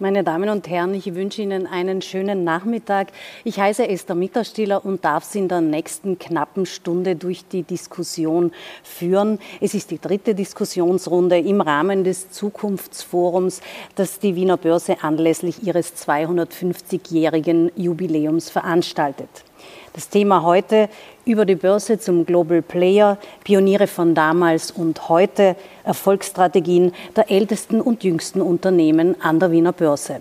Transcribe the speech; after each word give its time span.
Meine 0.00 0.22
Damen 0.22 0.48
und 0.48 0.68
Herren, 0.68 0.94
ich 0.94 1.12
wünsche 1.16 1.42
Ihnen 1.42 1.66
einen 1.66 2.02
schönen 2.02 2.44
Nachmittag. 2.44 3.08
Ich 3.42 3.58
heiße 3.58 3.88
Esther 3.88 4.14
Mitterstiller 4.14 4.84
und 4.84 5.04
darf 5.04 5.24
Sie 5.24 5.40
in 5.40 5.48
der 5.48 5.60
nächsten 5.60 6.20
knappen 6.20 6.66
Stunde 6.66 7.16
durch 7.16 7.48
die 7.48 7.64
Diskussion 7.64 8.52
führen. 8.84 9.40
Es 9.60 9.74
ist 9.74 9.90
die 9.90 9.98
dritte 9.98 10.36
Diskussionsrunde 10.36 11.40
im 11.40 11.60
Rahmen 11.60 12.04
des 12.04 12.30
Zukunftsforums, 12.30 13.60
das 13.96 14.20
die 14.20 14.36
Wiener 14.36 14.56
Börse 14.56 15.02
anlässlich 15.02 15.64
ihres 15.64 15.96
250-jährigen 15.96 17.72
Jubiläums 17.74 18.50
veranstaltet. 18.50 19.47
Das 19.92 20.08
Thema 20.08 20.42
heute 20.42 20.88
über 21.24 21.44
die 21.44 21.54
Börse 21.54 21.98
zum 21.98 22.24
Global 22.24 22.62
Player, 22.62 23.18
Pioniere 23.44 23.86
von 23.86 24.14
damals 24.14 24.70
und 24.70 25.08
heute, 25.08 25.56
Erfolgsstrategien 25.84 26.92
der 27.16 27.30
ältesten 27.30 27.80
und 27.80 28.04
jüngsten 28.04 28.40
Unternehmen 28.40 29.20
an 29.20 29.40
der 29.40 29.50
Wiener 29.50 29.72
Börse. 29.72 30.20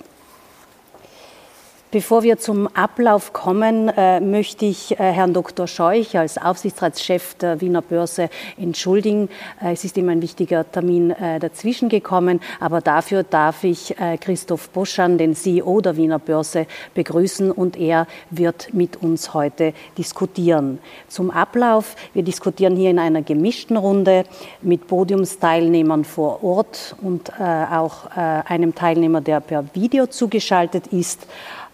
Bevor 1.90 2.24
wir 2.24 2.38
zum 2.38 2.68
Ablauf 2.76 3.32
kommen, 3.32 3.88
äh, 3.88 4.20
möchte 4.20 4.66
ich 4.66 5.00
äh, 5.00 5.04
Herrn 5.04 5.34
Dr. 5.34 5.68
Scheuch 5.68 6.18
als 6.18 6.38
Aufsichtsratschef 6.38 7.36
der 7.36 7.62
Wiener 7.62 7.82
Börse 7.82 8.30
entschuldigen. 8.58 9.30
Äh, 9.64 9.72
es 9.72 9.86
ist 9.86 9.96
ihm 9.96 10.10
ein 10.10 10.22
wichtiger 10.22 10.70
Termin 10.70 11.16
dazwischen 11.40 11.88
gekommen, 11.88 12.42
aber 12.60 12.82
dafür 12.82 13.24
darf 13.24 13.64
ich 13.64 13.96
Christoph 14.20 14.70
Boschan, 14.70 15.18
den 15.18 15.36
CEO 15.36 15.80
der 15.80 15.96
Wiener 15.96 16.20
Börse, 16.20 16.68
begrüßen 16.94 17.52
und 17.52 17.78
er 17.78 18.08
wird 18.30 18.74
mit 18.74 18.98
uns 18.98 19.34
heute 19.34 19.74
diskutieren. 19.98 20.80
Zum 21.08 21.32
Ablauf, 21.32 21.96
wir 22.14 22.24
diskutieren 22.24 22.76
hier 22.76 22.92
in 22.92 23.00
einer 23.00 23.22
gemischten 23.22 23.78
Runde 23.78 24.26
mit 24.62 24.88
Podiumsteilnehmern 24.88 26.04
vor 26.04 26.44
Ort 26.44 26.96
und 27.02 27.32
auch 27.40 28.08
einem 28.12 28.76
Teilnehmer, 28.76 29.22
der 29.22 29.40
per 29.40 29.66
Video 29.74 30.08
zugeschaltet 30.08 30.88
ist. 30.88 31.28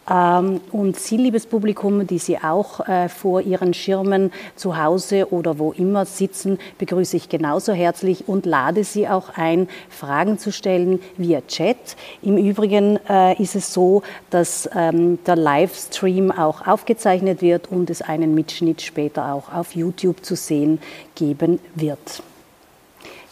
Ähm, 0.10 0.62
und 0.72 1.00
Sie, 1.00 1.18
liebes 1.18 1.46
Publikum, 1.46 2.06
die 2.06 2.18
Sie 2.18 2.38
auch 2.38 2.88
äh, 2.88 3.10
vor 3.10 3.42
Ihren 3.42 3.74
Schirmen 3.74 4.32
zu 4.56 4.78
Hause 4.82 5.32
oder 5.32 5.60
wo 5.60 5.72
immer 5.72 6.06
sitzen, 6.06 6.60
begrüße 6.78 7.18
ich 7.18 7.30
genauso 7.30 7.74
herzlich 7.74 8.28
und 8.28 8.46
lade 8.46 8.84
Sie 8.84 9.08
auch 9.08 9.30
ein, 9.36 9.70
Fragen 9.90 10.38
zu 10.38 10.52
stellen 10.52 11.00
via 11.18 11.42
Chat. 11.48 11.96
Im 12.22 12.38
Übrigen 12.38 13.00
äh, 13.08 13.42
ist 13.42 13.56
es 13.56 13.74
so, 13.74 14.04
dass 14.30 14.70
ähm, 14.76 15.20
der 15.26 15.36
Livestream 15.36 16.32
auch 16.32 16.68
aufgezeichnet 16.68 17.42
wird 17.42 17.72
und 17.72 17.90
es 17.90 18.02
einen 18.02 18.36
Mitschnitt 18.36 18.82
später 18.82 19.34
auch 19.34 19.54
auf 19.54 19.76
YouTube 19.76 20.26
zu 20.26 20.36
sehen 20.36 20.80
geben 21.16 21.60
wird. 21.76 22.24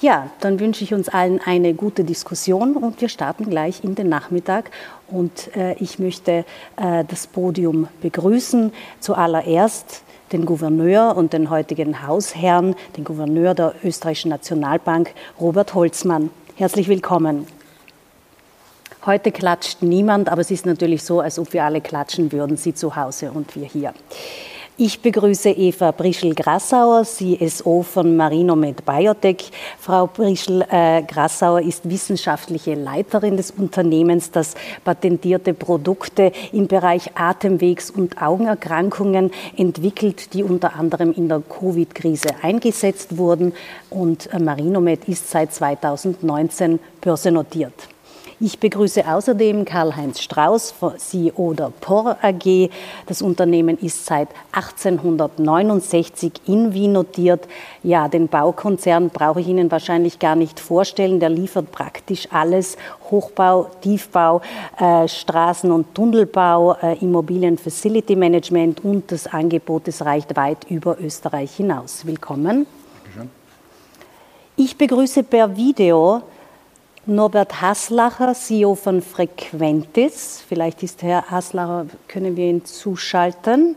Ja, 0.02 0.32
dann 0.40 0.60
wünsche 0.60 0.84
ich 0.84 0.96
uns 0.96 1.10
allen 1.10 1.40
eine 1.46 1.76
gute 1.76 2.04
Diskussion 2.04 2.76
und 2.76 3.00
wir 3.02 3.08
starten 3.08 3.48
gleich 3.48 3.84
in 3.84 3.94
den 3.94 4.10
Nachmittag. 4.10 4.72
Und 5.08 5.56
äh, 5.56 5.76
ich 5.76 6.00
möchte 6.00 6.44
äh, 6.78 7.06
das 7.08 7.28
Podium 7.28 7.88
begrüßen. 8.02 8.74
Zuallererst 9.00 10.02
den 10.32 10.48
Gouverneur 10.48 11.16
und 11.16 11.34
den 11.34 11.52
heutigen 11.52 12.08
Hausherrn, 12.08 12.74
den 12.98 13.04
Gouverneur 13.04 13.54
der 13.54 13.76
Österreichischen 13.84 14.30
Nationalbank, 14.30 15.14
Robert 15.40 15.76
Holzmann. 15.76 16.32
Herzlich 16.56 16.88
willkommen. 16.88 17.46
Heute 19.06 19.32
klatscht 19.32 19.84
niemand, 19.84 20.30
aber 20.30 20.42
es 20.42 20.50
ist 20.50 20.66
natürlich 20.66 21.04
so, 21.04 21.20
als 21.20 21.38
ob 21.38 21.54
wir 21.54 21.64
alle 21.64 21.80
klatschen 21.80 22.32
würden, 22.32 22.58
Sie 22.58 22.74
zu 22.74 22.96
Hause 22.96 23.32
und 23.32 23.56
wir 23.56 23.68
hier. 23.68 23.94
Ich 24.78 25.02
begrüße 25.02 25.50
Eva 25.50 25.92
Brischel-Grassauer, 25.92 27.04
CSO 27.04 27.84
von 27.84 28.16
Marinomed 28.16 28.86
Biotech. 28.86 29.52
Frau 29.78 30.08
Brischel-Grassauer 30.08 31.62
ist 31.62 31.88
wissenschaftliche 31.90 32.76
Leiterin 32.76 33.36
des 33.36 33.52
Unternehmens, 33.52 34.32
das 34.32 34.56
patentierte 34.86 35.54
Produkte 35.54 36.32
im 36.54 36.68
Bereich 36.68 37.12
Atemwegs- 37.16 37.92
und 37.92 38.22
Augenerkrankungen 38.22 39.32
entwickelt, 39.58 40.34
die 40.34 40.42
unter 40.42 40.74
anderem 40.76 41.12
in 41.12 41.28
der 41.28 41.42
Covid-Krise 41.42 42.30
eingesetzt 42.42 43.18
wurden. 43.18 43.54
Und 43.90 44.30
Marinomed 44.40 45.08
ist 45.10 45.30
seit 45.30 45.54
2019 45.54 46.80
börsennotiert. 47.02 47.91
Ich 48.44 48.58
begrüße 48.58 49.08
außerdem 49.08 49.66
Karl-Heinz 49.66 50.20
Strauß, 50.20 50.74
CEO 50.98 51.54
der 51.54 51.72
POR 51.80 52.18
AG. 52.24 52.72
Das 53.06 53.22
Unternehmen 53.22 53.78
ist 53.78 54.04
seit 54.08 54.30
1869 54.54 56.32
in 56.48 56.74
Wien 56.74 56.94
notiert. 56.94 57.48
Ja, 57.84 58.08
den 58.08 58.28
Baukonzern 58.28 59.12
brauche 59.12 59.42
ich 59.42 59.48
Ihnen 59.48 59.70
wahrscheinlich 59.70 60.18
gar 60.18 60.36
nicht 60.36 60.60
vorstellen. 60.60 61.20
Der 61.20 61.30
liefert 61.30 61.72
praktisch 61.72 62.28
alles. 62.32 62.78
Hochbau, 63.12 63.70
Tiefbau, 63.80 64.42
äh, 64.80 65.08
Straßen- 65.08 65.70
und 65.70 65.94
Tunnelbau, 65.94 66.78
äh, 66.82 66.98
Immobilien 66.98 67.60
Facility 67.60 68.16
Management 68.16 68.84
und 68.84 69.12
das 69.12 69.28
Angebot, 69.28 69.88
das 69.88 70.04
reicht 70.04 70.36
weit 70.36 70.66
über 70.68 70.98
Österreich 71.00 71.58
hinaus. 71.58 72.08
Willkommen. 72.08 72.66
Dankeschön. 73.04 73.30
Ich 74.56 74.76
begrüße 74.76 75.22
per 75.22 75.56
Video 75.56 76.24
Norbert 77.08 77.62
Haslacher, 77.62 78.36
CEO 78.36 78.76
von 78.76 79.02
Frequentis. 79.02 80.44
Vielleicht 80.48 80.84
ist 80.84 81.02
Herr 81.02 81.32
Haslacher, 81.32 81.88
können 82.08 82.38
wir 82.38 82.46
ihn 82.46 82.64
zuschalten. 82.64 83.76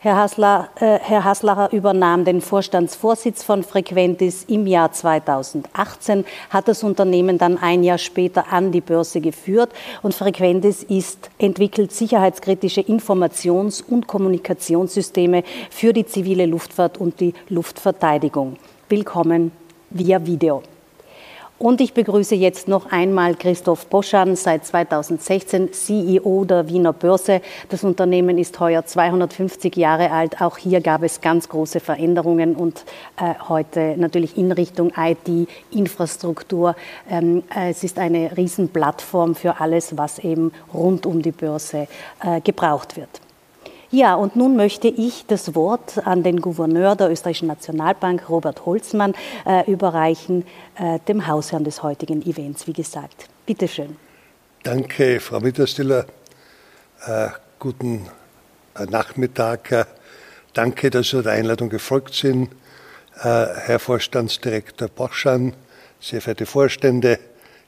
Herr, 0.00 0.16
Hasler, 0.16 0.70
äh, 0.80 0.98
Herr 1.00 1.22
Haslacher 1.22 1.72
übernahm 1.72 2.24
den 2.24 2.40
Vorstandsvorsitz 2.40 3.44
von 3.44 3.62
Frequentis 3.62 4.44
im 4.48 4.66
Jahr 4.66 4.90
2018, 4.90 6.24
hat 6.50 6.66
das 6.66 6.82
Unternehmen 6.82 7.38
dann 7.38 7.58
ein 7.58 7.84
Jahr 7.84 7.98
später 7.98 8.52
an 8.52 8.72
die 8.72 8.80
Börse 8.80 9.20
geführt 9.20 9.70
und 10.02 10.14
Frequentis 10.14 10.82
ist, 10.82 11.30
entwickelt 11.38 11.92
sicherheitskritische 11.92 12.80
Informations- 12.80 13.82
und 13.82 14.08
Kommunikationssysteme 14.08 15.44
für 15.70 15.92
die 15.92 16.04
zivile 16.04 16.46
Luftfahrt 16.46 16.98
und 16.98 17.20
die 17.20 17.32
Luftverteidigung. 17.48 18.56
Willkommen 18.88 19.52
via 19.90 20.26
Video. 20.26 20.62
Und 21.56 21.80
ich 21.80 21.94
begrüße 21.94 22.34
jetzt 22.34 22.66
noch 22.66 22.90
einmal 22.90 23.36
Christoph 23.36 23.86
Boschan, 23.86 24.34
seit 24.34 24.66
2016 24.66 25.72
CEO 25.72 26.44
der 26.44 26.68
Wiener 26.68 26.92
Börse. 26.92 27.40
Das 27.68 27.84
Unternehmen 27.84 28.38
ist 28.38 28.58
heuer 28.58 28.84
250 28.84 29.76
Jahre 29.76 30.10
alt. 30.10 30.40
Auch 30.40 30.58
hier 30.58 30.80
gab 30.80 31.04
es 31.04 31.20
ganz 31.20 31.48
große 31.48 31.78
Veränderungen 31.78 32.56
und 32.56 32.84
äh, 33.16 33.34
heute 33.48 33.94
natürlich 33.96 34.36
in 34.36 34.50
Richtung 34.50 34.92
IT, 34.96 35.48
Infrastruktur. 35.70 36.74
Ähm, 37.08 37.44
äh, 37.54 37.70
es 37.70 37.84
ist 37.84 38.00
eine 38.00 38.36
Riesenplattform 38.36 39.36
für 39.36 39.60
alles, 39.60 39.96
was 39.96 40.18
eben 40.18 40.50
rund 40.72 41.06
um 41.06 41.22
die 41.22 41.32
Börse 41.32 41.86
äh, 42.20 42.40
gebraucht 42.40 42.96
wird. 42.96 43.23
Ja, 43.94 44.16
und 44.16 44.34
nun 44.34 44.56
möchte 44.56 44.88
ich 44.88 45.24
das 45.28 45.54
Wort 45.54 46.04
an 46.04 46.24
den 46.24 46.40
Gouverneur 46.40 46.96
der 46.96 47.12
Österreichischen 47.12 47.46
Nationalbank, 47.46 48.28
Robert 48.28 48.66
Holzmann, 48.66 49.14
äh, 49.46 49.70
überreichen, 49.70 50.44
äh, 50.74 50.98
dem 51.06 51.28
Hausherrn 51.28 51.62
des 51.62 51.84
heutigen 51.84 52.20
Events, 52.22 52.66
wie 52.66 52.72
gesagt. 52.72 53.28
Bitte 53.46 53.68
schön. 53.68 53.94
Danke, 54.64 55.20
Frau 55.20 55.38
Mitterstiller. 55.38 56.06
Äh, 57.06 57.28
guten 57.60 58.08
äh, 58.76 58.84
Nachmittag. 58.86 59.70
Äh, 59.70 59.84
danke, 60.54 60.90
dass 60.90 61.10
Sie 61.10 61.22
der 61.22 61.30
Einladung 61.30 61.68
gefolgt 61.68 62.14
sind. 62.14 62.50
Äh, 63.22 63.22
Herr 63.22 63.78
Vorstandsdirektor 63.78 64.88
Boschan, 64.88 65.52
sehr 66.00 66.20
verehrte 66.20 66.46
Vorstände, 66.46 67.20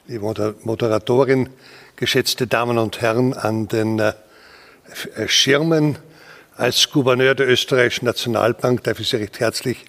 liebe 0.07 0.55
Moderatorin, 0.63 1.47
geschätzte 1.95 2.47
Damen 2.47 2.77
und 2.79 2.99
Herren 2.99 3.33
an 3.33 3.69
den 3.69 4.01
Schirmen, 5.27 5.97
als 6.57 6.89
Gouverneur 6.89 7.35
der 7.35 7.47
Österreichischen 7.47 8.05
Nationalbank 8.05 8.83
darf 8.83 8.99
ich 8.99 9.09
Sie 9.09 9.17
recht 9.17 9.39
herzlich 9.39 9.85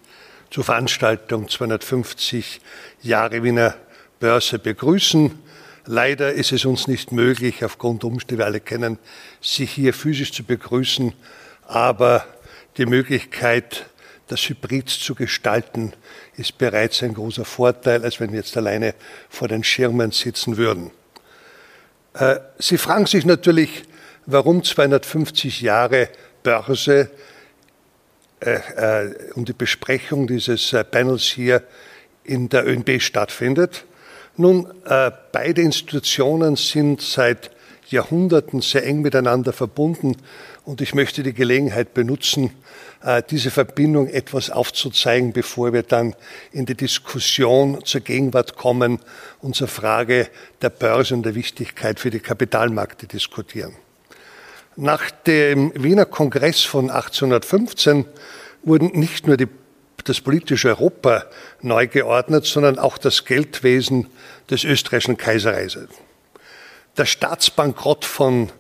zur 0.50 0.65
Veranstaltung 0.65 1.49
250 1.49 2.61
Jahre 3.00 3.43
Wiener 3.43 3.75
Börse 4.20 4.59
begrüßen. 4.59 5.38
Leider 5.87 6.32
ist 6.32 6.53
es 6.53 6.67
uns 6.67 6.87
nicht 6.87 7.11
möglich, 7.11 7.65
aufgrund 7.65 8.05
Umstände, 8.05 8.43
wir 8.43 8.47
alle 8.47 8.61
kennen, 8.61 8.99
Sie 9.41 9.65
hier 9.65 9.94
physisch 9.94 10.31
zu 10.31 10.44
begrüßen, 10.44 11.15
aber 11.67 12.26
die 12.76 12.85
Möglichkeit, 12.85 13.87
das 14.26 14.47
Hybrid 14.47 14.91
zu 14.91 15.14
gestalten, 15.14 15.94
ist 16.37 16.59
bereits 16.59 17.03
ein 17.03 17.14
großer 17.14 17.47
Vorteil, 17.47 18.05
als 18.05 18.21
wenn 18.21 18.31
wir 18.31 18.41
jetzt 18.41 18.59
alleine 18.59 18.94
vor 19.31 19.49
den 19.49 19.64
Schirmen 19.64 20.11
sitzen 20.11 20.59
würden. 20.59 20.91
Äh, 22.12 22.37
Sie 22.59 22.76
fragen 22.76 23.06
sich 23.06 23.25
natürlich, 23.25 23.85
warum 24.26 24.62
250 24.62 25.62
Jahre 25.62 26.11
Börse 26.49 27.11
äh, 28.41 28.50
äh, 28.50 29.15
und 29.35 29.49
die 29.49 29.53
Besprechung 29.53 30.27
dieses 30.27 30.73
äh, 30.73 30.83
Panels 30.83 31.25
hier 31.25 31.62
in 32.25 32.49
der 32.49 32.67
ÖNB 32.67 33.03
stattfindet. 33.03 33.85
Nun, 34.37 34.67
äh, 34.87 35.11
beide 35.33 35.61
Institutionen 35.62 36.56
sind 36.56 37.03
seit 37.03 37.50
Jahrhunderten 37.89 38.61
sehr 38.61 38.87
eng 38.87 39.03
miteinander 39.03 39.53
verbunden 39.53 40.17
Und 40.69 40.83
ich 40.83 40.95
möchte 40.95 41.23
die 41.23 41.33
Gelegenheit 41.33 41.95
benutzen, 41.95 42.50
äh, 43.03 43.23
diese 43.31 43.50
Verbindung 43.50 44.06
etwas 44.06 44.50
aufzuzeigen, 44.50 45.33
bevor 45.33 45.73
wir 45.73 45.83
dann 45.83 46.15
in 46.53 46.67
die 46.67 46.75
Diskussion 46.75 47.83
zur 47.87 48.03
Gegenwart 48.03 48.55
kommen 48.55 48.99
und 49.41 49.56
zur 49.56 49.69
Frage 49.69 50.29
der 50.61 50.69
Börse 50.69 51.15
und 51.15 51.23
der 51.23 51.35
Wichtigkeit 51.35 51.99
für 51.99 52.11
die 52.11 52.21
Kapitalmärkte 52.21 53.06
diskutieren. 53.06 53.73
Nach 54.80 55.10
dem 55.10 55.72
Wiener 55.75 56.04
Kongress 56.04 56.62
von 56.62 56.88
1815 56.88 58.04
wurden 58.62 58.92
nicht 58.96 59.26
nur 59.26 59.36
die, 59.36 59.48
das 60.04 60.20
politische 60.20 60.69
Europa 60.69 61.25
neu 61.62 61.88
geordnet, 61.88 62.44
sondern 62.44 62.78
auch 62.78 62.96
das 62.96 63.25
Geldwesen 63.25 64.06
des 64.48 64.62
österreichischen 64.62 65.16
Kaiserreiches. 65.16 65.88
Der 66.96 67.06
Staatsbankrott 67.06 68.04
von 68.04 68.52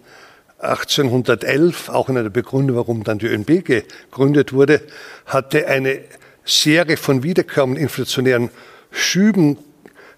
1811, 0.58 1.88
auch 1.88 2.08
einer 2.08 2.24
der 2.24 2.30
Begründung, 2.30 2.78
warum 2.78 3.04
dann 3.04 3.20
die 3.20 3.26
ÖNB 3.26 3.64
gegründet 3.64 4.52
wurde, 4.52 4.80
hatte 5.24 5.68
eine 5.68 6.00
Serie 6.44 6.96
von 6.96 7.22
wiederkehrenden 7.22 7.80
inflationären 7.80 8.50
Schüben, 8.90 9.56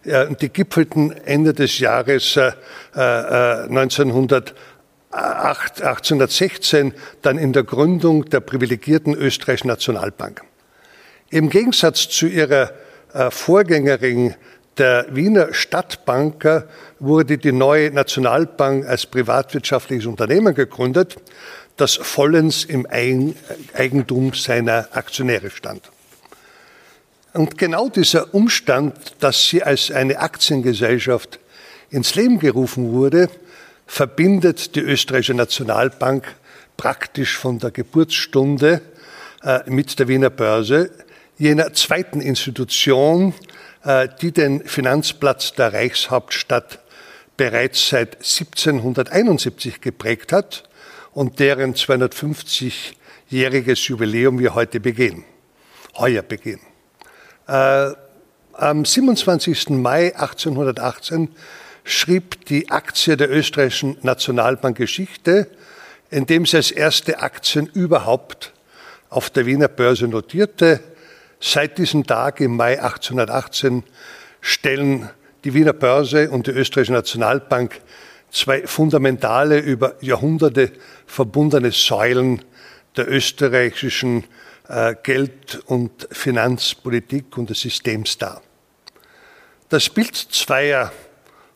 die 0.04 0.48
gipfelten 0.48 1.12
Ende 1.12 1.52
des 1.52 1.78
Jahres 1.78 2.36
äh, 2.36 2.52
1908, 2.94 4.50
äh, 4.50 4.54
1816 5.10 6.94
dann 7.22 7.36
in 7.36 7.52
der 7.52 7.64
Gründung 7.64 8.24
der 8.26 8.40
privilegierten 8.40 9.14
österreichischen 9.14 9.68
Nationalbank. 9.68 10.42
Im 11.30 11.50
Gegensatz 11.50 12.08
zu 12.08 12.26
ihrer 12.26 12.72
äh, 13.12 13.30
Vorgängerin 13.30 14.34
der 14.78 15.06
Wiener 15.10 15.52
Stadtbanker 15.52 16.66
wurde 17.00 17.38
die 17.38 17.52
neue 17.52 17.90
Nationalbank 17.90 18.86
als 18.86 19.06
privatwirtschaftliches 19.06 20.06
Unternehmen 20.06 20.54
gegründet, 20.54 21.16
das 21.76 21.96
vollends 21.96 22.64
im 22.64 22.86
Eigentum 22.86 24.32
seiner 24.32 24.88
Aktionäre 24.92 25.50
stand. 25.50 25.90
Und 27.32 27.58
genau 27.58 27.88
dieser 27.88 28.34
Umstand, 28.34 28.94
dass 29.20 29.48
sie 29.48 29.62
als 29.62 29.90
eine 29.90 30.18
Aktiengesellschaft 30.18 31.38
ins 31.90 32.14
Leben 32.14 32.38
gerufen 32.38 32.92
wurde, 32.92 33.28
verbindet 33.90 34.74
die 34.76 34.80
österreichische 34.80 35.34
Nationalbank 35.34 36.24
praktisch 36.76 37.36
von 37.36 37.58
der 37.58 37.72
Geburtsstunde 37.72 38.82
äh, 39.42 39.68
mit 39.68 39.98
der 39.98 40.06
Wiener 40.06 40.30
Börse, 40.30 40.92
jener 41.36 41.72
zweiten 41.72 42.20
Institution, 42.20 43.34
äh, 43.82 44.06
die 44.22 44.30
den 44.30 44.64
Finanzplatz 44.64 45.54
der 45.54 45.72
Reichshauptstadt 45.72 46.78
bereits 47.36 47.88
seit 47.88 48.18
1771 48.18 49.80
geprägt 49.80 50.32
hat 50.32 50.68
und 51.10 51.40
deren 51.40 51.74
250-jähriges 51.74 53.88
Jubiläum 53.88 54.38
wir 54.38 54.54
heute 54.54 54.78
begehen, 54.78 55.24
heuer 55.98 56.22
begehen. 56.22 56.60
Äh, 57.48 57.90
am 58.52 58.84
27. 58.84 59.70
Mai 59.70 60.14
1818 60.14 61.34
schrieb 61.84 62.44
die 62.46 62.70
Aktie 62.70 63.16
der 63.16 63.30
österreichischen 63.30 63.96
Nationalbank 64.02 64.76
Geschichte, 64.76 65.48
indem 66.10 66.46
sie 66.46 66.56
als 66.56 66.70
erste 66.70 67.20
Aktien 67.20 67.66
überhaupt 67.66 68.52
auf 69.08 69.30
der 69.30 69.46
Wiener 69.46 69.68
Börse 69.68 70.08
notierte. 70.08 70.80
Seit 71.40 71.78
diesem 71.78 72.06
Tag 72.06 72.40
im 72.40 72.56
Mai 72.56 72.80
1818 72.80 73.82
stellen 74.40 75.08
die 75.44 75.54
Wiener 75.54 75.72
Börse 75.72 76.30
und 76.30 76.46
die 76.46 76.50
österreichische 76.50 76.92
Nationalbank 76.92 77.80
zwei 78.30 78.66
fundamentale, 78.66 79.58
über 79.58 79.94
Jahrhunderte 80.00 80.72
verbundene 81.06 81.72
Säulen 81.72 82.42
der 82.96 83.10
österreichischen 83.10 84.24
äh, 84.68 84.94
Geld- 85.02 85.62
und 85.66 86.08
Finanzpolitik 86.10 87.36
und 87.38 87.50
des 87.50 87.60
Systems 87.60 88.18
dar. 88.18 88.42
Das 89.68 89.88
Bild 89.88 90.16
zweier 90.16 90.92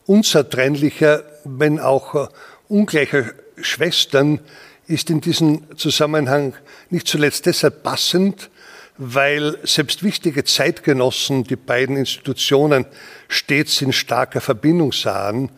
unzertrennlicher, 0.05 1.23
wenn 1.43 1.79
auch 1.79 2.15
äh, 2.15 2.27
ungleicher 2.67 3.31
Schwestern 3.61 4.39
ist 4.87 5.09
in 5.09 5.21
diesem 5.21 5.77
Zusammenhang 5.77 6.53
nicht 6.89 7.07
zuletzt 7.07 7.45
deshalb 7.45 7.83
passend, 7.83 8.49
weil 8.97 9.57
selbst 9.63 10.03
wichtige 10.03 10.43
Zeitgenossen 10.43 11.43
die 11.43 11.55
beiden 11.55 11.97
Institutionen 11.97 12.85
stets 13.27 13.81
in 13.81 13.91
starker 13.91 14.41
Verbindung 14.41 14.91
sahen. 14.91 15.49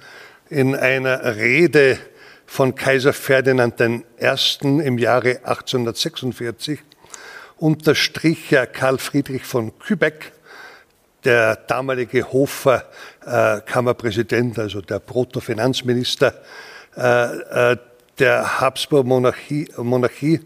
In 0.50 0.76
einer 0.76 1.36
Rede 1.36 2.00
von 2.46 2.74
Kaiser 2.74 3.14
Ferdinand 3.14 3.80
I. 3.82 4.02
im 4.62 4.98
Jahre 4.98 5.40
1846 5.44 6.80
unterstrich 7.58 8.56
Karl 8.72 8.98
Friedrich 8.98 9.44
von 9.44 9.78
Kübeck, 9.80 10.32
der 11.28 11.58
damalige 11.58 12.32
Hofer 12.32 12.86
äh, 13.26 13.60
Kammerpräsident, 13.60 14.58
also 14.58 14.80
der 14.80 15.00
Protofinanzminister 15.00 16.34
äh, 16.96 17.72
äh, 17.74 17.78
der 18.18 18.62
Habsburg-Monarchie, 18.62 19.68
Monarchie, 19.78 20.40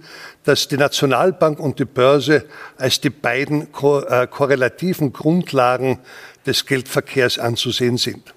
dass 0.43 0.67
die 0.67 0.77
Nationalbank 0.77 1.59
und 1.59 1.77
die 1.77 1.85
Börse 1.85 2.45
als 2.77 2.99
die 2.99 3.11
beiden 3.11 3.71
ko 3.71 3.99
äh, 3.99 4.25
korrelativen 4.25 5.13
Grundlagen 5.13 5.99
des 6.47 6.65
Geldverkehrs 6.65 7.37
anzusehen 7.37 7.97
sind. 7.97 8.33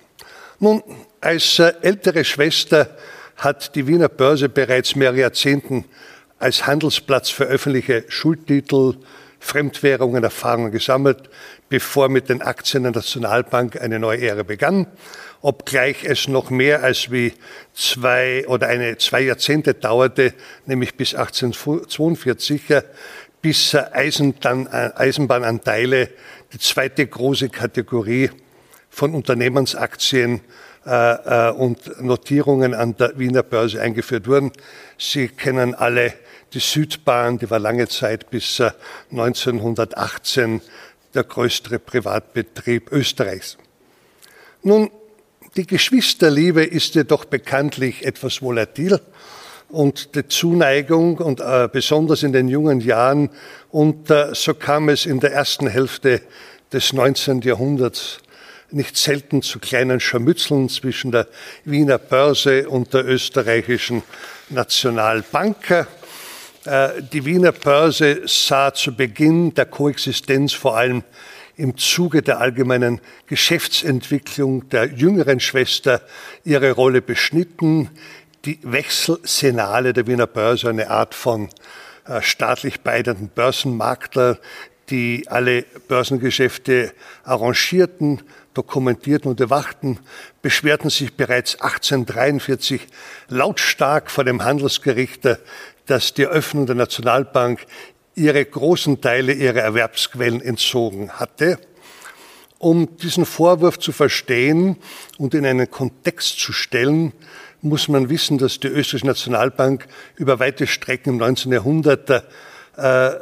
Nun, 0.61 0.82
als 1.23 1.58
äh, 1.58 1.73
ältere 1.81 2.25
Schwester 2.25 2.90
hat 3.37 3.75
die 3.75 3.87
Wiener 3.87 4.11
Börse 4.11 4.50
bereits 4.50 4.94
mehrere 4.94 5.20
Jahrzehnten 5.20 5.87
als 6.38 6.67
Handelsplatz 6.67 7.31
für 7.31 7.44
öffentliche 7.44 8.05
Schuldtitel, 8.08 8.97
Fremdwährungen 9.44 10.25
Erfahrungen 10.25 10.73
gesammelt, 10.73 11.31
bevor 11.69 12.08
mit 12.08 12.29
den 12.29 12.43
Aktien 12.43 12.85
der 12.85 12.93
Nationalbank 12.93 13.81
eine 13.81 13.99
neue 13.99 14.26
Ära 14.26 14.43
begann 14.43 14.87
obgleich 15.44 16.05
es 16.05 16.26
noch 16.26 16.49
mehr 16.49 16.82
als 16.82 17.11
wie 17.11 17.35
zwei 17.75 18.49
oder 18.49 18.69
eine 18.69 18.96
zwei 18.96 19.20
Jahrzehnte 19.20 19.75
dauerte, 19.75 20.32
nämlich 20.64 20.94
bis 20.94 21.14
1842, 21.14 22.62
bis 23.43 23.75
Eisenbahnanteile, 23.75 26.08
die 26.50 26.58
zweite 26.58 27.06
große 27.06 27.50
Kategorie 27.50 28.31
von 28.88 29.14
Unternehmensaktien 29.14 30.40
äh, 30.87 31.49
äh, 31.49 31.50
und 31.50 32.00
Notierungen 32.00 32.73
an 32.73 32.97
der 32.97 33.19
Wiener 33.19 33.43
Börse 33.43 33.82
eingeführt 33.82 34.26
wurden. 34.26 34.50
Sie 34.97 35.29
kennen 35.29 35.75
alle 35.75 36.14
die 36.54 36.60
Südbahn, 36.60 37.38
die 37.38 37.50
war 37.50 37.58
lange 37.58 37.88
Zeit 37.88 38.30
bis 38.30 38.62
1918 39.10 40.56
äh, 40.56 40.61
der 41.14 41.25
größte 41.25 41.78
Privatbetrieb 41.78 42.90
Österreichs. 42.92 43.58
Nun, 44.62 44.90
die 45.56 45.66
Geschwisterliebe 45.66 46.64
ist 46.64 46.94
jedoch 46.94 47.25
bekanntlich 47.25 48.04
etwas 48.04 48.42
volatil 48.42 49.00
und 49.68 50.14
die 50.14 50.26
Zuneigung 50.28 51.18
und 51.18 51.40
äh, 51.40 51.68
besonders 51.70 52.23
in 52.23 52.32
den 52.32 52.49
jungen 52.49 52.80
Jahren 52.80 53.30
und 53.70 54.11
äh, 54.11 54.34
so 54.34 54.54
kam 54.54 54.88
es 54.88 55.06
in 55.06 55.20
der 55.20 55.32
ersten 55.32 55.68
Hälfte 55.68 56.23
des 56.73 56.92
19. 56.92 57.42
Jahrhunderts 57.42 58.18
nicht 58.70 58.96
selten 58.96 59.42
zu 59.42 59.61
kleinen 59.61 60.00
Scharmützeln 60.00 60.68
zwischen 60.68 61.12
der 61.12 61.28
Wiener 61.64 61.99
Börse 61.99 62.68
und 62.68 62.92
der 62.92 63.06
österreichischen 63.06 64.02
Nationalbank. 64.49 65.87
Äh, 66.64 67.02
die 67.12 67.25
Wiener 67.25 67.52
Börse 67.52 68.23
sah 68.26 68.73
zu 68.73 68.94
Beginn 68.94 69.52
der 69.54 69.66
Koexistenz 69.66 70.52
vor 70.52 70.76
allem 70.76 71.02
im 71.56 71.76
Zuge 71.76 72.23
der 72.23 72.40
allgemeinen 72.40 73.00
Geschäftsentwicklung 73.26 74.68
der 74.71 74.87
jüngeren 74.87 75.40
Schwester 75.40 76.00
ihre 76.42 76.73
Rolle 76.73 77.02
beschnitten. 77.02 77.90
Die 78.44 78.59
Wechselsenale 78.62 79.92
der 79.92 80.06
Wiener 80.06 80.26
Börse, 80.26 80.71
eine 80.71 80.90
Art 80.90 81.14
von 81.14 81.50
äh, 82.06 82.23
staatlich 82.23 82.80
beidenden 82.80 83.28
Börsenmakler, 83.28 84.38
die 84.90 85.25
alle 85.28 85.62
Börsengeschäfte 85.88 86.92
arrangierten, 87.25 88.23
dokumentierten 88.52 89.30
und 89.30 89.40
überwachten, 89.40 89.99
beschwerten 90.42 90.90
sich 90.90 91.14
bereits 91.14 91.54
1843 91.61 92.87
lautstark 93.28 94.11
vor 94.11 94.25
dem 94.25 94.44
Handelsgericht, 94.44 95.26
dass 95.87 96.14
die 96.14 96.23
Eröffnung 96.23 96.67
der 96.67 96.75
Nationalbank 96.75 97.67
ihre 98.14 98.45
großen 98.45 99.00
Teile 99.00 99.33
ihrer 99.33 99.61
Erwerbsquellen 99.61 100.41
entzogen 100.41 101.11
hatte. 101.12 101.59
Um 102.59 102.97
diesen 102.97 103.26
Vorwurf 103.26 103.79
zu 103.79 103.93
verstehen 103.93 104.76
und 105.19 105.35
in 105.35 105.45
einen 105.45 105.71
Kontext 105.71 106.38
zu 106.38 106.53
stellen, 106.53 107.12
muss 107.61 107.88
man 107.88 108.09
wissen, 108.09 108.38
dass 108.38 108.61
die 108.61 108.69
Österreichische 108.69 109.07
Nationalbank 109.07 109.87
über 110.17 110.38
weite 110.38 110.67
Strecken 110.67 111.14
im 111.14 111.17
19. 111.19 111.53
Jahrhundert 111.53 112.11
äh, 112.76 113.09
äh, 113.09 113.12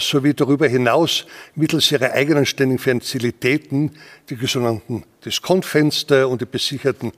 sowie 0.00 0.34
darüber 0.34 0.66
hinaus 0.66 1.26
mittels 1.54 1.92
ihrer 1.92 2.12
eigenen 2.12 2.46
ständigen 2.46 2.78
Fazilitäten, 2.78 3.92
die 4.28 4.36
sogenannten 4.46 5.04
Diskontfenster 5.24 6.28
und 6.28 6.40
die 6.40 6.46
besicherten 6.46 7.12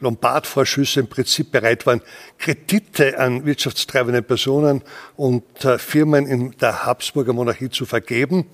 Lombardvorschüsse 0.00 1.00
im 1.00 1.08
Prinzip 1.08 1.52
bereit 1.52 1.86
waren, 1.86 2.02
Kredite 2.38 3.18
an 3.18 3.44
wirtschaftstreibende 3.44 4.22
Personen 4.22 4.82
und 5.16 5.64
äh, 5.64 5.78
Firmen 5.78 6.26
in 6.26 6.56
der 6.58 6.84
Habsburger 6.84 7.32
Monarchie 7.32 7.70
zu 7.70 7.86
vergeben. 7.86 8.46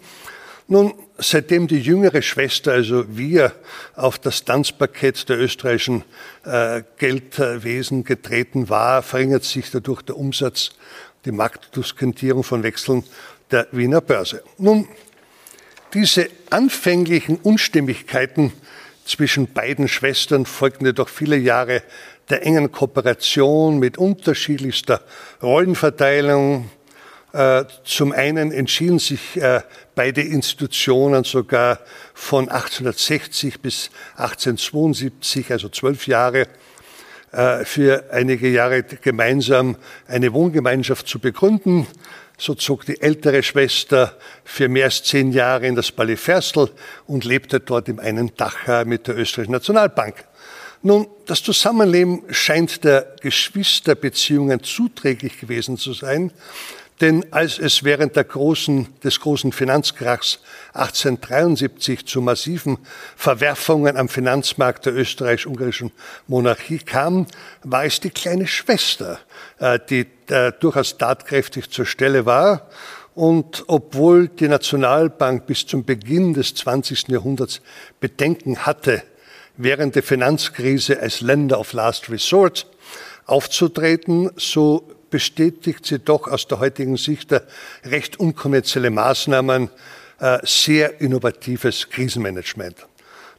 Nun, 0.68 0.94
seitdem 1.18 1.68
die 1.68 1.78
jüngere 1.78 2.22
Schwester, 2.22 2.72
also 2.72 3.04
wir, 3.16 3.52
auf 3.94 4.18
das 4.18 4.44
Tanzparkett 4.44 5.28
der 5.28 5.38
österreichischen 5.38 6.02
äh, 6.44 6.82
Geldwesen 6.98 8.02
getreten 8.02 8.68
war, 8.68 9.02
verringert 9.02 9.44
sich 9.44 9.70
dadurch 9.70 10.02
der 10.02 10.16
Umsatz, 10.16 10.70
die 11.24 11.30
Marktdiskantierung 11.30 12.42
von 12.42 12.64
Wechseln 12.64 13.04
der 13.52 13.68
Wiener 13.70 14.00
Börse. 14.00 14.42
Nun, 14.58 14.88
diese 15.94 16.28
anfänglichen 16.50 17.36
Unstimmigkeiten 17.36 18.52
zwischen 19.06 19.52
beiden 19.52 19.88
Schwestern 19.88 20.44
folgten 20.46 20.86
jedoch 20.86 21.08
viele 21.08 21.36
Jahre 21.36 21.82
der 22.28 22.44
engen 22.44 22.72
Kooperation 22.72 23.78
mit 23.78 23.98
unterschiedlichster 23.98 25.00
Rollenverteilung. 25.42 26.68
Äh, 27.32 27.64
zum 27.84 28.12
einen 28.12 28.50
entschieden 28.50 28.98
sich 28.98 29.36
äh, 29.36 29.60
beide 29.94 30.22
Institutionen 30.22 31.24
sogar 31.24 31.78
von 32.14 32.48
1860 32.48 33.60
bis 33.60 33.90
1872, 34.16 35.52
also 35.52 35.68
zwölf 35.68 36.06
Jahre, 36.06 36.48
äh, 37.32 37.64
für 37.64 38.04
einige 38.10 38.48
Jahre 38.48 38.82
gemeinsam 38.82 39.76
eine 40.08 40.32
Wohngemeinschaft 40.32 41.06
zu 41.06 41.18
begründen. 41.18 41.86
So 42.38 42.54
zog 42.54 42.84
die 42.84 43.00
ältere 43.00 43.42
Schwester 43.42 44.16
für 44.44 44.68
mehr 44.68 44.86
als 44.86 45.02
zehn 45.02 45.32
Jahre 45.32 45.66
in 45.66 45.74
das 45.74 45.90
Palais 45.90 46.18
und 47.06 47.24
lebte 47.24 47.60
dort 47.60 47.88
im 47.88 47.98
einen 47.98 48.36
Dach 48.36 48.84
mit 48.84 49.06
der 49.06 49.16
Österreichischen 49.16 49.52
Nationalbank. 49.52 50.24
Nun, 50.82 51.06
das 51.24 51.42
Zusammenleben 51.42 52.22
scheint 52.30 52.84
der 52.84 53.16
Geschwisterbeziehungen 53.20 54.62
zuträglich 54.62 55.40
gewesen 55.40 55.78
zu 55.78 55.94
sein, 55.94 56.30
denn 57.00 57.30
als 57.30 57.58
es 57.58 57.84
während 57.84 58.14
großen, 58.14 58.88
des 59.04 59.20
großen 59.20 59.52
Finanzkrachs 59.52 60.40
1873 60.72 62.06
zu 62.06 62.22
massiven 62.22 62.78
Verwerfungen 63.16 63.96
am 63.96 64.08
Finanzmarkt 64.08 64.86
der 64.86 64.94
österreichisch-ungarischen 64.94 65.92
Monarchie 66.26 66.78
kam, 66.78 67.26
war 67.62 67.84
es 67.84 68.00
die 68.00 68.10
kleine 68.10 68.46
Schwester, 68.46 69.20
äh, 69.58 69.78
die 69.90 70.06
äh, 70.28 70.52
durchaus 70.58 70.96
tatkräftig 70.96 71.70
zur 71.70 71.84
Stelle 71.84 72.24
war. 72.24 72.68
Und 73.14 73.64
obwohl 73.66 74.28
die 74.28 74.48
Nationalbank 74.48 75.46
bis 75.46 75.66
zum 75.66 75.84
Beginn 75.84 76.34
des 76.34 76.54
20. 76.54 77.08
Jahrhunderts 77.08 77.60
Bedenken 78.00 78.66
hatte, 78.66 79.02
während 79.56 79.94
der 79.94 80.02
Finanzkrise 80.02 81.00
als 81.00 81.20
Länder 81.20 81.58
of 81.58 81.72
Last 81.72 82.10
Resort 82.10 82.66
aufzutreten, 83.26 84.30
so 84.36 84.95
bestätigt 85.10 85.86
sie 85.86 85.98
doch 85.98 86.28
aus 86.28 86.46
der 86.46 86.60
heutigen 86.60 86.96
Sicht 86.96 87.30
recht 87.84 88.18
unkonventionelle 88.18 88.90
Maßnahmen, 88.90 89.70
äh, 90.20 90.38
sehr 90.44 91.00
innovatives 91.00 91.90
Krisenmanagement. 91.90 92.86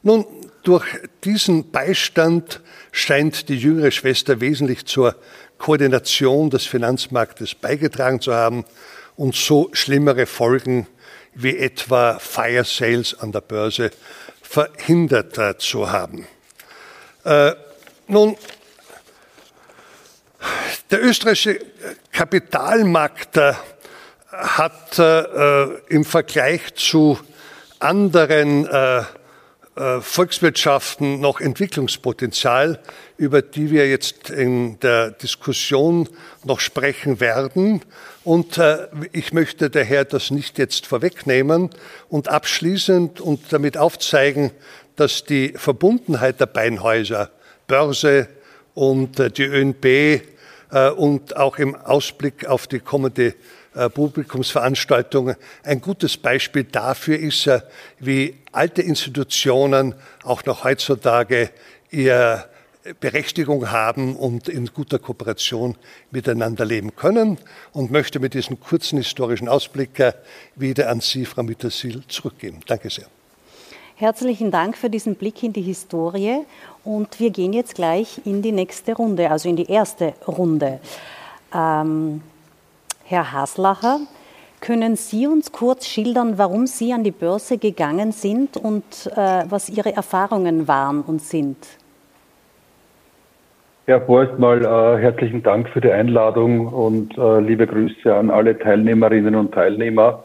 Nun, 0.02 0.24
durch 0.62 0.86
diesen 1.24 1.70
Beistand 1.70 2.60
scheint 2.92 3.48
die 3.48 3.56
jüngere 3.56 3.90
Schwester 3.90 4.40
wesentlich 4.40 4.86
zur 4.86 5.16
Koordination 5.58 6.50
des 6.50 6.66
Finanzmarktes 6.66 7.54
beigetragen 7.54 8.20
zu 8.20 8.32
haben 8.32 8.64
und 9.16 9.34
so 9.34 9.70
schlimmere 9.72 10.26
Folgen 10.26 10.86
wie 11.34 11.56
etwa 11.56 12.18
Fire 12.18 12.64
Sales 12.64 13.18
an 13.18 13.32
der 13.32 13.40
Börse 13.40 13.90
verhindert 14.40 15.36
äh, 15.38 15.58
zu 15.58 15.90
haben. 15.90 16.26
Äh, 17.24 17.52
nun, 18.06 18.36
der 20.90 21.04
österreichische 21.04 21.60
Kapitalmarkt 22.12 23.36
äh, 23.36 23.52
hat 24.32 24.98
äh, 24.98 25.64
im 25.88 26.04
Vergleich 26.04 26.74
zu 26.74 27.18
anderen 27.78 28.66
äh, 28.66 29.02
äh, 29.78 30.00
Volkswirtschaften 30.00 31.20
noch 31.20 31.40
Entwicklungspotenzial, 31.40 32.80
über 33.16 33.42
die 33.42 33.70
wir 33.70 33.88
jetzt 33.88 34.28
in 34.28 34.80
der 34.80 35.12
Diskussion 35.12 36.08
noch 36.44 36.58
sprechen 36.58 37.20
werden. 37.20 37.82
Und 38.24 38.58
äh, 38.58 38.88
ich 39.12 39.32
möchte 39.32 39.70
daher 39.70 40.04
das 40.04 40.32
nicht 40.32 40.58
jetzt 40.58 40.86
vorwegnehmen 40.86 41.70
und 42.08 42.28
abschließend 42.28 43.20
und 43.20 43.52
damit 43.52 43.76
aufzeigen, 43.76 44.50
dass 44.96 45.24
die 45.24 45.54
Verbundenheit 45.56 46.40
der 46.40 46.46
beiden 46.46 46.82
Häuser, 46.82 47.30
Börse 47.68 48.26
und 48.74 49.20
äh, 49.20 49.30
die 49.30 49.44
ÖNB, 49.44 49.84
äh, 49.84 50.20
und 50.70 51.36
auch 51.36 51.58
im 51.58 51.74
Ausblick 51.74 52.46
auf 52.46 52.66
die 52.66 52.80
kommende 52.80 53.34
äh, 53.78 53.88
Publikumsveranstaltung 53.88 55.34
ein 55.62 55.80
gutes 55.80 56.16
Beispiel 56.16 56.64
dafür 56.64 57.18
ist, 57.18 57.46
äh, 57.46 57.60
wie 58.00 58.36
alte 58.50 58.82
Institutionen 58.82 59.94
auch 60.24 60.44
noch 60.46 60.64
heutzutage 60.64 61.50
ihre 61.90 62.46
Berechtigung 63.00 63.70
haben 63.70 64.16
und 64.16 64.48
in 64.48 64.66
guter 64.66 64.98
Kooperation 64.98 65.76
miteinander 66.10 66.64
leben 66.64 66.96
können 66.96 67.38
und 67.72 67.90
möchte 67.90 68.18
mit 68.18 68.34
diesem 68.34 68.58
kurzen 68.58 68.98
historischen 68.98 69.48
Ausblick 69.48 70.02
wieder 70.56 70.88
an 70.88 71.00
Sie, 71.00 71.26
Frau 71.26 71.42
Müttersil, 71.42 72.02
zurückgeben. 72.08 72.60
Danke 72.66 72.88
sehr. 72.88 73.06
Herzlichen 74.00 74.52
Dank 74.52 74.76
für 74.76 74.88
diesen 74.88 75.16
Blick 75.16 75.42
in 75.42 75.52
die 75.52 75.60
Historie 75.60 76.44
und 76.84 77.18
wir 77.18 77.30
gehen 77.30 77.52
jetzt 77.52 77.74
gleich 77.74 78.20
in 78.24 78.42
die 78.42 78.52
nächste 78.52 78.94
Runde, 78.94 79.28
also 79.28 79.48
in 79.48 79.56
die 79.56 79.68
erste 79.68 80.12
Runde. 80.28 80.78
Ähm, 81.52 82.20
Herr 83.06 83.32
Haslacher, 83.32 83.98
können 84.60 84.94
Sie 84.94 85.26
uns 85.26 85.50
kurz 85.50 85.84
schildern, 85.84 86.38
warum 86.38 86.68
Sie 86.68 86.92
an 86.92 87.02
die 87.02 87.10
Börse 87.10 87.58
gegangen 87.58 88.12
sind 88.12 88.56
und 88.56 88.84
äh, 89.16 89.42
was 89.48 89.68
Ihre 89.68 89.96
Erfahrungen 89.96 90.68
waren 90.68 91.02
und 91.02 91.20
sind? 91.20 91.56
Ja, 93.88 93.98
vorerst 93.98 94.38
mal 94.38 94.64
äh, 94.64 95.02
herzlichen 95.02 95.42
Dank 95.42 95.70
für 95.70 95.80
die 95.80 95.90
Einladung 95.90 96.68
und 96.68 97.18
äh, 97.18 97.40
liebe 97.40 97.66
Grüße 97.66 98.14
an 98.14 98.30
alle 98.30 98.56
Teilnehmerinnen 98.56 99.34
und 99.34 99.50
Teilnehmer. 99.50 100.22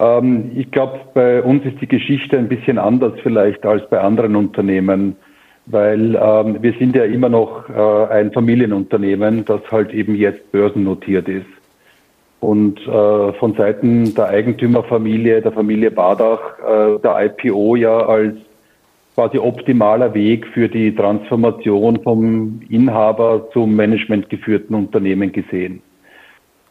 Ähm, 0.00 0.52
ich 0.56 0.70
glaube, 0.70 1.00
bei 1.14 1.42
uns 1.42 1.64
ist 1.64 1.80
die 1.80 1.86
Geschichte 1.86 2.38
ein 2.38 2.48
bisschen 2.48 2.78
anders 2.78 3.12
vielleicht 3.22 3.64
als 3.66 3.88
bei 3.90 4.00
anderen 4.00 4.34
Unternehmen, 4.34 5.16
weil 5.66 6.16
ähm, 6.16 6.62
wir 6.62 6.72
sind 6.78 6.96
ja 6.96 7.04
immer 7.04 7.28
noch 7.28 7.68
äh, 7.68 8.12
ein 8.12 8.32
Familienunternehmen, 8.32 9.44
das 9.44 9.60
halt 9.70 9.92
eben 9.92 10.14
jetzt 10.14 10.50
börsennotiert 10.50 11.28
ist. 11.28 11.46
Und 12.40 12.80
äh, 12.86 13.32
von 13.34 13.54
Seiten 13.54 14.14
der 14.14 14.28
Eigentümerfamilie, 14.28 15.42
der 15.42 15.52
Familie 15.52 15.90
Badach, 15.90 16.40
äh, 16.58 16.98
der 17.00 17.26
IPO 17.26 17.76
ja 17.76 17.98
als 17.98 18.34
quasi 19.14 19.38
optimaler 19.38 20.14
Weg 20.14 20.46
für 20.46 20.68
die 20.68 20.94
Transformation 20.94 22.02
vom 22.02 22.62
Inhaber 22.70 23.48
zum 23.52 23.76
managementgeführten 23.76 24.74
Unternehmen 24.74 25.30
gesehen. 25.30 25.82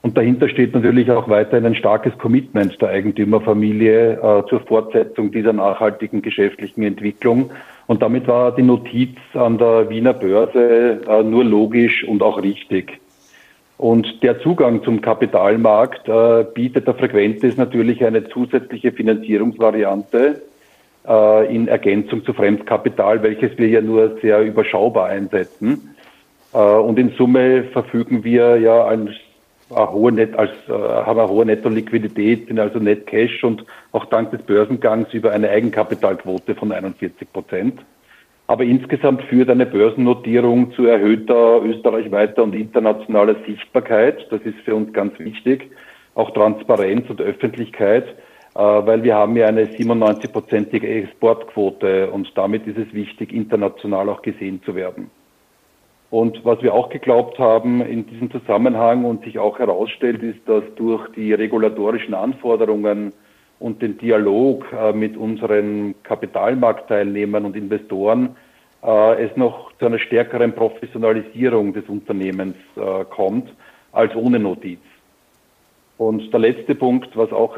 Und 0.01 0.17
dahinter 0.17 0.47
steht 0.47 0.73
natürlich 0.73 1.11
auch 1.11 1.27
weiterhin 1.27 1.65
ein 1.65 1.75
starkes 1.75 2.17
Commitment 2.17 2.81
der 2.81 2.89
Eigentümerfamilie 2.89 4.13
äh, 4.13 4.47
zur 4.47 4.61
Fortsetzung 4.61 5.31
dieser 5.31 5.51
nachhaltigen 5.51 6.21
geschäftlichen 6.21 6.83
Entwicklung. 6.83 7.51
Und 7.87 8.01
damit 8.01 8.27
war 8.27 8.55
die 8.55 8.63
Notiz 8.63 9.17
an 9.33 9.57
der 9.57 9.89
Wiener 9.89 10.13
Börse 10.13 11.01
äh, 11.05 11.23
nur 11.23 11.43
logisch 11.43 12.05
und 12.05 12.23
auch 12.23 12.41
richtig. 12.41 12.99
Und 13.77 14.23
der 14.23 14.39
Zugang 14.41 14.83
zum 14.83 15.01
Kapitalmarkt 15.01 16.07
äh, 16.07 16.45
bietet 16.53 16.87
der 16.87 16.95
Frequentis 16.95 17.57
natürlich 17.57 18.05
eine 18.05 18.27
zusätzliche 18.29 18.91
Finanzierungsvariante 18.91 20.41
äh, 21.07 21.55
in 21.55 21.67
Ergänzung 21.67 22.23
zu 22.23 22.33
Fremdkapital, 22.33 23.23
welches 23.23 23.57
wir 23.57 23.67
ja 23.67 23.81
nur 23.81 24.17
sehr 24.21 24.41
überschaubar 24.41 25.07
einsetzen. 25.07 25.95
Äh, 26.53 26.57
und 26.57 26.99
in 26.99 27.11
Summe 27.17 27.63
verfügen 27.71 28.23
wir 28.23 28.57
ja 28.57 28.83
als 28.83 29.11
eine 29.69 29.91
hohe 29.91 30.11
Net, 30.11 30.35
als, 30.35 30.51
äh, 30.67 30.71
haben 30.71 31.19
eine 31.19 31.29
hohe 31.29 31.45
Netto-Liquidität, 31.45 32.47
sind 32.47 32.59
also 32.59 32.79
Net 32.79 33.05
Cash 33.07 33.43
und 33.43 33.63
auch 33.91 34.05
dank 34.05 34.31
des 34.31 34.41
Börsengangs 34.43 35.13
über 35.13 35.31
eine 35.31 35.49
Eigenkapitalquote 35.49 36.55
von 36.55 36.71
41 36.71 37.31
Prozent. 37.31 37.79
Aber 38.47 38.63
insgesamt 38.63 39.21
führt 39.23 39.49
eine 39.51 39.67
Börsennotierung 39.67 40.71
zu 40.71 40.85
erhöhter 40.85 41.61
österreichweiter 41.63 42.41
und 42.41 42.55
internationaler 42.55 43.35
Sichtbarkeit. 43.45 44.25
Das 44.31 44.41
ist 44.41 44.57
für 44.65 44.73
uns 44.73 44.91
ganz 44.91 45.19
wichtig. 45.19 45.69
Auch 46.15 46.31
Transparenz 46.31 47.07
und 47.11 47.21
Öffentlichkeit, 47.21 48.07
äh, 48.55 48.59
weil 48.59 49.03
wir 49.03 49.13
haben 49.13 49.35
ja 49.35 49.45
eine 49.45 49.65
97-prozentige 49.65 50.87
Exportquote 50.87 52.09
und 52.09 52.31
damit 52.35 52.65
ist 52.65 52.79
es 52.79 52.91
wichtig, 52.91 53.31
international 53.33 54.09
auch 54.09 54.23
gesehen 54.23 54.61
zu 54.65 54.73
werden. 54.73 55.11
Und 56.11 56.43
was 56.43 56.61
wir 56.63 56.73
auch 56.73 56.89
geglaubt 56.89 57.37
haben 57.37 57.81
in 57.81 58.07
diesem 58.07 58.31
Zusammenhang 58.31 59.05
und 59.05 59.23
sich 59.23 59.37
auch 59.37 59.59
herausstellt, 59.59 60.23
ist, 60.23 60.39
dass 60.47 60.63
durch 60.75 61.07
die 61.13 61.33
regulatorischen 61.33 62.15
Anforderungen 62.15 63.13
und 63.59 63.81
den 63.81 63.97
Dialog 63.97 64.65
äh, 64.73 64.93
mit 64.93 65.17
unseren 65.17 65.93
Kapitalmarktteilnehmern 66.03 67.45
und 67.45 67.55
Investoren 67.55 68.35
äh, 68.81 69.23
es 69.23 69.35
noch 69.37 69.71
zu 69.77 69.85
einer 69.85 69.99
stärkeren 69.99 70.53
Professionalisierung 70.53 71.73
des 71.73 71.87
Unternehmens 71.87 72.55
äh, 72.75 73.05
kommt 73.05 73.49
als 73.91 74.15
ohne 74.15 74.39
Notiz. 74.39 74.79
Und 75.97 76.31
der 76.31 76.39
letzte 76.39 76.75
Punkt, 76.75 77.17
was 77.17 77.29
auch 77.33 77.57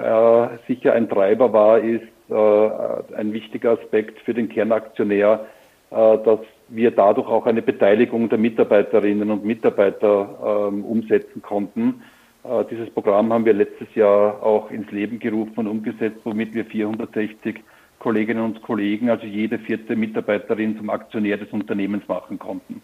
sicher 0.68 0.94
ein 0.94 1.08
Treiber 1.08 1.54
war, 1.54 1.78
ist 1.78 2.02
ein 2.32 3.34
wichtiger 3.34 3.74
Aspekt 3.74 4.18
für 4.22 4.34
den 4.34 4.50
Kernaktionär, 4.50 5.46
dass 5.92 6.40
wir 6.72 6.92
dadurch 6.92 7.28
auch 7.28 7.46
eine 7.46 7.62
Beteiligung 7.62 8.30
der 8.30 8.38
Mitarbeiterinnen 8.38 9.30
und 9.30 9.46
Mitarbeiter 9.46 10.70
ähm, 10.70 10.86
umsetzen 10.86 11.42
konnten. 11.42 12.02
Äh, 12.44 12.64
dieses 12.72 12.90
Programm 12.90 13.32
haben 13.34 13.46
wir 13.46 13.54
letztes 13.54 13.94
Jahr 13.94 14.42
auch 14.42 14.72
ins 14.72 14.90
Leben 14.92 15.20
gerufen 15.20 15.60
und 15.60 15.68
umgesetzt, 15.68 16.20
womit 16.24 16.54
wir 16.54 16.66
460 16.66 17.62
Kolleginnen 18.00 18.44
und 18.44 18.62
Kollegen, 18.64 19.10
also 19.10 19.28
jede 19.28 19.60
vierte 19.60 19.96
Mitarbeiterin 19.96 20.78
zum 20.78 20.90
Aktionär 20.90 21.38
des 21.38 21.50
Unternehmens 21.52 22.08
machen 22.08 22.40
konnten. 22.40 22.82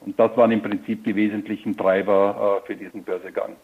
Und 0.00 0.20
das 0.20 0.36
waren 0.36 0.52
im 0.52 0.62
Prinzip 0.62 1.02
die 1.02 1.16
wesentlichen 1.16 1.76
Treiber 1.76 2.62
für 2.64 2.76
diesen 2.76 3.02
Börsegang. 3.02 3.56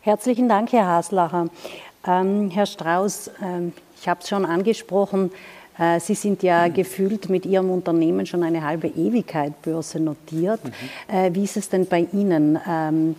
Herzlichen 0.00 0.48
Dank, 0.48 0.72
Herr 0.72 0.86
Haslacher. 0.86 1.48
Ähm, 2.06 2.50
Herr 2.50 2.64
Strauß, 2.64 3.32
ähm, 3.42 3.72
ich 4.00 4.08
habe 4.08 4.20
es 4.20 4.28
schon 4.28 4.46
angesprochen, 4.46 5.30
äh, 5.30 5.57
Sie 6.00 6.14
sind 6.14 6.42
ja 6.42 6.66
mhm. 6.66 6.74
gefühlt 6.74 7.28
mit 7.28 7.46
Ihrem 7.46 7.70
Unternehmen 7.70 8.26
schon 8.26 8.42
eine 8.42 8.64
halbe 8.64 8.88
Ewigkeit 8.88 9.62
börsennotiert. 9.62 10.60
Mhm. 10.64 11.14
Äh, 11.14 11.34
wie 11.34 11.44
ist 11.44 11.56
es 11.56 11.68
denn 11.68 11.86
bei 11.86 12.08
Ihnen? 12.12 12.58
Ähm, 12.68 13.14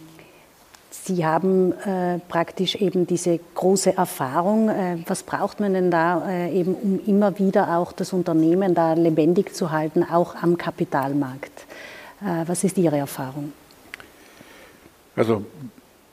Sie 0.91 1.25
haben 1.25 1.71
äh, 1.71 2.19
praktisch 2.27 2.75
eben 2.75 3.07
diese 3.07 3.39
große 3.55 3.95
Erfahrung. 3.95 4.69
Äh, 4.69 4.97
was 5.07 5.23
braucht 5.23 5.59
man 5.59 5.73
denn 5.73 5.89
da 5.89 6.29
äh, 6.29 6.53
eben, 6.53 6.75
um 6.75 6.99
immer 7.05 7.39
wieder 7.39 7.77
auch 7.77 7.91
das 7.91 8.11
Unternehmen 8.11 8.75
da 8.75 8.93
lebendig 8.93 9.55
zu 9.55 9.71
halten, 9.71 10.03
auch 10.03 10.35
am 10.35 10.57
Kapitalmarkt? 10.57 11.65
Äh, 12.21 12.47
was 12.47 12.63
ist 12.63 12.77
Ihre 12.77 12.97
Erfahrung? 12.97 13.53
Also 15.15 15.43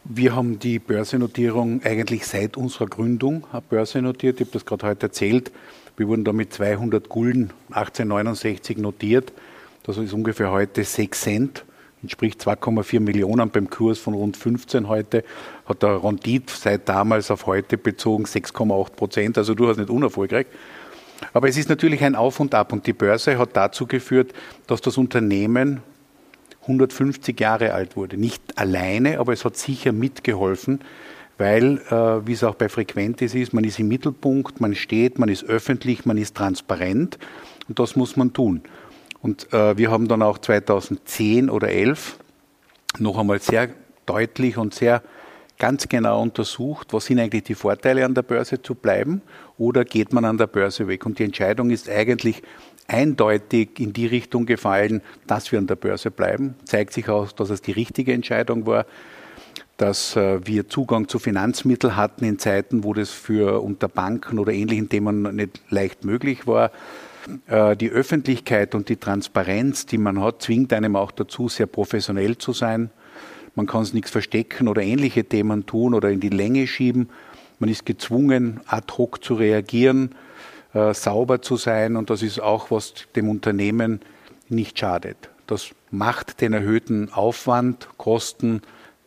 wir 0.05 0.37
haben 0.37 0.59
die 0.59 0.79
Börsenotierung 0.79 1.83
eigentlich 1.83 2.27
seit 2.27 2.57
unserer 2.57 2.87
Gründung 2.87 3.45
börsennotiert. 3.69 4.41
Ich 4.41 4.47
habe 4.47 4.53
das 4.53 4.65
gerade 4.65 4.87
heute 4.87 5.07
erzählt. 5.07 5.51
Wir 5.97 6.09
wurden 6.09 6.25
da 6.25 6.33
mit 6.33 6.53
200 6.53 7.09
Gulden 7.09 7.53
1869 7.71 8.77
notiert. 8.77 9.33
Das 9.83 9.97
ist 9.97 10.13
ungefähr 10.13 10.51
heute 10.51 10.85
6 10.85 11.21
Cent, 11.21 11.65
entspricht 12.03 12.43
2,4 12.43 13.01
Millionen 13.01 13.49
beim 13.49 13.71
Kurs 13.71 13.99
von 13.99 14.13
rund 14.13 14.37
15 14.37 14.89
heute. 14.89 15.25
Hat 15.65 15.83
der 15.83 16.05
Rendit 16.05 16.51
seit 16.51 16.87
damals 16.89 17.31
auf 17.31 17.47
heute 17.47 17.79
bezogen 17.79 18.25
6,8 18.25 18.91
Prozent, 18.91 19.39
also 19.39 19.55
durchaus 19.55 19.79
nicht 19.79 19.89
unerfolgreich. 19.89 20.47
Aber 21.33 21.49
es 21.49 21.57
ist 21.57 21.71
natürlich 21.71 22.05
ein 22.05 22.15
Auf 22.15 22.41
und 22.41 22.55
Ab 22.55 22.75
und 22.75 22.87
die 22.87 22.93
Börse 22.93 23.39
hat 23.39 23.57
dazu 23.57 23.87
geführt, 23.87 24.35
dass 24.67 24.83
das 24.83 24.99
Unternehmen 24.99 25.83
150 26.63 27.41
Jahre 27.41 27.73
alt 27.73 27.97
wurde. 27.97 28.19
Nicht 28.19 28.59
alleine, 28.59 29.19
aber 29.19 29.33
es 29.33 29.47
hat 29.47 29.57
sicher 29.57 29.93
mitgeholfen, 29.93 30.81
weil, 31.39 31.79
äh, 31.91 32.27
wie 32.27 32.33
es 32.33 32.45
auch 32.45 32.55
bei 32.55 32.69
Frequentis 32.69 33.35
ist, 33.35 33.53
man 33.53 33.65
ist 33.65 33.79
im 33.79 33.89
Mittelpunkt, 33.89 34.61
man 34.61 34.75
steht, 34.75 35.19
man 35.19 35.29
ist 35.29 35.45
öffentlich, 35.45 36.07
man 36.07 36.17
ist 36.17 36.37
transparent 36.37 37.19
und 37.69 37.79
das 37.79 37.97
muss 37.97 38.17
man 38.17 38.33
tun. 38.33 38.63
Und 39.21 39.53
äh, 39.53 39.77
wir 39.77 39.91
haben 39.91 40.09
dann 40.09 40.23
auch 40.23 40.39
2010 40.39 41.51
oder 41.51 41.69
11 41.69 42.19
noch 42.99 43.19
einmal 43.19 43.41
sehr 43.41 43.69
deutlich 44.07 44.57
und 44.57 44.75
sehr 44.75 45.03
ganz 45.59 45.89
genau 45.89 46.23
untersucht, 46.23 46.93
was 46.93 47.07
sind 47.07 47.19
eigentlich 47.19 47.45
die 47.45 47.55
Vorteile 47.55 48.05
an 48.05 48.15
der 48.15 48.23
Börse 48.23 48.61
zu 48.61 48.75
bleiben 48.75 49.23
oder 49.59 49.85
geht 49.85 50.13
man 50.13 50.25
an 50.25 50.39
der 50.39 50.47
Börse 50.47 50.87
weg. 50.87 51.07
Und 51.07 51.19
die 51.19 51.25
Entscheidung 51.25 51.71
ist 51.71 51.89
eigentlich 51.89 52.43
eindeutig 52.89 53.81
in 53.81 53.93
die 53.93 54.07
Richtung 54.07 54.47
gefallen, 54.47 55.03
dass 55.27 55.51
wir 55.51 55.59
an 55.59 55.67
der 55.67 55.77
Börse 55.77 56.11
bleiben. 56.11 56.55
Zeigt 56.65 56.93
sich 56.93 57.09
auch, 57.09 57.33
dass 57.33 57.51
es 57.51 57.63
die 57.63 57.73
richtige 57.73 58.13
Entscheidung 58.13 58.67
war, 58.67 58.87
dass 59.77 60.17
äh, 60.17 60.47
wir 60.47 60.69
Zugang 60.69 61.09
zu 61.09 61.19
Finanzmitteln 61.19 61.97
hatten 61.97 62.25
in 62.25 62.39
Zeiten, 62.39 62.85
wo 62.85 62.95
das 62.95 63.11
für 63.11 63.61
unter 63.63 63.89
Banken 63.89 64.39
oder 64.39 64.53
ähnlichen 64.53 64.89
Themen 64.89 65.23
nicht 65.37 65.61
leicht 65.69 66.05
möglich 66.05 66.47
war. 66.47 66.71
Äh, 67.47 67.77
die 67.77 67.91
Öffentlichkeit 67.91 68.75
und 68.75 68.89
die 68.89 68.97
Transparenz, 68.97 69.87
die 69.87 69.99
man 69.99 70.23
hat, 70.23 70.43
zwingt 70.43 70.73
einem 70.73 70.97
auch 70.97 71.11
dazu, 71.11 71.49
sehr 71.49 71.67
professionell 71.67 72.39
zu 72.39 72.53
sein. 72.53 72.91
Man 73.55 73.67
kann 73.67 73.83
es 73.83 73.93
nichts 73.93 74.11
verstecken 74.11 74.69
oder 74.69 74.83
ähnliche 74.83 75.25
Themen 75.25 75.67
tun 75.67 75.95
oder 75.95 76.11
in 76.11 76.21
die 76.21 76.29
Länge 76.29 76.67
schieben. 76.67 77.09
Man 77.59 77.71
ist 77.71 77.87
gezwungen, 77.87 78.61
ad 78.67 78.93
hoc 78.97 79.25
zu 79.25 79.35
reagieren 79.35 80.15
äh, 80.75 80.93
sauber 80.93 81.41
zu 81.41 81.57
sein 81.57 81.97
und 81.97 82.11
das 82.11 82.23
ist 82.23 82.39
auch, 82.39 82.71
was 82.71 82.95
dem 83.15 83.31
Unternehmen 83.31 84.01
nicht 84.49 84.79
schadet. 84.79 85.17
Das 85.47 85.71
macht 85.91 86.41
den 86.41 86.53
erhöhten 86.53 87.13
Aufwand, 87.13 87.89
Kosten 87.97 88.63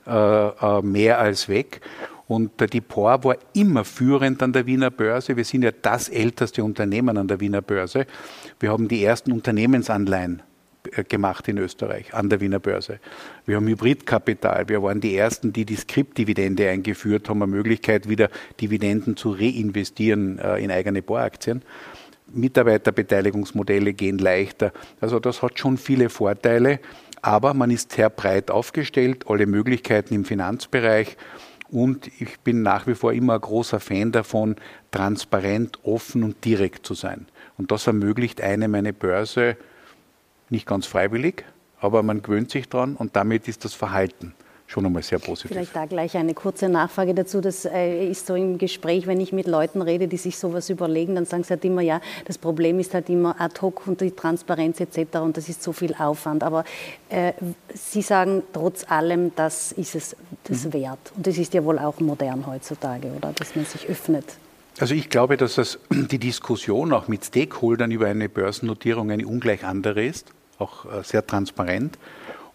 äh, 0.10 0.80
äh, 0.80 0.82
mehr 0.82 1.20
als 1.20 1.48
weg. 1.48 1.82
Und 2.28 2.52
die 2.74 2.82
POR 2.82 3.24
war 3.24 3.38
immer 3.54 3.84
führend 3.84 4.44
an 4.44 4.54
der 4.54 4.68
Wiener 4.68 4.92
Börse. 4.92 5.36
Wir 5.36 5.44
sind 5.44 5.64
ja 5.64 5.72
das 5.72 6.10
älteste 6.10 6.64
Unternehmen 6.64 7.18
an 7.18 7.28
der 7.28 7.40
Wiener 7.40 7.64
Börse. 7.64 8.06
Wir 8.60 8.72
haben 8.72 8.88
die 8.88 9.04
ersten 9.04 9.32
Unternehmensanleihen 9.32 10.44
äh, 10.92 11.04
gemacht 11.04 11.48
in 11.48 11.58
Österreich 11.58 12.14
an 12.14 12.30
der 12.30 12.40
Wiener 12.40 12.60
Börse. 12.60 13.00
Wir 13.46 13.56
haben 13.56 13.68
Hybridkapital. 13.68 14.70
Wir 14.70 14.84
waren 14.84 15.02
die 15.02 15.16
Ersten, 15.16 15.54
die 15.54 15.66
die 15.66 15.76
Skriptdividende 15.76 16.70
eingeführt 16.70 17.30
haben, 17.30 17.42
eine 17.42 17.52
Möglichkeit, 17.52 18.08
wieder 18.08 18.30
Dividenden 18.62 19.18
zu 19.18 19.32
reinvestieren 19.32 20.40
äh, 20.40 20.58
in 20.58 20.72
eigene 20.72 21.02
Boraktien. 21.02 21.64
Mitarbeiterbeteiligungsmodelle 22.32 23.94
gehen 23.94 24.20
leichter. 24.20 24.72
Also 25.02 25.20
das 25.20 25.42
hat 25.42 25.58
schon 25.60 25.78
viele 25.78 26.10
Vorteile, 26.10 26.80
aber 27.22 27.54
man 27.54 27.72
ist 27.72 27.92
sehr 27.92 28.10
breit 28.10 28.52
aufgestellt, 28.52 29.26
alle 29.28 29.46
Möglichkeiten 29.46 30.14
im 30.14 30.26
Finanzbereich. 30.26 31.18
Und 31.70 32.08
ich 32.20 32.40
bin 32.40 32.64
nach 32.64 32.88
wie 32.88 32.96
vor 32.96 33.14
immer 33.14 33.36
ein 33.36 33.42
großer 33.42 33.80
Fan 33.80 34.12
davon, 34.12 34.56
transparent, 34.92 35.80
offen 35.84 36.24
und 36.24 36.44
direkt 36.44 36.86
zu 36.86 36.96
sein. 36.96 37.28
Und 37.58 37.72
das 37.72 37.86
ermöglicht 37.86 38.42
einem 38.42 38.74
eine 38.76 38.94
Börse, 38.94 39.56
nicht 40.50 40.66
ganz 40.66 40.88
freiwillig, 40.88 41.46
aber 41.80 42.02
man 42.02 42.24
gewöhnt 42.24 42.50
sich 42.50 42.68
dran 42.70 42.96
und 42.96 43.16
damit 43.16 43.48
ist 43.48 43.66
das 43.66 43.76
Verhalten 43.76 44.34
schon 44.70 44.86
einmal 44.86 45.02
sehr 45.02 45.18
positiv. 45.18 45.52
Vielleicht 45.52 45.76
da 45.76 45.86
gleich 45.86 46.16
eine 46.16 46.34
kurze 46.34 46.70
Nachfrage 46.70 47.16
dazu. 47.16 47.42
Das 47.42 47.66
äh, 47.66 48.08
ist 48.08 48.28
so 48.28 48.36
im 48.36 48.58
Gespräch, 48.60 49.08
wenn 49.08 49.20
ich 49.20 49.34
mit 49.34 49.48
Leuten 49.48 49.82
rede, 49.82 50.08
die 50.08 50.18
sich 50.18 50.38
sowas 50.38 50.70
überlegen, 50.70 51.16
dann 51.16 51.26
sagen 51.26 51.44
sie 51.44 51.50
halt 51.50 51.66
immer, 51.66 51.82
ja, 51.82 52.02
das 52.26 52.38
Problem 52.38 52.80
ist 52.80 52.94
halt 52.94 53.10
immer 53.10 53.40
ad 53.42 53.60
hoc 53.62 53.88
und 53.88 54.00
die 54.02 54.12
Transparenz 54.12 54.80
etc. 54.80 55.20
und 55.22 55.38
das 55.38 55.50
ist 55.50 55.64
so 55.64 55.74
viel 55.74 55.96
Aufwand. 55.96 56.44
Aber 56.44 56.64
äh, 57.10 57.34
Sie 57.74 58.02
sagen 58.02 58.44
trotz 58.54 58.90
allem, 58.90 59.32
das 59.36 59.72
ist 59.72 59.96
es 59.96 60.16
das 60.44 60.66
mhm. 60.66 60.74
wert. 60.74 61.12
Und 61.16 61.26
das 61.26 61.38
ist 61.38 61.54
ja 61.54 61.64
wohl 61.64 61.80
auch 61.80 62.00
modern 62.00 62.46
heutzutage, 62.46 63.08
oder? 63.08 63.34
Dass 63.34 63.56
man 63.56 63.66
sich 63.66 63.88
öffnet. 63.90 64.26
Also 64.80 64.94
ich 64.94 65.10
glaube, 65.10 65.36
dass 65.36 65.56
das, 65.56 65.80
die 65.90 66.20
Diskussion 66.20 66.94
auch 66.94 67.08
mit 67.08 67.26
Stakeholdern 67.26 67.92
über 67.92 68.08
eine 68.08 68.30
Börsennotierung 68.30 69.10
eine 69.10 69.26
ungleich 69.26 69.66
andere 69.66 70.06
ist 70.06 70.32
auch 70.60 70.86
äh, 70.86 71.04
sehr 71.04 71.26
transparent. 71.26 71.98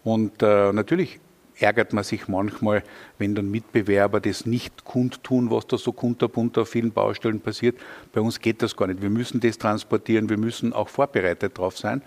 Und 0.04 0.42
äh, 0.42 0.72
natürlich 0.72 1.18
ärgert 1.58 1.92
man 1.92 2.04
sich 2.04 2.28
manchmal, 2.28 2.82
wenn 3.18 3.34
dann 3.34 3.50
Mitbewerber 3.50 4.20
das 4.20 4.46
nicht 4.46 4.84
kundtun, 4.84 5.50
was 5.50 5.66
da 5.66 5.78
so 5.78 5.92
kunterbunt 5.92 6.58
auf 6.58 6.68
vielen 6.68 6.92
Baustellen 6.92 7.40
passiert. 7.40 7.76
Bei 8.12 8.20
uns 8.20 8.40
geht 8.40 8.62
das 8.62 8.76
gar 8.76 8.86
nicht. 8.86 9.02
Wir 9.02 9.10
müssen 9.10 9.40
das 9.40 9.58
transportieren, 9.58 10.28
wir 10.28 10.38
müssen 10.38 10.72
auch 10.72 10.88
vorbereitet 10.88 11.58
darauf 11.58 11.78
sein. 11.78 12.02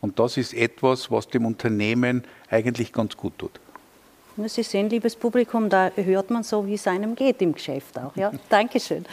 Und 0.00 0.18
das 0.18 0.36
ist 0.36 0.54
etwas, 0.54 1.10
was 1.10 1.28
dem 1.28 1.46
Unternehmen 1.46 2.24
eigentlich 2.48 2.92
ganz 2.92 3.16
gut 3.16 3.38
tut. 3.38 3.60
Sie 4.36 4.62
sehen, 4.62 4.88
liebes 4.88 5.14
Publikum, 5.14 5.68
da 5.68 5.90
hört 5.94 6.30
man 6.30 6.42
so, 6.42 6.66
wie 6.66 6.74
es 6.74 6.86
einem 6.86 7.14
geht 7.14 7.42
im 7.42 7.52
Geschäft 7.52 7.98
auch. 7.98 8.16
Ja? 8.16 8.32
Dankeschön. 8.48 9.04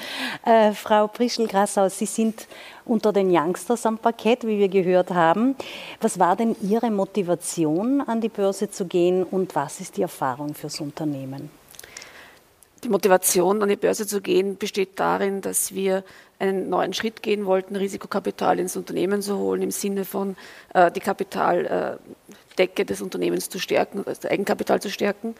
Äh, 0.46 0.72
Frau 0.72 1.08
Prischel-Grassau, 1.08 1.90
Sie 1.90 2.06
sind 2.06 2.48
unter 2.86 3.12
den 3.12 3.30
Youngsters 3.30 3.86
am 3.86 3.98
Parkett, 3.98 4.48
wie 4.48 4.58
wir 4.60 4.70
gehört 4.70 5.12
haben. 5.12 5.56
Was 6.00 6.20
war 6.20 6.36
denn 6.36 6.56
Ihre 6.62 6.90
Motivation, 6.90 8.02
an 8.02 8.22
die 8.22 8.30
Börse 8.30 8.70
zu 8.70 8.86
gehen 8.86 9.24
und 9.24 9.56
was 9.56 9.82
ist 9.82 9.98
die 9.98 10.04
Erfahrung 10.04 10.54
fürs 10.54 10.80
Unternehmen? 10.80 11.50
Die 12.84 12.90
Motivation, 12.90 13.62
an 13.62 13.68
die 13.68 13.76
Börse 13.76 14.08
zu 14.08 14.22
gehen, 14.22 14.58
besteht 14.58 15.00
darin, 15.00 15.42
dass 15.42 15.74
wir 15.74 16.06
einen 16.40 16.70
neuen 16.70 16.94
Schritt 16.94 17.22
gehen 17.22 17.46
wollten, 17.46 17.76
Risikokapital 17.76 18.58
ins 18.58 18.78
Unternehmen 18.78 19.22
zu 19.22 19.38
holen, 19.38 19.62
im 19.62 19.72
Sinne 19.72 20.06
von 20.06 20.38
äh, 20.74 20.90
die 20.90 21.02
Kapital. 21.02 22.00
Äh, 22.00 22.38
Decke 22.60 22.86
des 22.86 23.02
Unternehmens 23.02 23.50
zu 23.50 23.58
stärken, 23.58 24.04
das 24.06 24.26
Eigenkapital 24.26 24.82
zu 24.82 24.90
stärken 24.90 25.36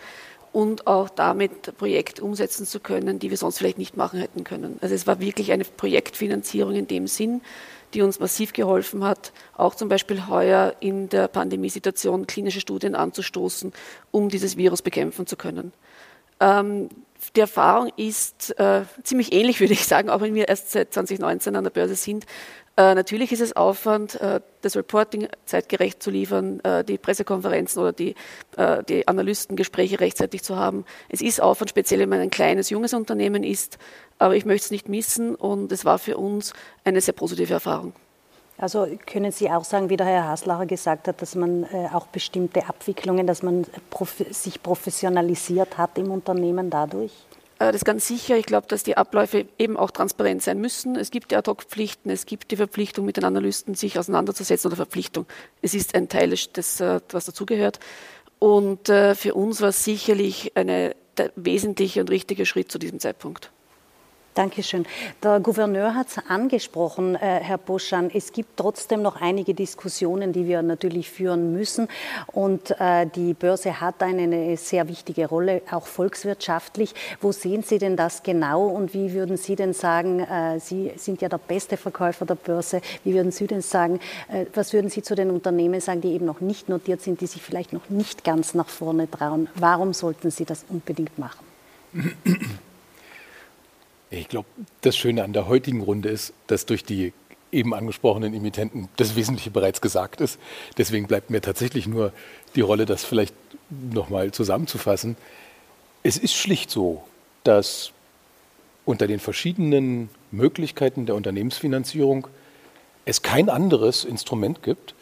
und 0.52 0.88
auch 0.88 1.10
damit 1.10 1.78
Projekte 1.78 2.24
umsetzen 2.24 2.66
zu 2.66 2.80
können, 2.80 3.20
die 3.20 3.30
wir 3.30 3.38
sonst 3.38 3.60
vielleicht 3.60 3.78
nicht 3.78 3.98
machen 3.98 4.20
hätten 4.20 4.44
können. 4.44 4.80
Also 4.82 4.96
es 4.96 5.06
war 5.06 5.20
wirklich 5.20 5.52
eine 5.52 5.64
Projektfinanzierung 5.64 6.74
in 6.74 6.88
dem 6.88 7.08
Sinn, 7.08 7.42
die 7.94 8.02
uns 8.02 8.20
massiv 8.20 8.54
geholfen 8.54 9.04
hat, 9.04 9.32
auch 9.56 9.76
zum 9.76 9.90
Beispiel 9.90 10.28
heuer 10.28 10.76
in 10.80 11.10
der 11.10 11.28
Pandemiesituation 11.28 12.28
klinische 12.28 12.62
Studien 12.62 12.96
anzustoßen, 12.96 13.74
um 14.12 14.30
dieses 14.30 14.58
Virus 14.58 14.82
bekämpfen 14.82 15.28
zu 15.28 15.36
können. 15.36 15.74
Ähm, 16.40 16.90
die 17.36 17.42
Erfahrung 17.42 17.92
ist 17.98 18.58
äh, 18.60 18.84
ziemlich 19.04 19.34
ähnlich, 19.34 19.60
würde 19.60 19.74
ich 19.74 19.86
sagen, 19.86 20.10
auch 20.10 20.22
wenn 20.22 20.36
wir 20.36 20.48
erst 20.48 20.72
seit 20.72 20.94
2019 20.94 21.56
an 21.56 21.64
der 21.64 21.72
Börse 21.72 21.96
sind. 21.96 22.26
Äh, 22.80 22.96
natürlich 22.96 23.34
ist 23.34 23.42
es 23.42 23.58
Aufwand, 23.58 24.16
äh, 24.22 24.40
das 24.62 24.78
Reporting 24.78 25.28
zeitgerecht 25.44 26.02
zu 26.02 26.12
liefern, 26.12 26.62
äh, 26.62 26.86
die 26.86 26.98
Pressekonferenzen 26.98 27.82
oder 27.82 27.92
die, 27.92 28.16
äh, 28.56 28.82
die 28.86 29.06
Analystengespräche 29.06 30.00
rechtzeitig 30.00 30.44
zu 30.44 30.56
haben. 30.56 30.86
Es 31.10 31.20
ist 31.20 31.42
Aufwand, 31.42 31.72
speziell 31.72 32.00
wenn 32.00 32.08
man 32.08 32.22
ein 32.22 32.30
kleines, 32.30 32.70
junges 32.70 32.94
Unternehmen 32.94 33.44
ist, 33.44 33.80
aber 34.18 34.38
ich 34.38 34.46
möchte 34.46 34.64
es 34.64 34.72
nicht 34.72 34.88
missen 34.88 35.36
und 35.36 35.74
es 35.74 35.84
war 35.84 36.00
für 36.00 36.16
uns 36.16 36.54
eine 36.86 37.02
sehr 37.02 37.14
positive 37.14 37.54
Erfahrung. 37.54 37.92
Also 38.58 38.88
können 39.06 39.34
Sie 39.34 39.52
auch 39.52 39.66
sagen, 39.66 39.90
wie 39.90 39.98
der 39.98 40.08
Herr 40.08 40.30
Haslacher 40.30 40.66
gesagt 40.66 41.10
hat, 41.10 41.22
dass 41.22 41.36
man 41.36 41.66
äh, 41.66 41.90
auch 41.94 42.08
bestimmte 42.08 42.66
Abwicklungen, 42.66 43.28
dass 43.28 43.44
man 43.44 43.66
prof 43.90 44.24
sich 44.30 44.64
professionalisiert 44.64 45.78
hat 45.78 45.98
im 45.98 46.12
Unternehmen 46.12 46.70
dadurch? 46.70 47.12
Äh, 47.60 47.68
das 47.68 47.76
ist 47.76 47.86
ganz 47.86 48.08
sicher. 48.08 48.38
Ich 48.38 48.46
glaube, 48.46 48.68
dass 48.68 48.84
die 48.84 48.98
Abläufe 48.98 49.46
eben 49.58 49.78
auch 49.78 49.92
transparent 49.92 50.42
sein 50.42 50.60
müssen. 50.60 50.96
Es 50.96 51.12
gibt 51.12 51.32
die 51.32 51.36
Ad-Hoc-Pflichten, 51.36 52.10
es 52.10 52.26
gibt 52.26 52.52
die 52.52 52.58
Verpflichtung, 52.58 53.06
mit 53.06 53.18
den 53.18 53.26
Analysten 53.26 53.76
sich 53.76 54.00
auseinanderzusetzen 54.00 54.70
oder 54.70 54.78
Verpflichtung. 54.78 55.26
Es 55.62 55.74
ist 55.74 55.94
ein 55.96 56.10
Teil, 56.10 56.30
des, 56.30 56.80
äh, 56.80 57.00
was 57.12 57.26
dazugehört. 57.26 57.80
Und 58.40 58.88
für 58.88 59.34
uns 59.34 59.60
war 59.60 59.68
es 59.68 59.84
sicherlich 59.84 60.56
ein 60.56 60.94
wesentlicher 61.36 62.00
und 62.00 62.10
richtiger 62.10 62.46
Schritt 62.46 62.72
zu 62.72 62.80
diesem 62.80 63.02
Zeitpunkt. 63.02 63.52
Dankeschön. 64.40 64.86
Der 65.22 65.42
Gouverneur 65.42 65.96
hat 65.96 66.08
es 66.08 66.18
angesprochen, 66.30 67.16
äh, 67.16 67.42
Herr 67.42 67.58
Boschan. 67.58 68.10
Es 68.14 68.32
gibt 68.32 68.56
trotzdem 68.56 69.02
noch 69.02 69.20
einige 69.20 69.54
Diskussionen, 69.54 70.32
die 70.32 70.48
wir 70.48 70.62
natürlich 70.62 71.12
führen 71.12 71.52
müssen. 71.52 71.90
Und 72.28 72.72
äh, 72.80 73.06
die 73.06 73.34
Börse 73.34 73.82
hat 73.82 74.02
eine, 74.02 74.22
eine, 74.22 74.56
sehr 74.56 74.88
wichtige 74.88 75.28
Rolle, 75.28 75.62
auch 75.70 75.86
volkswirtschaftlich. 75.86 76.96
Wo 77.20 77.34
sehen 77.34 77.64
Sie 77.64 77.80
denn 77.80 77.98
das 77.98 78.24
genau 78.24 78.66
und 78.68 78.94
wie 78.94 79.12
würden 79.12 79.36
Sie 79.36 79.58
denn 79.58 79.74
sagen, 79.74 80.22
äh, 80.22 80.58
Sie 80.62 80.94
sind 80.96 81.22
ja 81.22 81.28
der 81.28 81.38
beste 81.38 81.76
Verkäufer 81.76 82.26
der 82.26 82.36
Börse, 82.36 82.80
wie 83.04 83.16
würden 83.16 83.34
Sie 83.34 83.46
denn 83.46 83.62
sagen, 83.62 84.00
äh, 84.30 84.46
was 84.54 84.72
würden 84.72 84.90
Sie 84.90 85.02
zu 85.02 85.16
den 85.16 85.32
Unternehmen 85.32 85.82
sagen, 85.82 86.00
die 86.00 86.14
eben 86.14 86.26
noch 86.26 86.40
nicht 86.40 86.70
notiert 86.70 87.02
sind, 87.02 87.20
die 87.20 87.28
sich 87.28 87.42
vielleicht 87.42 87.74
noch 87.74 87.90
nicht 87.90 88.24
ganz 88.24 88.54
nach 88.54 88.70
vorne 88.70 89.12
trauen? 89.12 89.50
Warum 89.56 89.92
sollten 89.92 90.32
Sie 90.32 90.46
das 90.46 90.64
unbedingt 90.70 91.20
machen? 91.20 91.46
Ich 94.12 94.28
glaube, 94.28 94.48
das 94.82 94.98
Schöne 94.98 95.24
an 95.24 95.34
der 95.34 95.48
heutigen 95.48 95.82
Runde 95.82 96.10
ist, 96.10 96.34
dass 96.48 96.66
durch 96.66 96.84
die 96.84 97.14
eben 97.52 97.74
angesprochenen 97.74 98.34
Emittenten 98.34 98.90
das 98.98 99.16
Wesentliche 99.16 99.52
bereits 99.52 99.82
gesagt 99.82 100.22
ist. 100.22 100.40
Deswegen 100.78 101.08
bleibt 101.08 101.30
mir 101.30 101.42
tatsächlich 101.42 101.88
nur 101.88 102.14
die 102.56 102.62
Rolle, 102.62 102.86
das 102.86 103.04
vielleicht 103.04 103.36
nochmal 103.70 104.32
zusammenzufassen. 104.32 105.16
Es 106.04 106.18
ist 106.18 106.34
schlicht 106.34 106.72
so, 106.72 107.04
dass 107.44 107.92
unter 108.86 109.08
den 109.08 109.20
verschiedenen 109.20 110.10
Möglichkeiten 110.32 111.06
der 111.06 111.16
Unternehmensfinanzierung 111.16 112.28
es 113.06 113.22
kein 113.22 113.50
anderes 113.50 114.06
Instrument 114.06 114.64
gibt, 114.64 114.96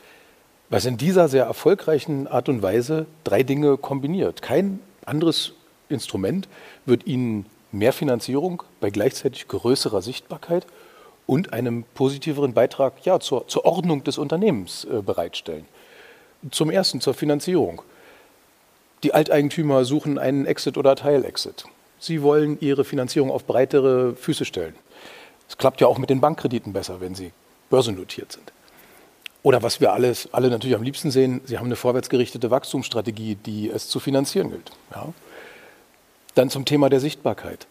was 0.69 0.85
in 0.85 0.97
dieser 0.97 1.29
sehr 1.29 1.45
erfolgreichen 1.45 2.27
Art 2.27 2.49
und 2.49 2.61
Weise 2.61 3.05
drei 3.23 3.43
Dinge 3.43 3.77
kombiniert. 3.77 4.41
Kein 4.41 4.79
anderes 5.05 5.53
Instrument 5.87 6.49
wird 6.85 7.07
Ihnen 7.07 7.45
mehr 7.77 7.93
Finanzierung 7.93 8.63
bei 8.79 8.89
gleichzeitig 8.89 9.47
größerer 9.47 10.01
Sichtbarkeit 10.01 10.65
und 11.25 11.53
einem 11.53 11.83
positiveren 11.93 12.53
Beitrag 12.53 13.05
ja, 13.05 13.19
zur, 13.19 13.47
zur 13.47 13.65
Ordnung 13.65 14.03
des 14.03 14.17
Unternehmens 14.17 14.85
äh, 14.85 15.01
bereitstellen. 15.01 15.65
Zum 16.51 16.71
Ersten 16.71 17.01
zur 17.01 17.13
Finanzierung. 17.13 17.81
Die 19.03 19.13
Alteigentümer 19.13 19.85
suchen 19.85 20.17
einen 20.17 20.45
Exit 20.45 20.77
oder 20.77 20.95
Teilexit. 20.95 21.65
Sie 21.99 22.21
wollen 22.21 22.57
ihre 22.61 22.83
Finanzierung 22.83 23.31
auf 23.31 23.45
breitere 23.45 24.15
Füße 24.15 24.45
stellen. 24.45 24.75
Es 25.49 25.57
klappt 25.57 25.81
ja 25.81 25.87
auch 25.87 25.97
mit 25.97 26.09
den 26.09 26.21
Bankkrediten 26.21 26.73
besser, 26.73 26.99
wenn 27.01 27.15
sie 27.15 27.31
börsennotiert 27.69 28.31
sind. 28.31 28.51
Oder 29.43 29.63
was 29.63 29.79
wir 29.79 29.93
alles, 29.93 30.33
alle 30.33 30.49
natürlich 30.49 30.75
am 30.75 30.83
liebsten 30.83 31.11
sehen, 31.11 31.41
sie 31.45 31.57
haben 31.57 31.67
eine 31.67 31.75
vorwärtsgerichtete 31.75 32.51
Wachstumsstrategie, 32.51 33.35
die 33.35 33.69
es 33.69 33.87
zu 33.87 33.99
finanzieren 33.99 34.49
gilt. 34.49 34.71
Ja. 34.93 35.13
Dann 36.37 36.51
zum 36.51 36.65
Thema 36.65 36.91
der 36.91 36.99
Sichtbarkeit. 36.99 37.65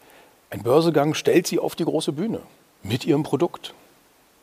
Ein 0.49 0.61
Börsegang 0.61 1.13
stellt 1.13 1.47
Sie 1.47 1.57
auf 1.57 1.73
die 1.75 1.85
große 1.85 2.11
Bühne 2.11 2.41
mit 2.83 3.05
Ihrem 3.05 3.23
Produkt, 3.23 3.73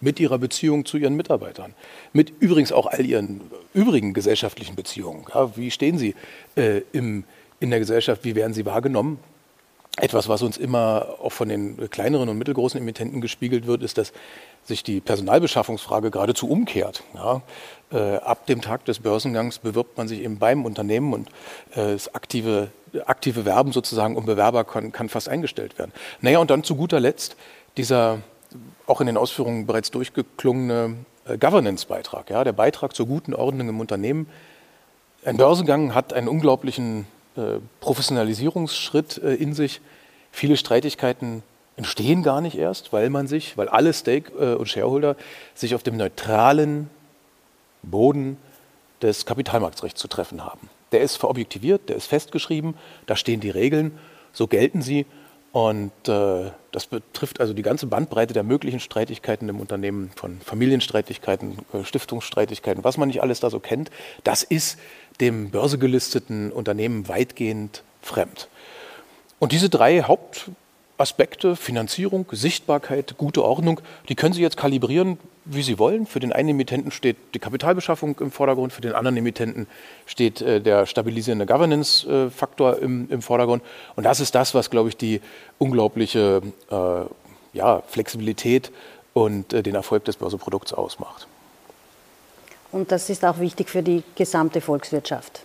mit 0.01 0.19
Ihrer 0.19 0.39
Beziehung 0.39 0.87
zu 0.87 0.97
Ihren 0.97 1.15
Mitarbeitern, 1.15 1.75
mit 2.15 2.33
übrigens 2.41 2.73
auch 2.73 2.87
all 2.87 3.05
Ihren 3.05 3.43
übrigen 3.75 4.15
gesellschaftlichen 4.15 4.77
Beziehungen. 4.77 5.27
Ja, 5.35 5.55
wie 5.59 5.71
stehen 5.71 5.99
Sie 5.99 6.15
äh, 6.57 6.81
im, 6.93 7.25
in 7.61 7.69
der 7.69 7.81
Gesellschaft? 7.81 8.25
Wie 8.25 8.35
werden 8.35 8.55
Sie 8.55 8.65
wahrgenommen? 8.65 9.19
Etwas, 9.97 10.29
was 10.29 10.43
uns 10.43 10.57
immer 10.57 11.17
auch 11.23 11.31
von 11.31 11.49
den 11.49 11.89
kleineren 11.89 12.29
und 12.29 12.37
mittelgroßen 12.37 12.81
Emittenten 12.81 13.21
gespiegelt 13.21 13.67
wird, 13.67 13.83
ist, 13.83 13.97
dass 13.97 14.13
sich 14.65 14.83
die 14.83 15.01
Personalbeschaffungsfrage 15.01 16.11
geradezu 16.11 16.49
umkehrt. 16.49 17.05
Ja, 17.15 17.43
äh, 17.93 18.17
ab 18.17 18.47
dem 18.47 18.61
Tag 18.61 18.85
des 18.87 18.99
Börsengangs 18.99 19.59
bewirbt 19.59 19.97
man 19.97 20.09
sich 20.09 20.21
eben 20.21 20.39
beim 20.39 20.65
Unternehmen 20.65 21.13
und 21.13 21.29
äh, 21.77 21.93
das 21.93 22.13
aktive, 22.13 22.69
aktive 23.07 23.45
Werben 23.45 23.71
sozusagen 23.71 24.17
um 24.17 24.27
Bewerber 24.27 24.65
kann, 24.65 24.91
kann 24.91 25.09
fast 25.09 25.29
eingestellt 25.29 25.79
werden. 25.79 25.93
Naja, 26.21 26.39
und 26.39 26.51
dann 26.51 26.65
zu 26.65 26.75
guter 26.75 26.99
Letzt 26.99 27.37
dieser 27.77 28.19
auch 28.87 29.01
in 29.01 29.07
den 29.07 29.17
Ausführungen 29.17 29.67
bereits 29.67 29.93
durchgeklungene 29.93 30.97
äh, 31.27 31.39
Governance-Beitrag, 31.39 32.31
ja, 32.31 32.43
der 32.43 32.53
Beitrag 32.53 32.95
zur 32.95 33.07
guten 33.07 33.33
Ordnung 33.33 33.69
im 33.69 33.81
Unternehmen. 33.81 34.29
Ein 35.25 35.37
Börsengang 35.37 35.95
hat 35.95 36.13
einen 36.13 36.29
unglaublichen 36.29 37.07
Professionalisierungsschritt 37.81 39.19
äh, 39.19 39.35
in 39.35 39.55
sich. 39.55 39.81
Viele 40.31 40.57
Streitigkeiten 40.57 41.43
entstehen 41.77 42.23
gar 42.23 42.41
nicht 42.41 42.57
erst, 42.57 42.93
weil 42.93 43.11
man 43.11 43.27
sich, 43.27 43.57
weil 43.57 43.69
alle 43.69 43.93
Stake- 43.93 44.33
äh, 44.39 44.55
und 44.55 44.69
Shareholder 44.69 45.17
sich 45.55 45.75
auf 45.75 45.83
dem 45.83 45.97
neutralen 45.97 46.91
Boden 47.83 48.37
des 49.03 49.27
Kapitalmarktrechts 49.27 50.01
zu 50.01 50.09
treffen 50.09 50.45
haben. 50.45 50.71
Der 50.93 51.01
ist 51.01 51.17
verobjektiviert, 51.17 51.89
der 51.89 51.97
ist 51.97 52.07
festgeschrieben, 52.07 52.75
da 53.07 53.17
stehen 53.17 53.41
die 53.41 53.51
Regeln, 53.51 53.99
so 54.33 54.47
gelten 54.47 54.81
sie. 54.83 55.07
Und 55.55 55.93
äh, 56.09 56.51
das 56.73 56.87
betrifft 56.87 57.39
also 57.39 57.53
die 57.53 57.63
ganze 57.63 57.87
Bandbreite 57.87 58.35
der 58.35 58.43
möglichen 58.43 58.81
Streitigkeiten 58.81 59.49
im 59.49 59.61
Unternehmen, 59.61 60.11
von 60.17 60.41
Familienstreitigkeiten, 60.41 61.59
äh, 61.73 61.85
Stiftungsstreitigkeiten, 61.85 62.83
was 62.83 62.97
man 62.97 63.07
nicht 63.07 63.23
alles 63.23 63.39
da 63.39 63.51
so 63.51 63.61
kennt. 63.61 63.93
Das 64.25 64.43
ist 64.43 64.81
dem 65.21 65.51
börsegelisteten 65.51 66.51
Unternehmen 66.51 67.07
weitgehend 67.07 67.85
fremd. 68.03 68.49
Und 69.39 69.53
diese 69.53 69.69
drei 69.69 70.03
Haupt 70.03 70.51
Aspekte, 70.99 71.55
Finanzierung, 71.55 72.27
Sichtbarkeit, 72.33 73.17
gute 73.17 73.45
Ordnung, 73.45 73.81
die 74.09 74.17
können 74.17 74.35
Sie 74.35 74.43
jetzt 74.43 74.57
kalibrieren, 74.57 75.19
wie 75.45 75.63
Sie 75.63 75.79
wollen. 75.79 76.07
Für 76.07 76.21
den 76.21 76.33
einen 76.33 76.51
Emittenten 76.51 76.91
steht 76.91 77.17
die 77.35 77.39
Kapitalbeschaffung 77.39 78.17
im 78.21 78.31
Vordergrund, 78.31 78.73
für 78.73 78.81
den 78.81 78.95
anderen 78.95 79.17
Emittenten 79.17 79.67
steht 80.07 80.41
äh, 80.41 80.61
der 80.61 80.87
stabilisierende 80.87 81.47
Governance-Faktor 81.47 82.79
im, 82.79 83.11
im, 83.11 83.23
Vordergrund. 83.23 83.63
Und 83.97 84.05
das 84.05 84.21
ist 84.21 84.35
das, 84.35 84.55
was, 84.55 84.71
glaube 84.71 84.89
ich, 84.89 84.97
die 84.97 85.21
unglaubliche 85.59 86.43
äh, 86.71 87.57
ja, 87.57 87.83
Flexibilität 87.87 88.73
und 89.13 89.53
äh, 89.53 89.63
den 89.63 89.75
Erfolg 89.75 90.05
des 90.05 90.17
Börseprodukts 90.17 90.73
ausmacht. 90.73 91.27
Und 92.73 92.91
das 92.91 93.09
ist 93.09 93.25
auch 93.25 93.39
wichtig 93.39 93.71
für 93.71 93.83
die 93.83 94.03
gesamte 94.17 94.61
Volkswirtschaft. 94.61 95.43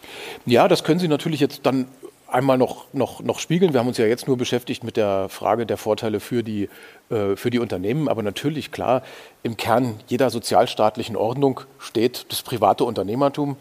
Ja, 0.48 0.68
das 0.68 0.84
können 0.84 1.00
Sie 1.00 1.08
natürlich 1.08 1.40
jetzt 1.40 1.64
dann 1.64 1.88
einmal 2.32 2.58
noch, 2.58 2.86
noch, 2.94 3.22
noch 3.22 3.40
spiegeln. 3.40 3.74
Wir 3.74 3.80
haben 3.80 3.88
uns 3.88 3.98
ja 3.98 4.06
jetzt 4.06 4.28
nur 4.28 4.38
beschäftigt 4.38 4.84
mit 4.84 4.98
der 4.98 5.30
Frage 5.30 5.66
der 5.66 5.78
Vorteile 5.78 6.20
für 6.20 6.44
die, 6.44 6.70
äh, 7.10 7.36
für 7.36 7.50
die 7.50 7.60
Unternehmen. 7.60 8.08
Aber 8.08 8.24
natürlich, 8.24 8.72
klar, 8.72 9.04
im 9.44 9.58
Kern 9.58 10.00
jeder 10.08 10.30
sozialstaatlichen 10.30 11.16
Ordnung 11.16 11.62
steht 11.78 12.26
das 12.32 12.42
private 12.42 12.84
Unternehmertum 12.84 13.58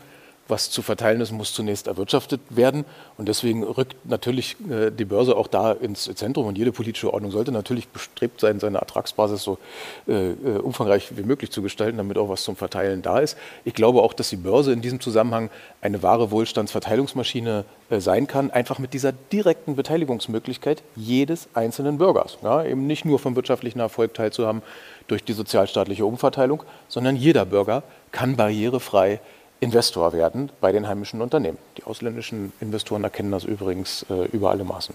was 0.48 0.70
zu 0.70 0.82
verteilen 0.82 1.20
ist, 1.20 1.30
muss 1.30 1.52
zunächst 1.52 1.86
erwirtschaftet 1.86 2.40
werden. 2.48 2.84
Und 3.16 3.28
deswegen 3.28 3.62
rückt 3.62 3.96
natürlich 4.04 4.56
äh, 4.70 4.90
die 4.90 5.04
Börse 5.04 5.36
auch 5.36 5.46
da 5.46 5.72
ins 5.72 6.04
Zentrum. 6.14 6.46
Und 6.46 6.58
jede 6.58 6.72
politische 6.72 7.12
Ordnung 7.12 7.30
sollte 7.30 7.52
natürlich 7.52 7.88
bestrebt 7.88 8.40
sein, 8.40 8.58
seine 8.58 8.78
Ertragsbasis 8.78 9.42
so 9.42 9.58
äh, 10.06 10.30
äh, 10.30 10.58
umfangreich 10.58 11.16
wie 11.16 11.22
möglich 11.22 11.50
zu 11.50 11.62
gestalten, 11.62 11.98
damit 11.98 12.16
auch 12.18 12.28
was 12.28 12.42
zum 12.42 12.56
Verteilen 12.56 13.02
da 13.02 13.18
ist. 13.18 13.36
Ich 13.64 13.74
glaube 13.74 14.02
auch, 14.02 14.12
dass 14.12 14.30
die 14.30 14.36
Börse 14.36 14.72
in 14.72 14.80
diesem 14.80 15.00
Zusammenhang 15.00 15.50
eine 15.80 16.02
wahre 16.02 16.30
Wohlstandsverteilungsmaschine 16.30 17.64
sein 17.90 18.26
kann, 18.26 18.50
einfach 18.50 18.78
mit 18.78 18.92
dieser 18.92 19.12
direkten 19.12 19.74
Beteiligungsmöglichkeit 19.74 20.82
jedes 20.94 21.48
einzelnen 21.54 21.96
Bürgers. 21.96 22.38
Ja, 22.42 22.62
eben 22.64 22.86
nicht 22.86 23.06
nur 23.06 23.18
vom 23.18 23.34
wirtschaftlichen 23.34 23.80
Erfolg 23.80 24.12
teilzuhaben 24.12 24.62
durch 25.06 25.24
die 25.24 25.32
sozialstaatliche 25.32 26.04
Umverteilung, 26.04 26.62
sondern 26.88 27.16
jeder 27.16 27.46
Bürger 27.46 27.82
kann 28.12 28.36
barrierefrei 28.36 29.20
Investor 29.60 30.12
werden 30.12 30.50
bei 30.60 30.70
den 30.70 30.86
heimischen 30.86 31.20
Unternehmen. 31.20 31.58
Die 31.76 31.84
ausländischen 31.84 32.52
Investoren 32.60 33.02
erkennen 33.02 33.32
das 33.32 33.44
übrigens 33.44 34.06
äh, 34.08 34.26
über 34.26 34.50
alle 34.50 34.62
Maßen. 34.62 34.94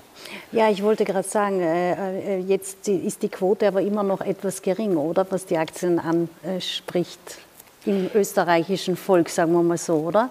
Ja, 0.53 0.69
ich 0.69 0.81
wollte 0.83 1.03
gerade 1.03 1.27
sagen, 1.27 1.59
äh, 1.59 2.37
äh, 2.37 2.39
jetzt 2.39 2.87
ist 2.87 3.23
die 3.23 3.29
Quote 3.29 3.67
aber 3.67 3.81
immer 3.81 4.03
noch 4.03 4.21
etwas 4.21 4.61
gering, 4.61 4.95
oder? 4.95 5.25
Was 5.29 5.45
die 5.45 5.57
Aktien 5.57 5.99
anspricht 5.99 7.19
im 7.85 8.09
österreichischen 8.13 8.95
Volk, 8.95 9.27
sagen 9.27 9.51
wir 9.51 9.63
mal 9.63 9.77
so, 9.77 9.95
oder? 9.95 10.29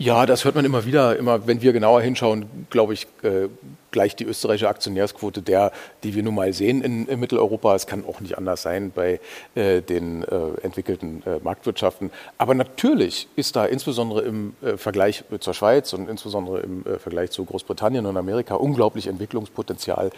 Ja, 0.00 0.24
das 0.24 0.46
hört 0.46 0.54
man 0.54 0.64
immer 0.64 0.86
wieder. 0.86 1.18
Immer, 1.18 1.46
wenn 1.46 1.60
wir 1.60 1.74
genauer 1.74 2.00
hinschauen, 2.00 2.46
glaube 2.70 2.94
ich, 2.94 3.06
äh, 3.22 3.48
gleich 3.90 4.16
die 4.16 4.24
österreichische 4.24 4.66
Aktionärsquote 4.66 5.42
der, 5.42 5.72
die 6.04 6.14
wir 6.14 6.22
nun 6.22 6.34
mal 6.36 6.54
sehen 6.54 6.80
in, 6.80 7.06
in 7.06 7.20
Mitteleuropa. 7.20 7.74
Es 7.74 7.86
kann 7.86 8.06
auch 8.06 8.18
nicht 8.20 8.38
anders 8.38 8.62
sein 8.62 8.92
bei 8.94 9.20
äh, 9.54 9.82
den 9.82 10.22
äh, 10.22 10.52
entwickelten 10.62 11.22
äh, 11.26 11.38
Marktwirtschaften. 11.42 12.10
Aber 12.38 12.54
natürlich 12.54 13.28
ist 13.36 13.56
da 13.56 13.66
insbesondere 13.66 14.22
im 14.22 14.54
äh, 14.62 14.78
Vergleich 14.78 15.22
zur 15.38 15.52
Schweiz 15.52 15.92
und 15.92 16.08
insbesondere 16.08 16.60
im 16.60 16.86
äh, 16.86 16.98
Vergleich 16.98 17.30
zu 17.30 17.44
Großbritannien 17.44 18.06
und 18.06 18.16
Amerika 18.16 18.54
unglaublich 18.54 19.06
Entwicklungspotenzial 19.06 20.12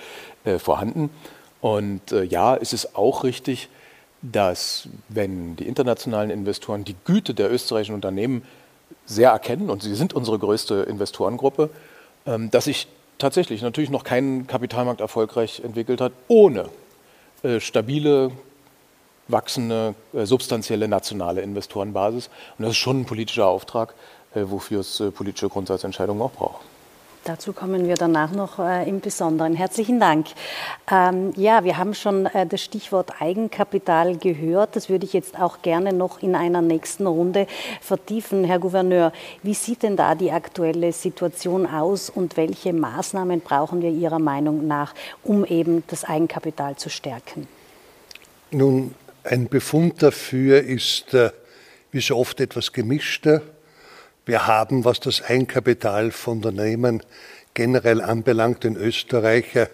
vorhanden. 0.58 1.10
Und 1.60 2.10
ja, 2.10 2.56
es 2.56 2.72
ist 2.72 2.96
auch 2.96 3.24
richtig, 3.24 3.68
dass 4.22 4.88
wenn 5.08 5.56
die 5.56 5.66
internationalen 5.66 6.30
Investoren 6.30 6.84
die 6.84 6.94
Güte 7.04 7.34
der 7.34 7.52
österreichischen 7.52 7.94
Unternehmen 7.94 8.42
sehr 9.06 9.30
erkennen, 9.30 9.70
und 9.70 9.82
sie 9.82 9.94
sind 9.94 10.14
unsere 10.14 10.38
größte 10.38 10.74
Investorengruppe, 10.82 11.70
ähm, 12.26 12.50
dass 12.50 12.64
sich 12.64 12.88
tatsächlich 13.18 13.62
natürlich 13.62 13.90
noch 13.90 14.04
kein 14.04 14.46
Kapitalmarkt 14.46 15.00
erfolgreich 15.00 15.60
entwickelt 15.64 16.00
hat, 16.00 16.12
ohne 16.28 16.68
äh, 17.42 17.60
stabile, 17.60 18.32
wachsende, 19.28 19.94
äh, 20.12 20.26
substanzielle 20.26 20.88
nationale 20.88 21.40
Investorenbasis. 21.40 22.28
Und 22.58 22.64
das 22.64 22.72
ist 22.72 22.78
schon 22.78 23.00
ein 23.00 23.04
politischer 23.06 23.46
Auftrag, 23.46 23.94
äh, 24.34 24.42
wofür 24.44 24.80
es 24.80 25.02
politische 25.14 25.48
Grundsatzentscheidungen 25.48 26.22
auch 26.22 26.32
braucht. 26.32 26.71
Dazu 27.24 27.52
kommen 27.52 27.86
wir 27.86 27.94
danach 27.94 28.32
noch 28.32 28.58
äh, 28.58 28.88
im 28.88 28.98
Besonderen. 28.98 29.54
Herzlichen 29.54 30.00
Dank. 30.00 30.26
Ähm, 30.90 31.32
ja, 31.36 31.62
wir 31.62 31.78
haben 31.78 31.94
schon 31.94 32.26
äh, 32.26 32.48
das 32.48 32.62
Stichwort 32.62 33.20
Eigenkapital 33.20 34.16
gehört. 34.16 34.74
Das 34.74 34.88
würde 34.88 35.04
ich 35.04 35.12
jetzt 35.12 35.38
auch 35.38 35.62
gerne 35.62 35.92
noch 35.92 36.20
in 36.20 36.34
einer 36.34 36.62
nächsten 36.62 37.06
Runde 37.06 37.46
vertiefen. 37.80 38.42
Herr 38.42 38.58
Gouverneur, 38.58 39.12
wie 39.44 39.54
sieht 39.54 39.84
denn 39.84 39.96
da 39.96 40.16
die 40.16 40.32
aktuelle 40.32 40.92
Situation 40.92 41.64
aus 41.64 42.10
und 42.10 42.36
welche 42.36 42.72
Maßnahmen 42.72 43.40
brauchen 43.40 43.82
wir 43.82 43.90
Ihrer 43.90 44.18
Meinung 44.18 44.66
nach, 44.66 44.92
um 45.22 45.44
eben 45.44 45.84
das 45.86 46.02
Eigenkapital 46.02 46.74
zu 46.74 46.90
stärken? 46.90 47.46
Nun, 48.50 48.96
ein 49.22 49.48
Befund 49.48 50.02
dafür 50.02 50.60
ist 50.60 51.14
äh, 51.14 51.30
wie 51.92 52.00
so 52.00 52.16
oft 52.16 52.40
etwas 52.40 52.72
gemischter. 52.72 53.42
Wir 54.24 54.46
haben, 54.46 54.84
was 54.84 55.00
das 55.00 55.20
Eigenkapital 55.20 56.12
von 56.12 56.36
Unternehmen 56.36 57.02
generell 57.54 58.00
anbelangt, 58.00 58.64
in 58.64 58.76
Österreich, 58.76 59.46
wenn 59.56 59.68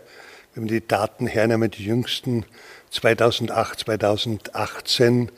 man 0.55 0.69
die 0.69 0.87
Daten 0.87 1.27
hernimmt, 1.27 1.77
die 1.77 1.85
jüngsten 1.85 2.47
2008, 2.91 3.81
2018, 3.81 5.31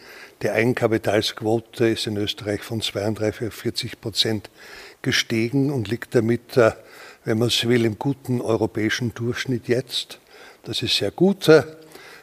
die 0.42 0.50
Eigenkapitalsquote 0.50 1.88
ist 1.88 2.06
in 2.06 2.18
Österreich 2.18 2.62
von 2.62 2.82
32 2.82 3.48
auf 3.48 3.54
40 3.54 4.00
Prozent 4.00 4.48
gestiegen 5.02 5.72
und 5.72 5.88
liegt 5.88 6.14
damit, 6.14 6.56
äh, 6.56 6.70
wenn 7.24 7.38
man 7.38 7.50
so 7.50 7.68
will, 7.68 7.84
im 7.84 7.98
guten 7.98 8.40
europäischen 8.40 9.12
Durchschnitt 9.12 9.66
jetzt. 9.66 10.20
Das 10.62 10.82
ist 10.82 10.96
sehr 10.96 11.10
gut. 11.10 11.50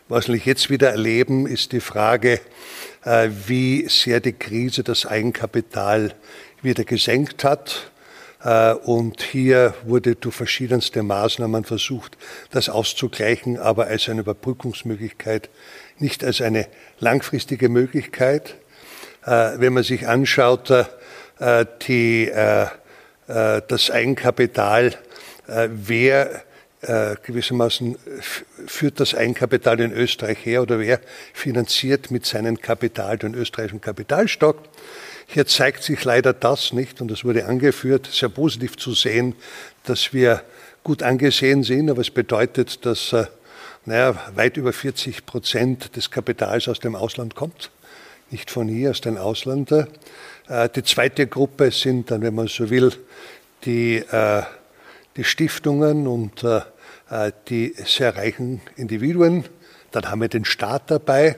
Was 0.08 0.30
wir 0.30 0.38
jetzt 0.38 0.70
wieder 0.70 0.92
erleben, 0.92 1.48
ist 1.48 1.74
die 1.74 1.82
Frage, 1.82 2.40
äh, 3.04 3.30
wie 3.46 3.90
sehr 3.90 4.22
die 4.22 4.32
Krise 4.32 4.84
das 4.84 5.06
Eigenkapital 5.06 6.16
wieder 6.62 6.84
gesenkt 6.84 7.44
hat. 7.44 7.92
Äh, 8.44 8.74
und 8.74 9.22
hier 9.22 9.74
wurde 9.86 10.16
durch 10.16 10.36
verschiedenste 10.36 11.04
Maßnahmen 11.04 11.64
versucht, 11.64 12.18
das 12.52 12.70
auszugleichen, 12.70 13.58
aber 13.58 13.88
als 13.88 14.08
eine 14.10 14.22
Überbrückungsmöglichkeit, 14.22 15.50
nicht 16.00 16.24
als 16.24 16.42
eine 16.42 16.68
langfristige 17.00 17.70
Möglichkeit. 17.70 18.56
Äh, 19.26 19.60
wenn 19.60 19.74
man 19.74 19.84
sich 19.84 20.08
anschaut, 20.08 20.70
äh, 21.40 21.66
die, 21.88 22.32
das 23.28 23.92
Eigenkapital, 23.92 24.96
wer 25.46 26.44
gewissermaßen 26.82 27.98
führt 28.66 29.00
das 29.02 29.14
Eigenkapital 29.14 29.82
in 29.82 29.92
Österreich 29.92 30.46
her 30.46 30.62
oder 30.62 30.80
wer 30.80 31.02
finanziert 31.34 32.10
mit 32.10 32.26
seinem 32.26 32.60
Kapital 32.62 33.18
den 33.18 33.36
österreichischen 33.36 33.82
Kapitalstock, 33.82 34.64
hier 35.30 35.46
zeigt 35.46 35.84
sich 35.84 36.04
leider 36.06 36.32
das 36.32 36.72
nicht, 36.72 37.02
und 37.02 37.12
es 37.12 37.26
wurde 37.26 37.46
angeführt, 37.46 38.10
sehr 38.12 38.30
positiv 38.30 38.78
zu 38.78 38.94
sehen, 38.94 39.36
dass 39.84 40.14
wir 40.14 40.42
gut 40.84 41.04
angesehen 41.04 41.64
sind, 41.64 41.90
aber 41.90 42.00
es 42.00 42.10
bedeutet, 42.10 42.86
dass 42.86 43.12
äh, 43.12 43.26
naja, 43.86 44.16
weit 44.36 44.56
über 44.56 44.72
40 44.72 45.26
Prozent 45.26 45.98
des 45.98 46.12
Kapitals 46.12 46.70
aus 46.70 46.80
dem 46.80 46.96
Ausland 46.96 47.36
kommt, 47.36 47.72
nicht 48.32 48.50
von 48.50 48.70
hier, 48.70 48.92
aus 48.92 49.02
dem 49.02 49.18
Ausland. 49.18 49.70
Äh, 49.72 49.86
die 50.74 50.84
zweite 50.84 51.28
Gruppe 51.28 51.72
sind 51.72 52.10
dann, 52.10 52.22
wenn 52.22 52.34
man 52.34 52.48
so 52.48 52.70
will, 52.70 52.94
die, 53.66 53.98
äh, 53.98 54.44
die 55.18 55.24
Stiftungen 55.24 56.08
und 56.08 56.46
die 57.50 57.74
sehr 57.86 58.18
reichen 58.18 58.62
Individuen. 58.76 59.46
Dann 59.92 60.12
haben 60.12 60.22
wir 60.22 60.28
den 60.28 60.46
Staat 60.46 60.92
dabei 60.92 61.38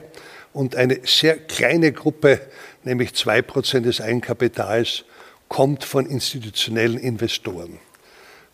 und 0.52 0.76
eine 0.76 1.00
sehr 1.04 1.36
kleine 1.36 1.92
Gruppe 1.92 2.40
nämlich 2.84 3.14
zwei 3.14 3.42
Prozent 3.42 3.84
des 3.86 4.00
Eigenkapitals, 4.00 5.04
kommt 5.48 5.84
von 5.84 6.06
institutionellen 6.06 6.98
Investoren. 6.98 7.78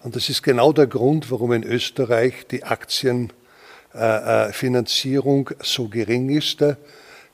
Und 0.03 0.17
das 0.17 0.31
ist 0.31 0.43
genau 0.43 0.73
der 0.73 0.87
Grund, 0.87 1.31
warum 1.31 1.53
in 1.53 1.63
Österreich 1.63 2.47
die 2.51 2.65
Aktienfinanzierung 2.65 5.51
so 5.63 5.89
gering 5.89 6.31
ist, 6.31 6.65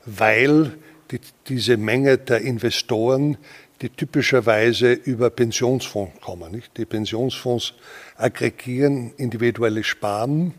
weil 0.05 0.77
die, 1.11 1.20
diese 1.48 1.77
Menge 1.77 2.18
der 2.18 2.40
Investoren, 2.40 3.37
die 3.81 3.90
typischerweise 3.90 4.92
über 4.92 5.31
Pensionsfonds 5.31 6.20
kommen. 6.20 6.51
Nicht? 6.53 6.77
Die 6.77 6.85
Pensionsfonds 6.85 7.75
aggregieren 8.16 9.12
individuelle 9.16 9.85
Sparen 9.85 10.55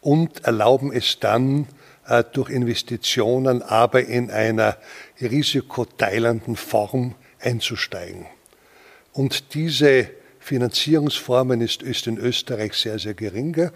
und 0.00 0.44
erlauben 0.44 0.92
es 0.92 1.18
dann, 1.20 1.62
äh, 1.62 1.66
durch 2.32 2.50
Investitionen, 2.50 3.62
aber 3.62 4.04
in 4.04 4.30
einer 4.30 4.76
risikoteilenden 5.20 6.56
Form 6.56 7.14
einzusteigen. 7.40 8.26
Und 9.12 9.54
diese 9.54 10.10
Finanzierungsformen 10.38 11.60
ist, 11.60 11.82
in 12.06 12.18
Österreich 12.18 12.74
sehr, 12.74 12.98
sehr 12.98 13.14
gering. 13.14 13.70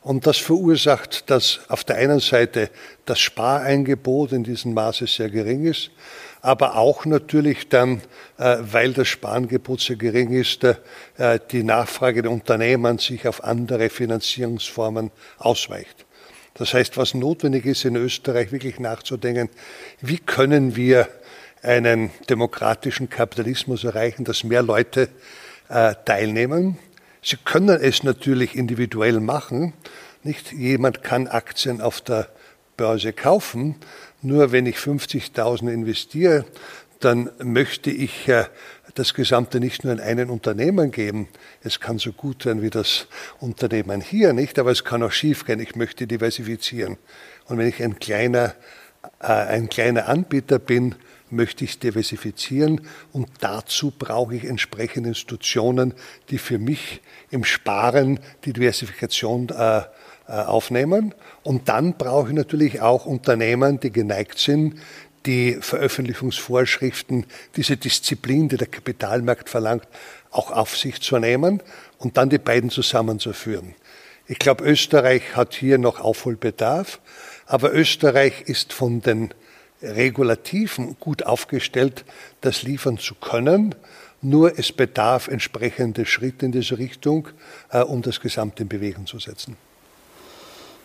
Und 0.00 0.26
das 0.26 0.38
verursacht, 0.38 1.28
dass 1.28 1.60
auf 1.68 1.84
der 1.84 1.96
einen 1.96 2.20
Seite 2.20 2.70
das 3.04 3.20
Spareingebot 3.20 4.32
in 4.32 4.44
diesem 4.44 4.72
Maße 4.72 5.06
sehr 5.06 5.28
gering 5.28 5.66
ist, 5.66 5.90
aber 6.40 6.76
auch 6.76 7.04
natürlich 7.04 7.68
dann, 7.68 8.00
äh, 8.38 8.56
weil 8.60 8.92
das 8.92 9.08
Sparangebot 9.08 9.80
sehr 9.80 9.96
gering 9.96 10.30
ist, 10.30 10.64
äh, 10.64 10.76
die 11.50 11.64
Nachfrage 11.64 12.22
der 12.22 12.30
Unternehmen 12.30 12.98
sich 12.98 13.26
auf 13.26 13.44
andere 13.44 13.90
Finanzierungsformen 13.90 15.10
ausweicht. 15.38 16.06
Das 16.58 16.74
heißt, 16.74 16.96
was 16.96 17.14
notwendig 17.14 17.66
ist 17.66 17.84
in 17.84 17.94
Österreich, 17.94 18.50
wirklich 18.50 18.80
nachzudenken, 18.80 19.48
wie 20.00 20.18
können 20.18 20.74
wir 20.74 21.08
einen 21.62 22.10
demokratischen 22.28 23.08
Kapitalismus 23.08 23.84
erreichen, 23.84 24.24
dass 24.24 24.44
mehr 24.44 24.62
Leute 24.62 25.08
äh, 25.68 25.94
teilnehmen. 26.04 26.78
Sie 27.22 27.36
können 27.36 27.80
es 27.80 28.02
natürlich 28.02 28.56
individuell 28.56 29.20
machen. 29.20 29.72
Nicht 30.22 30.52
jemand 30.52 31.02
kann 31.02 31.28
Aktien 31.28 31.80
auf 31.80 32.00
der 32.00 32.28
Börse 32.76 33.12
kaufen. 33.12 33.76
Nur 34.20 34.50
wenn 34.50 34.66
ich 34.66 34.76
50.000 34.76 35.72
investiere, 35.72 36.44
dann 37.00 37.30
möchte 37.42 37.90
ich 37.90 38.28
äh, 38.28 38.44
das 38.98 39.14
Gesamte 39.14 39.60
nicht 39.60 39.84
nur 39.84 39.92
in 39.92 40.00
einen 40.00 40.28
Unternehmen 40.28 40.90
geben. 40.90 41.28
Es 41.62 41.78
kann 41.78 41.98
so 41.98 42.12
gut 42.12 42.42
sein 42.42 42.62
wie 42.62 42.70
das 42.70 43.06
Unternehmen 43.38 44.00
hier, 44.00 44.32
nicht? 44.32 44.58
Aber 44.58 44.72
es 44.72 44.84
kann 44.84 45.02
auch 45.02 45.12
schief 45.12 45.44
gehen. 45.44 45.60
Ich 45.60 45.76
möchte 45.76 46.06
diversifizieren. 46.06 46.96
Und 47.46 47.58
wenn 47.58 47.68
ich 47.68 47.82
ein 47.82 47.98
kleiner, 47.98 48.54
äh, 49.20 49.26
ein 49.26 49.68
kleiner 49.68 50.08
Anbieter 50.08 50.58
bin, 50.58 50.96
möchte 51.30 51.64
ich 51.64 51.78
diversifizieren 51.78 52.80
und 53.12 53.28
dazu 53.40 53.92
brauche 53.96 54.34
ich 54.34 54.44
entsprechende 54.44 55.10
Institutionen, 55.10 55.94
die 56.30 56.38
für 56.38 56.58
mich 56.58 57.02
im 57.30 57.44
Sparen 57.44 58.18
die 58.44 58.52
Diversifikation 58.52 59.50
äh, 59.50 59.78
äh 59.78 59.84
aufnehmen. 60.26 61.14
Und 61.42 61.68
dann 61.68 61.94
brauche 61.98 62.28
ich 62.28 62.34
natürlich 62.34 62.80
auch 62.80 63.06
Unternehmen, 63.06 63.78
die 63.78 63.92
geneigt 63.92 64.38
sind, 64.38 64.80
die 65.26 65.58
Veröffentlichungsvorschriften, 65.60 67.26
diese 67.56 67.76
Disziplin, 67.76 68.48
die 68.48 68.56
der 68.56 68.66
Kapitalmarkt 68.66 69.48
verlangt, 69.48 69.86
auch 70.30 70.50
auf 70.50 70.76
sich 70.76 71.00
zu 71.00 71.18
nehmen 71.18 71.62
und 71.98 72.16
dann 72.16 72.30
die 72.30 72.38
beiden 72.38 72.70
zusammenzuführen. 72.70 73.74
Ich 74.26 74.38
glaube, 74.38 74.64
Österreich 74.64 75.36
hat 75.36 75.54
hier 75.54 75.78
noch 75.78 76.00
Aufholbedarf, 76.00 77.00
aber 77.46 77.72
Österreich 77.72 78.42
ist 78.42 78.72
von 78.72 79.00
den 79.00 79.32
Regulativen 79.82 80.96
gut 80.98 81.24
aufgestellt, 81.24 82.04
das 82.40 82.62
liefern 82.62 82.98
zu 82.98 83.14
können. 83.14 83.74
Nur 84.20 84.58
es 84.58 84.72
bedarf 84.72 85.28
entsprechende 85.28 86.04
Schritte 86.04 86.46
in 86.46 86.52
diese 86.52 86.78
Richtung, 86.78 87.28
äh, 87.70 87.80
um 87.80 88.02
das 88.02 88.20
Gesamte 88.20 88.64
in 88.64 88.68
Bewegung 88.68 89.06
zu 89.06 89.18
setzen. 89.18 89.56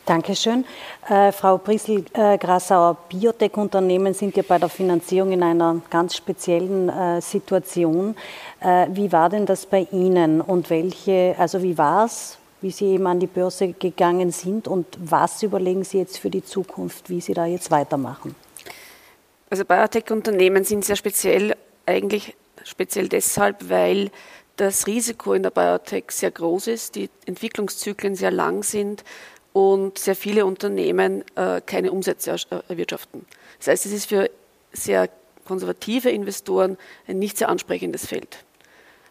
Dankeschön. 0.06 0.66
Äh, 1.08 1.32
Frau 1.32 1.58
Brissel-Grassauer, 1.58 2.98
Biotech-Unternehmen 3.08 4.14
sind 4.14 4.36
ja 4.36 4.44
bei 4.46 4.58
der 4.58 4.68
Finanzierung 4.68 5.32
in 5.32 5.42
einer 5.42 5.82
ganz 5.90 6.18
speziellen 6.18 6.90
äh, 6.90 7.22
Situation. 7.22 8.16
Äh, 8.60 8.88
wie 8.92 9.14
war 9.14 9.30
denn 9.30 9.46
das 9.46 9.66
bei 9.66 9.88
Ihnen 9.92 10.42
und 10.42 10.70
welche, 10.70 11.36
also 11.38 11.64
wie 11.64 11.78
war 11.78 12.06
es, 12.06 12.38
wie 12.60 12.72
Sie 12.72 12.88
eben 12.88 13.08
an 13.08 13.22
die 13.22 13.28
Börse 13.28 13.70
gegangen 13.72 14.32
sind 14.32 14.68
und 14.68 14.86
was 15.00 15.42
überlegen 15.42 15.86
Sie 15.86 16.00
jetzt 16.00 16.18
für 16.18 16.30
die 16.30 16.44
Zukunft, 16.44 17.10
wie 17.10 17.22
Sie 17.22 17.34
da 17.34 17.46
jetzt 17.46 17.72
weitermachen? 17.72 18.36
Also 19.50 19.64
Biotech-Unternehmen 19.64 20.66
sind 20.66 20.84
sehr 20.84 20.98
speziell, 20.98 21.56
eigentlich 21.86 22.36
speziell 22.66 23.08
deshalb, 23.08 23.70
weil 23.70 24.12
das 24.58 24.86
Risiko 24.86 25.34
in 25.34 25.44
der 25.44 25.50
Biotech 25.50 26.06
sehr 26.10 26.32
groß 26.32 26.68
ist, 26.68 26.96
die 26.96 27.10
Entwicklungszyklen 27.26 28.16
sehr 28.16 28.32
lang 28.32 28.64
sind 28.64 29.04
und 29.54 30.00
sehr 30.00 30.16
viele 30.16 30.46
Unternehmen 30.46 31.24
äh, 31.36 31.62
keine 31.62 31.92
Umsätze 31.92 32.32
äh, 32.32 32.60
erwirtschaften. 32.68 33.26
Das 33.60 33.68
heißt, 33.68 33.86
es 33.86 33.94
ist 33.94 34.06
für 34.10 34.30
sehr 34.74 35.10
konservative 35.46 36.10
Investoren 36.10 36.78
ein 37.08 37.20
nicht 37.20 37.38
sehr 37.38 37.50
ansprechendes 37.50 38.06
Feld. 38.06 38.44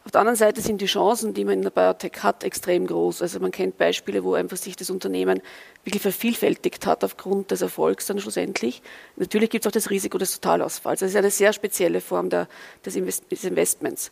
Auf 0.05 0.11
der 0.11 0.20
anderen 0.20 0.37
Seite 0.37 0.61
sind 0.61 0.81
die 0.81 0.87
Chancen, 0.87 1.33
die 1.33 1.44
man 1.44 1.55
in 1.55 1.62
der 1.62 1.70
Biotech 1.70 2.24
hat, 2.24 2.42
extrem 2.42 2.88
groß. 2.88 3.22
Also 3.22 3.38
man 3.38 3.52
kennt 3.52 3.78
Beispiele, 3.78 4.24
wo 4.24 4.35
einfach 4.35 4.57
sich 4.57 4.74
das 4.74 4.90
Unternehmen 4.90 5.40
wirklich 5.85 6.02
vervielfältigt 6.02 6.87
hat 6.87 7.05
aufgrund 7.05 7.52
des 7.52 7.62
Erfolgs 7.62 8.07
dann 8.07 8.18
schlussendlich. 8.18 8.83
Natürlich 9.14 9.50
gibt 9.50 9.64
es 9.64 9.68
auch 9.68 9.72
das 9.72 9.90
Risiko 9.90 10.18
des 10.18 10.33
Totalausfalls. 10.33 11.00
Das 11.00 11.11
ist 11.11 11.16
eine 11.16 11.31
sehr 11.31 11.52
spezielle 11.52 12.00
Form 12.00 12.31
der, 12.31 12.48
des, 12.85 12.96
Investments. 12.96 14.11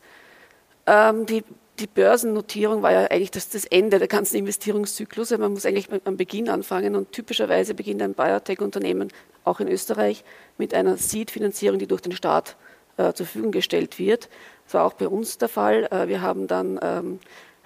Ähm, 0.86 1.26
die 1.26 1.42
die 1.80 1.86
Börsennotierung 1.86 2.82
war 2.82 2.92
ja 2.92 3.04
eigentlich 3.06 3.30
das, 3.30 3.48
das 3.48 3.64
Ende 3.64 3.98
der 3.98 4.08
ganzen 4.08 4.36
Investierungszyklus. 4.36 5.30
Man 5.30 5.52
muss 5.52 5.64
eigentlich 5.64 5.88
am 6.04 6.16
Beginn 6.16 6.48
anfangen 6.48 6.94
und 6.94 7.12
typischerweise 7.12 7.74
beginnt 7.74 8.02
ein 8.02 8.14
Biotech-Unternehmen 8.14 9.08
auch 9.44 9.60
in 9.60 9.68
Österreich 9.68 10.22
mit 10.58 10.74
einer 10.74 10.98
Seed-Finanzierung, 10.98 11.78
die 11.78 11.86
durch 11.86 12.02
den 12.02 12.12
Staat 12.12 12.56
äh, 12.98 13.14
zur 13.14 13.26
Verfügung 13.26 13.50
gestellt 13.50 13.98
wird. 13.98 14.28
Das 14.64 14.74
war 14.74 14.84
auch 14.84 14.92
bei 14.92 15.08
uns 15.08 15.38
der 15.38 15.48
Fall. 15.48 15.88
Äh, 15.90 16.08
wir 16.08 16.20
haben 16.20 16.46
dann 16.46 16.78
ähm, 16.82 17.18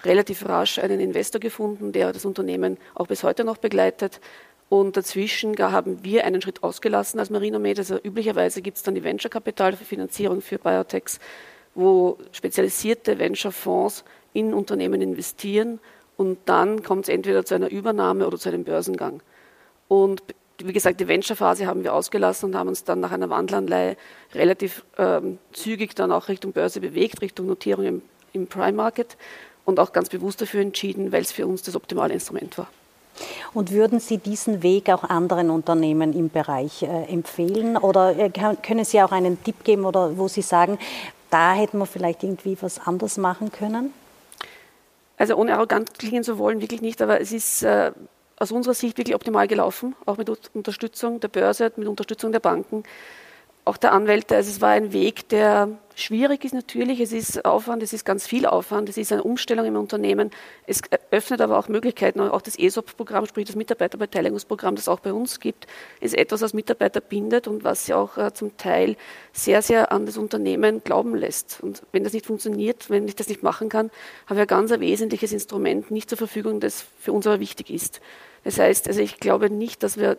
relativ 0.03 0.47
rasch 0.47 0.79
einen 0.79 1.01
Investor 1.01 1.41
gefunden, 1.41 1.91
der 1.91 2.13
das 2.13 2.25
Unternehmen 2.25 2.77
auch 2.93 3.07
bis 3.07 3.23
heute 3.23 3.43
noch 3.43 3.57
begleitet. 3.57 4.21
Und 4.69 4.97
dazwischen 4.97 5.55
haben 5.57 6.03
wir 6.03 6.25
einen 6.25 6.41
Schritt 6.41 6.63
ausgelassen 6.63 7.19
als 7.19 7.29
Marinomed. 7.29 7.77
Also 7.77 7.99
üblicherweise 8.01 8.61
gibt 8.61 8.77
es 8.77 8.83
dann 8.83 8.95
die 8.95 9.03
Venture-Kapitalfinanzierung 9.03 10.41
für 10.41 10.57
Biotechs 10.57 11.19
wo 11.75 12.17
spezialisierte 12.31 13.19
Venture-Fonds 13.19 14.03
in 14.33 14.53
Unternehmen 14.53 15.01
investieren 15.01 15.79
und 16.17 16.39
dann 16.45 16.83
kommt 16.83 17.03
es 17.03 17.09
entweder 17.09 17.45
zu 17.45 17.55
einer 17.55 17.69
Übernahme 17.69 18.25
oder 18.25 18.37
zu 18.37 18.49
einem 18.49 18.63
Börsengang. 18.63 19.21
Und 19.87 20.23
wie 20.59 20.73
gesagt, 20.73 20.99
die 21.01 21.07
Venture-Phase 21.07 21.67
haben 21.67 21.83
wir 21.83 21.93
ausgelassen 21.93 22.49
und 22.49 22.55
haben 22.55 22.69
uns 22.69 22.83
dann 22.85 23.01
nach 23.01 23.11
einer 23.11 23.29
Wandelanleihe 23.29 23.97
relativ 24.33 24.85
ähm, 24.97 25.37
zügig 25.51 25.95
dann 25.95 26.11
auch 26.11 26.29
Richtung 26.29 26.53
Börse 26.53 26.79
bewegt, 26.79 27.21
Richtung 27.21 27.47
Notierung 27.47 27.85
im, 27.85 28.01
im 28.31 28.47
Prime 28.47 28.73
Market 28.73 29.17
und 29.65 29.79
auch 29.79 29.91
ganz 29.91 30.09
bewusst 30.09 30.41
dafür 30.41 30.61
entschieden, 30.61 31.11
weil 31.11 31.21
es 31.21 31.31
für 31.31 31.45
uns 31.45 31.61
das 31.63 31.75
optimale 31.75 32.13
Instrument 32.13 32.57
war. 32.57 32.69
Und 33.53 33.71
würden 33.71 33.99
Sie 33.99 34.17
diesen 34.17 34.61
Weg 34.63 34.89
auch 34.89 35.03
anderen 35.03 35.49
Unternehmen 35.49 36.13
im 36.13 36.29
Bereich 36.29 36.83
äh, 36.83 37.05
empfehlen? 37.05 37.77
Oder 37.77 38.17
äh, 38.17 38.29
können 38.29 38.83
Sie 38.83 39.01
auch 39.01 39.11
einen 39.11 39.41
Tipp 39.43 39.63
geben 39.63 39.85
oder 39.85 40.17
wo 40.17 40.27
Sie 40.27 40.41
sagen, 40.41 40.77
da 41.35 41.53
hätten 41.53 41.79
wir 41.79 41.85
vielleicht 41.85 42.23
irgendwie 42.23 42.57
was 42.61 42.79
anders 42.79 43.17
machen 43.17 43.51
können? 43.51 43.93
Also 45.17 45.35
ohne 45.35 45.53
arrogant 45.53 45.99
klingen 45.99 46.23
zu 46.23 46.37
wollen, 46.37 46.61
wirklich 46.61 46.81
nicht, 46.81 47.01
aber 47.01 47.19
es 47.19 47.33
ist 47.33 47.61
äh, 47.63 47.91
aus 48.37 48.53
unserer 48.53 48.73
Sicht 48.73 48.97
wirklich 48.97 49.15
optimal 49.15 49.45
gelaufen, 49.45 49.97
auch 50.05 50.15
mit 50.15 50.29
Unterstützung 50.53 51.19
der 51.19 51.27
Börse, 51.27 51.73
mit 51.75 51.89
Unterstützung 51.89 52.31
der 52.31 52.39
Banken 52.39 52.83
auch 53.65 53.75
der 53.75 53.91
Anwälte. 53.91 54.37
Also 54.37 54.49
es 54.49 54.61
war 54.61 54.69
ein 54.69 54.93
Weg, 54.93 55.27
der 55.27 55.67
schwierig 55.95 56.43
ist 56.43 56.53
natürlich. 56.53 56.99
Es 56.99 57.11
ist 57.11 57.45
Aufwand, 57.45 57.81
es 57.81 57.93
ist 57.93 58.05
ganz 58.05 58.27
viel 58.27 58.45
Aufwand, 58.45 58.89
es 58.89 58.97
ist 58.97 59.11
eine 59.11 59.23
Umstellung 59.23 59.65
im 59.65 59.75
Unternehmen. 59.75 60.31
Es 60.67 60.81
öffnet 61.11 61.41
aber 61.41 61.57
auch 61.57 61.67
Möglichkeiten. 61.67 62.19
Auch 62.19 62.41
das 62.41 62.57
ESOP-Programm, 62.57 63.25
sprich 63.25 63.45
das 63.45 63.55
Mitarbeiterbeteiligungsprogramm, 63.55 64.75
das 64.75 64.87
auch 64.87 64.99
bei 64.99 65.13
uns 65.13 65.39
gibt, 65.39 65.67
ist 66.01 66.15
etwas, 66.15 66.41
was 66.41 66.53
Mitarbeiter 66.53 67.01
bindet 67.01 67.47
und 67.47 67.63
was 67.63 67.85
sie 67.85 67.93
auch 67.93 68.17
äh, 68.17 68.33
zum 68.33 68.57
Teil 68.57 68.97
sehr, 69.33 69.61
sehr 69.61 69.91
an 69.91 70.05
das 70.05 70.17
Unternehmen 70.17 70.83
glauben 70.83 71.15
lässt. 71.15 71.59
Und 71.61 71.81
wenn 71.91 72.03
das 72.03 72.13
nicht 72.13 72.25
funktioniert, 72.25 72.89
wenn 72.89 73.07
ich 73.07 73.15
das 73.15 73.27
nicht 73.27 73.43
machen 73.43 73.69
kann, 73.69 73.89
habe 74.27 74.35
ich 74.35 74.41
ein 74.41 74.47
ganz 74.47 74.71
wesentliches 74.71 75.31
Instrument 75.31 75.91
nicht 75.91 76.09
zur 76.09 76.17
Verfügung, 76.17 76.59
das 76.59 76.85
für 76.99 77.13
uns 77.13 77.25
aber 77.25 77.39
wichtig 77.39 77.69
ist. 77.69 78.01
Das 78.43 78.59
heißt, 78.59 78.87
also 78.87 79.01
ich 79.01 79.19
glaube 79.19 79.49
nicht, 79.49 79.81
dass 79.83 79.97
wir 79.97 80.17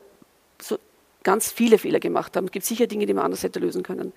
so 0.61 0.79
ganz 1.23 1.51
viele 1.51 1.79
Fehler 1.79 2.01
gemacht 2.01 2.37
haben. 2.37 2.47
Es 2.47 2.53
gibt 2.53 2.65
sicher 2.65 2.87
Dinge, 2.87 3.05
die 3.05 3.13
man 3.13 3.25
anders 3.25 3.43
hätte 3.43 3.59
lösen 3.59 3.83
können. 3.83 4.13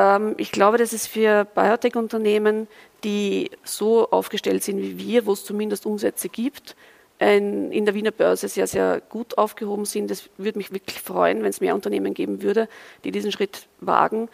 Ähm, 0.00 0.34
ich 0.38 0.50
glaube, 0.50 0.78
dass 0.78 0.92
es 0.92 1.06
für 1.06 1.44
Biotech-Unternehmen, 1.44 2.68
die 3.04 3.50
so 3.64 4.10
aufgestellt 4.10 4.64
sind 4.64 4.78
wie 4.78 4.98
wir, 4.98 5.26
wo 5.26 5.32
es 5.32 5.44
zumindest 5.44 5.84
Umsätze 5.86 6.28
gibt, 6.28 6.74
ein, 7.18 7.70
in 7.70 7.84
der 7.84 7.94
Wiener 7.94 8.12
Börse 8.12 8.48
sehr, 8.48 8.66
sehr 8.66 9.02
gut 9.02 9.36
aufgehoben 9.36 9.84
sind. 9.84 10.10
Es 10.10 10.30
würde 10.38 10.58
mich 10.58 10.72
wirklich 10.72 11.02
freuen, 11.02 11.42
wenn 11.42 11.50
es 11.50 11.60
mehr 11.60 11.74
Unternehmen 11.74 12.14
geben 12.14 12.40
würde, 12.42 12.66
die 13.04 13.10
diesen 13.10 13.30
Schritt 13.30 13.66
wagen. 13.80 14.30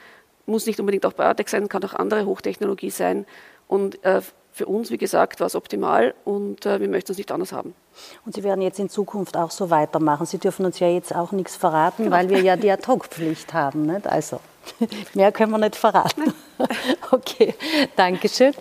Muss 0.47 0.67
nicht 0.67 0.79
unbedingt 0.79 1.05
auch 1.05 1.15
Biotech 1.15 1.49
sein, 1.49 1.69
kann 1.69 1.83
auch 1.83 1.95
andere 1.95 2.27
Hochtechnologie 2.27 2.91
sein. 2.91 3.27
Und 3.67 4.05
äh, 4.05 4.21
für 4.53 4.67
uns, 4.67 4.93
wie 4.93 4.99
gesagt, 4.99 5.41
war 5.41 5.49
es 5.49 5.57
optimal 5.57 6.15
und 6.25 6.65
äh, 6.65 6.81
wir 6.81 6.89
möchten 6.89 7.11
es 7.11 7.19
nicht 7.19 7.33
anders 7.33 7.53
haben. 7.53 7.75
Und 8.25 8.37
Sie 8.37 8.45
werden 8.45 8.63
jetzt 8.63 8.79
in 8.79 8.89
Zukunft 8.89 9.37
auch 9.37 9.51
so 9.51 9.69
weitermachen. 9.71 10.25
Sie 10.25 10.39
dürfen 10.39 10.65
uns 10.65 10.79
ja 10.79 10.89
jetzt 10.89 11.13
auch 11.13 11.33
nichts 11.33 11.57
verraten, 11.57 12.05
genau. 12.05 12.17
weil 12.17 12.31
wir 12.31 12.41
ja 12.41 12.57
die 12.57 12.71
Ad-Hoc-Pflicht 12.71 13.53
haben. 13.53 13.87
Nicht? 13.87 14.07
Also. 14.07 14.41
Mehr 15.15 15.33
können 15.33 15.53
wir 15.53 15.59
nicht 15.59 15.77
verraten. 15.77 16.33
Okay, 17.11 17.55
danke 17.97 18.31
schön. 18.31 18.55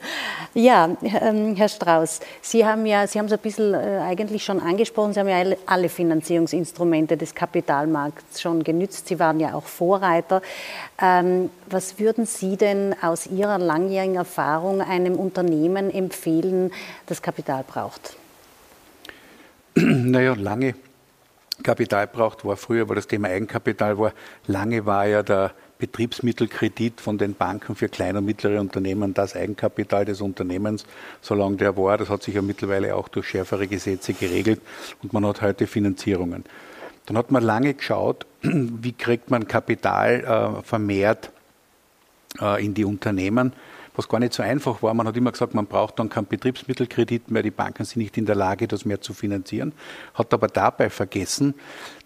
Ja, 0.54 0.90
ähm, 1.02 1.56
Herr 1.56 1.70
Strauß, 1.70 2.20
Sie 2.42 2.66
haben 2.66 2.86
ja, 2.86 3.08
Sie 3.08 3.18
haben 3.18 3.28
es 3.28 3.32
ein 3.32 3.40
bisschen 3.40 3.74
äh, 3.74 4.02
eigentlich 4.04 4.44
schon 4.44 4.60
angesprochen, 4.60 5.14
Sie 5.14 5.20
haben 5.22 5.30
ja 5.30 5.56
alle, 5.66 5.90
Finanzierungsinstrumente 5.90 7.16
des 7.16 7.34
Kapitalmarkts 7.34 8.42
schon 8.42 8.64
genützt. 8.64 9.08
Sie 9.08 9.18
waren 9.18 9.40
ja 9.40 9.54
auch 9.54 9.64
Vorreiter. 9.64 10.42
Ähm, 11.02 11.50
was 11.70 11.98
würden 11.98 12.26
Sie 12.26 12.58
denn 12.58 12.96
aus 13.02 13.28
Ihrer 13.28 13.58
langjährigen 13.58 14.16
Erfahrung 14.16 14.82
einem 14.82 15.16
Unternehmen 15.16 15.90
empfehlen, 15.90 16.72
das 17.06 17.22
Kapital 17.22 17.64
braucht? 17.66 18.18
Naja, 19.76 20.34
lange 20.34 20.76
Kapital 21.64 22.08
braucht 22.08 22.46
war 22.46 22.58
früher, 22.58 22.88
weil 22.90 22.96
das 22.96 23.08
Thema 23.08 23.30
Eigenkapital 23.30 23.98
war. 23.98 24.14
Lange 24.48 24.86
war 24.86 25.06
ja 25.06 25.24
der 25.24 25.52
Betriebsmittelkredit 25.86 27.00
von 27.00 27.20
den 27.20 27.36
Banken 27.36 27.76
für 27.76 27.90
kleine 27.90 28.18
und 28.18 28.26
mittlere 28.26 28.60
Unternehmen 28.60 29.14
das 29.14 29.36
Eigenkapital 29.36 30.04
des 30.04 30.20
Unternehmens, 30.20 30.86
solange 31.22 31.58
der 31.58 31.78
war. 31.78 32.00
Das 32.00 32.10
hat 32.10 32.24
sich 32.24 32.34
ja 32.34 32.42
mittlerweile 32.42 32.96
auch 32.96 33.08
durch 33.08 33.28
schärfere 33.28 33.68
Gesetze 33.68 34.14
geregelt 34.14 34.62
und 35.04 35.14
man 35.14 35.26
hat 35.28 35.42
heute 35.42 35.68
Finanzierungen. 35.68 36.44
Dann 37.06 37.18
hat 37.18 37.30
man 37.30 37.44
lange 37.44 37.76
geschaut, 37.76 38.26
wie 38.42 38.94
kriegt 38.94 39.30
man 39.30 39.48
Kapital 39.48 40.58
äh, 40.60 40.64
vermehrt 40.64 41.30
äh, 42.42 42.66
in 42.66 42.74
die 42.74 42.86
Unternehmen 42.86 43.54
was 43.96 44.08
gar 44.08 44.20
nicht 44.20 44.34
so 44.34 44.44
einfach 44.44 44.82
war. 44.82 44.94
Man 44.94 45.08
hat 45.08 45.18
immer 45.18 45.32
gesagt, 45.32 45.54
man 45.54 45.68
braucht 45.68 46.00
dann 46.00 46.10
keinen 46.10 46.28
Betriebsmittelkredit 46.28 47.32
mehr, 47.32 47.44
die 47.44 47.52
Banken 47.52 47.86
sind 47.86 48.02
nicht 48.02 48.18
in 48.18 48.26
der 48.26 48.36
Lage, 48.36 48.68
das 48.68 48.86
mehr 48.86 49.02
zu 49.02 49.14
finanzieren, 49.14 49.74
hat 50.14 50.34
aber 50.34 50.48
dabei 50.48 50.90
vergessen, 50.90 51.56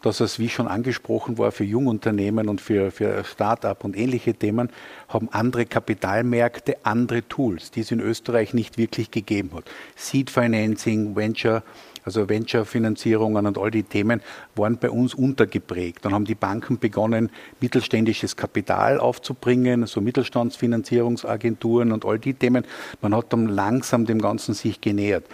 dass 0.02 0.19
es, 0.19 0.39
wie 0.39 0.49
schon 0.49 0.67
angesprochen 0.67 1.38
war, 1.38 1.52
für 1.52 1.63
Jungunternehmen 1.63 2.47
und 2.47 2.62
für, 2.62 2.91
für 2.91 3.23
Start-up 3.23 3.84
und 3.84 3.97
ähnliche 3.97 4.34
Themen, 4.34 4.69
haben 5.08 5.30
andere 5.32 5.65
Kapitalmärkte 5.65 6.78
andere 6.84 7.28
Tools, 7.28 7.71
die 7.71 7.82
es 7.82 7.91
in 7.91 7.99
Österreich 7.99 8.54
nicht 8.54 8.78
wirklich 8.78 9.12
gegeben 9.12 9.52
hat. 9.54 9.65
Seed 9.95 10.30
Financing, 10.30 11.15
Venture 11.15 11.63
also 12.10 12.28
Venture-Finanzierungen 12.28 13.45
und 13.45 13.60
all 13.60 13.69
die 13.69 13.84
Themen 13.84 14.22
waren 14.56 14.78
bei 14.78 14.89
uns 14.89 15.13
untergeprägt. 15.13 16.04
Dann 16.04 16.13
haben 16.13 16.26
die 16.26 16.34
Banken 16.34 16.80
begonnen, 16.80 17.30
mittelständisches 17.62 18.36
Kapital 18.36 19.00
aufzubringen, 19.00 19.86
so 19.86 20.02
Mittelstandsfinanzierungsagenturen 20.02 21.91
und 21.91 22.06
all 22.06 22.17
die 22.17 22.34
Themen. 22.34 22.65
Man 23.02 23.15
hat 23.15 23.32
dann 23.32 23.48
langsam 23.48 24.08
dem 24.08 24.19
Ganzen 24.19 24.56
sich 24.56 24.82
genähert. 24.82 25.26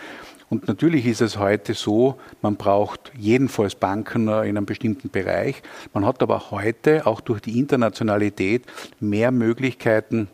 Und 0.49 0.67
natürlich 0.67 1.05
ist 1.05 1.21
es 1.21 1.39
heute 1.39 1.73
so, 1.73 2.19
man 2.41 2.57
braucht 2.57 3.13
jedenfalls 3.17 3.75
Banken 3.75 4.27
in 4.27 4.33
einem 4.33 4.65
bestimmten 4.65 5.09
Bereich. 5.09 5.63
Man 5.93 6.05
hat 6.05 6.21
aber 6.21 6.51
heute 6.51 7.07
auch 7.07 7.21
durch 7.21 7.39
die 7.39 7.57
Internationalität 7.57 8.63
mehr 8.99 9.31
Möglichkeiten, 9.31 10.27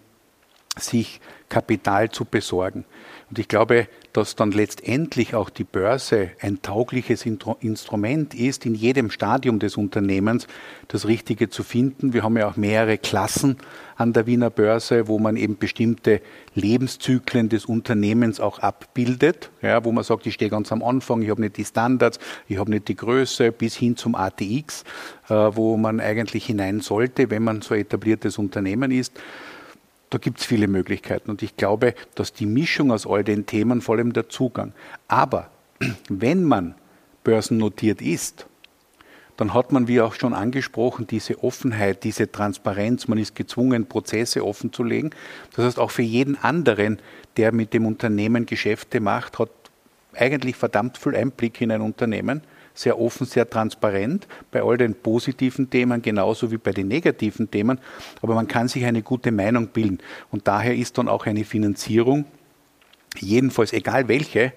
sich 0.75 1.21
Kapital 1.49 2.09
zu 2.09 2.25
besorgen. 2.25 2.83
Und 3.31 3.39
ich 3.39 3.47
glaube, 3.47 3.87
dass 4.11 4.35
dann 4.35 4.51
letztendlich 4.51 5.35
auch 5.35 5.49
die 5.49 5.63
Börse 5.63 6.31
ein 6.41 6.61
taugliches 6.61 7.25
Instrument 7.25 8.35
ist, 8.35 8.65
in 8.65 8.75
jedem 8.75 9.09
Stadium 9.09 9.57
des 9.57 9.77
Unternehmens 9.77 10.47
das 10.89 11.07
Richtige 11.07 11.49
zu 11.49 11.63
finden. 11.63 12.11
Wir 12.11 12.23
haben 12.23 12.35
ja 12.35 12.49
auch 12.49 12.57
mehrere 12.57 12.97
Klassen 12.97 13.55
an 13.95 14.11
der 14.11 14.27
Wiener 14.27 14.49
Börse, 14.49 15.07
wo 15.07 15.17
man 15.17 15.37
eben 15.37 15.57
bestimmte 15.57 16.19
Lebenszyklen 16.55 17.47
des 17.47 17.63
Unternehmens 17.63 18.41
auch 18.41 18.59
abbildet, 18.59 19.49
ja, 19.61 19.85
wo 19.85 19.93
man 19.93 20.03
sagt, 20.03 20.25
ich 20.25 20.33
stehe 20.33 20.51
ganz 20.51 20.73
am 20.73 20.83
Anfang, 20.83 21.21
ich 21.21 21.29
habe 21.29 21.39
nicht 21.39 21.55
die 21.55 21.63
Standards, 21.63 22.19
ich 22.49 22.57
habe 22.57 22.69
nicht 22.69 22.89
die 22.89 22.97
Größe, 22.97 23.53
bis 23.53 23.77
hin 23.77 23.95
zum 23.95 24.13
ATX, 24.13 24.83
äh, 25.29 25.33
wo 25.33 25.77
man 25.77 26.01
eigentlich 26.01 26.47
hinein 26.47 26.81
sollte, 26.81 27.29
wenn 27.29 27.43
man 27.43 27.61
so 27.61 27.75
etabliertes 27.75 28.37
Unternehmen 28.37 28.91
ist 28.91 29.13
da 30.11 30.17
gibt 30.17 30.39
es 30.39 30.45
viele 30.45 30.67
Möglichkeiten. 30.67 31.31
Und 31.31 31.41
ich 31.41 31.55
glaube, 31.55 31.95
dass 32.15 32.33
die 32.33 32.45
Mischung 32.45 32.91
aus 32.91 33.07
all 33.07 33.23
den 33.23 33.45
Themen, 33.45 33.81
vor 33.81 33.95
allem 33.95 34.13
der 34.13 34.29
Zugang. 34.29 34.73
Aber 35.07 35.49
wenn 36.09 36.43
man 36.43 36.75
börsennotiert 37.23 38.01
ist, 38.01 38.45
dann 39.37 39.53
hat 39.53 39.71
man, 39.71 39.87
wie 39.87 40.01
auch 40.01 40.13
schon 40.13 40.33
angesprochen, 40.33 41.07
diese 41.07 41.41
Offenheit, 41.43 42.03
diese 42.03 42.29
Transparenz. 42.31 43.07
Man 43.07 43.17
ist 43.17 43.35
gezwungen, 43.35 43.87
Prozesse 43.87 44.45
offen 44.45 44.73
zu 44.73 44.83
legen. 44.83 45.11
Das 45.55 45.65
heißt, 45.65 45.79
auch 45.79 45.91
für 45.91 46.03
jeden 46.03 46.37
anderen, 46.37 46.99
der 47.37 47.53
mit 47.53 47.73
dem 47.73 47.85
Unternehmen 47.85 48.45
Geschäfte 48.45 48.99
macht, 48.99 49.39
hat 49.39 49.49
eigentlich 50.13 50.57
verdammt 50.57 50.97
viel 50.97 51.15
Einblick 51.15 51.61
in 51.61 51.71
ein 51.71 51.81
Unternehmen 51.81 52.41
sehr 52.73 52.99
offen, 52.99 53.25
sehr 53.25 53.49
transparent 53.49 54.27
bei 54.51 54.61
all 54.61 54.77
den 54.77 54.95
positiven 54.95 55.69
Themen 55.69 56.01
genauso 56.01 56.51
wie 56.51 56.57
bei 56.57 56.71
den 56.71 56.87
negativen 56.87 57.49
Themen. 57.49 57.79
Aber 58.21 58.35
man 58.35 58.47
kann 58.47 58.67
sich 58.67 58.85
eine 58.85 59.01
gute 59.01 59.31
Meinung 59.31 59.67
bilden. 59.67 59.99
Und 60.29 60.47
daher 60.47 60.75
ist 60.75 60.97
dann 60.97 61.07
auch 61.07 61.25
eine 61.25 61.43
Finanzierung, 61.43 62.25
jedenfalls 63.19 63.73
egal 63.73 64.07
welche, 64.07 64.53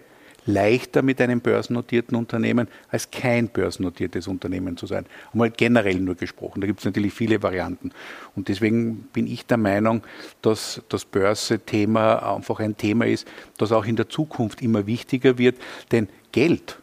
leichter 0.46 1.02
mit 1.02 1.20
einem 1.20 1.40
börsennotierten 1.40 2.16
Unternehmen 2.16 2.68
als 2.90 3.10
kein 3.10 3.48
börsennotiertes 3.48 4.28
Unternehmen 4.28 4.76
zu 4.76 4.86
sein. 4.86 5.06
Einmal 5.32 5.50
generell 5.50 5.96
nur 6.00 6.14
gesprochen. 6.14 6.60
Da 6.60 6.66
gibt 6.66 6.80
es 6.80 6.84
natürlich 6.84 7.12
viele 7.14 7.42
Varianten. 7.42 7.92
Und 8.36 8.48
deswegen 8.48 9.08
bin 9.12 9.26
ich 9.26 9.46
der 9.46 9.56
Meinung, 9.56 10.02
dass 10.42 10.82
das 10.88 11.04
Börse-Thema 11.04 12.34
einfach 12.34 12.60
ein 12.60 12.76
Thema 12.76 13.06
ist, 13.06 13.26
das 13.58 13.72
auch 13.72 13.86
in 13.86 13.96
der 13.96 14.08
Zukunft 14.08 14.62
immer 14.62 14.86
wichtiger 14.86 15.38
wird. 15.38 15.56
Denn 15.92 16.08
Geld 16.32 16.78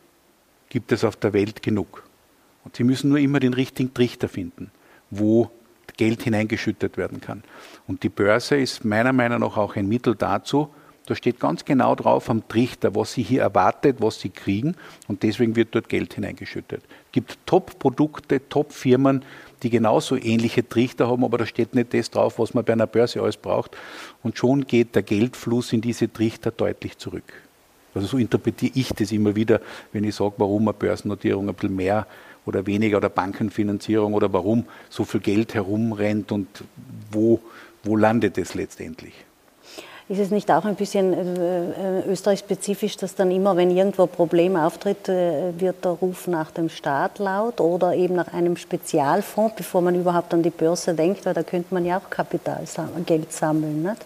gibt 0.72 0.94
es 0.94 1.04
auf 1.04 1.18
der 1.18 1.34
Welt 1.34 1.62
genug. 1.62 2.04
Und 2.64 2.78
Sie 2.78 2.86
müssen 2.86 3.10
nur 3.10 3.20
immer 3.20 3.42
den 3.42 3.54
richtigen 3.54 3.94
Trichter 3.94 4.30
finden, 4.30 4.72
wo 5.10 5.52
Geld 5.98 6.24
hineingeschüttet 6.24 6.96
werden 6.96 7.20
kann. 7.20 7.44
Und 7.88 8.04
die 8.04 8.10
Börse 8.10 8.56
ist 8.56 8.86
meiner 8.86 9.12
Meinung 9.12 9.42
nach 9.42 9.58
auch 9.58 9.76
ein 9.76 9.90
Mittel 9.90 10.16
dazu, 10.16 10.70
da 11.08 11.16
steht 11.16 11.42
ganz 11.42 11.66
genau 11.66 11.96
drauf 11.96 12.30
am 12.30 12.48
Trichter, 12.48 12.96
was 12.96 13.12
Sie 13.12 13.24
hier 13.24 13.42
erwartet, 13.42 13.98
was 14.00 14.22
Sie 14.22 14.30
kriegen 14.30 14.76
und 15.10 15.24
deswegen 15.24 15.58
wird 15.58 15.76
dort 15.76 15.90
Geld 15.90 16.14
hineingeschüttet. 16.14 16.84
Es 17.08 17.12
gibt 17.12 17.38
Top-Produkte, 17.46 18.48
Top-Firmen, 18.48 19.26
die 19.64 19.72
genauso 19.72 20.16
ähnliche 20.16 20.68
Trichter 20.68 21.10
haben, 21.10 21.26
aber 21.26 21.40
da 21.40 21.46
steht 21.46 21.76
nicht 21.76 21.94
das 21.94 22.12
drauf, 22.12 22.40
was 22.40 22.54
man 22.54 22.64
bei 22.64 22.74
einer 22.74 22.88
Börse 22.88 23.22
alles 23.22 23.36
braucht. 23.36 23.76
Und 24.24 24.38
schon 24.38 24.66
geht 24.68 24.96
der 24.96 25.04
Geldfluss 25.04 25.74
in 25.74 25.82
diese 25.82 26.12
Trichter 26.14 26.52
deutlich 26.52 26.98
zurück. 26.98 27.34
Also 27.94 28.08
so 28.08 28.18
interpretiere 28.18 28.72
ich 28.76 28.90
das 28.90 29.12
immer 29.12 29.36
wieder, 29.36 29.60
wenn 29.92 30.04
ich 30.04 30.16
sage, 30.16 30.34
warum 30.38 30.64
eine 30.64 30.74
Börsennotierung 30.74 31.50
ein 31.50 31.56
bisschen 31.56 31.76
mehr 31.76 32.08
oder 32.46 32.66
weniger 32.66 32.98
oder 32.98 33.10
Bankenfinanzierung 33.10 34.14
oder 34.14 34.32
warum 34.32 34.66
so 34.90 35.04
viel 35.04 35.20
Geld 35.20 35.54
herumrennt 35.54 36.32
und 36.32 36.48
wo, 37.12 37.40
wo 37.84 37.96
landet 37.96 38.38
es 38.38 38.54
letztendlich. 38.54 39.14
Ist 40.10 40.20
es 40.20 40.30
nicht 40.30 40.52
auch 40.52 40.66
ein 40.66 40.76
bisschen 40.76 41.14
äh, 41.14 42.02
äh 42.02 42.12
österreichspezifisch, 42.12 42.98
dass 42.98 43.16
dann 43.16 43.32
immer, 43.32 43.56
wenn 43.56 43.72
irgendwo 43.72 44.04
ein 44.04 44.10
Problem 44.10 44.58
auftritt, 44.58 45.08
äh, 45.08 45.58
wird 45.58 45.86
der 45.86 45.92
Ruf 45.92 46.28
nach 46.28 46.52
dem 46.52 46.68
Staat 46.68 47.20
laut 47.20 47.62
oder 47.62 47.94
eben 47.94 48.16
nach 48.16 48.34
einem 48.34 48.58
Spezialfonds, 48.58 49.56
bevor 49.56 49.82
man 49.82 49.96
überhaupt 49.96 50.34
an 50.34 50.44
die 50.44 50.50
Börse 50.50 50.94
denkt, 50.96 51.26
weil 51.26 51.34
da 51.34 51.44
könnte 51.44 51.74
man 51.74 51.86
ja 51.86 51.98
auch 51.98 52.10
Kapital, 52.10 52.66
Geld 53.06 53.32
sammeln. 53.32 53.84
Nicht? 53.84 54.06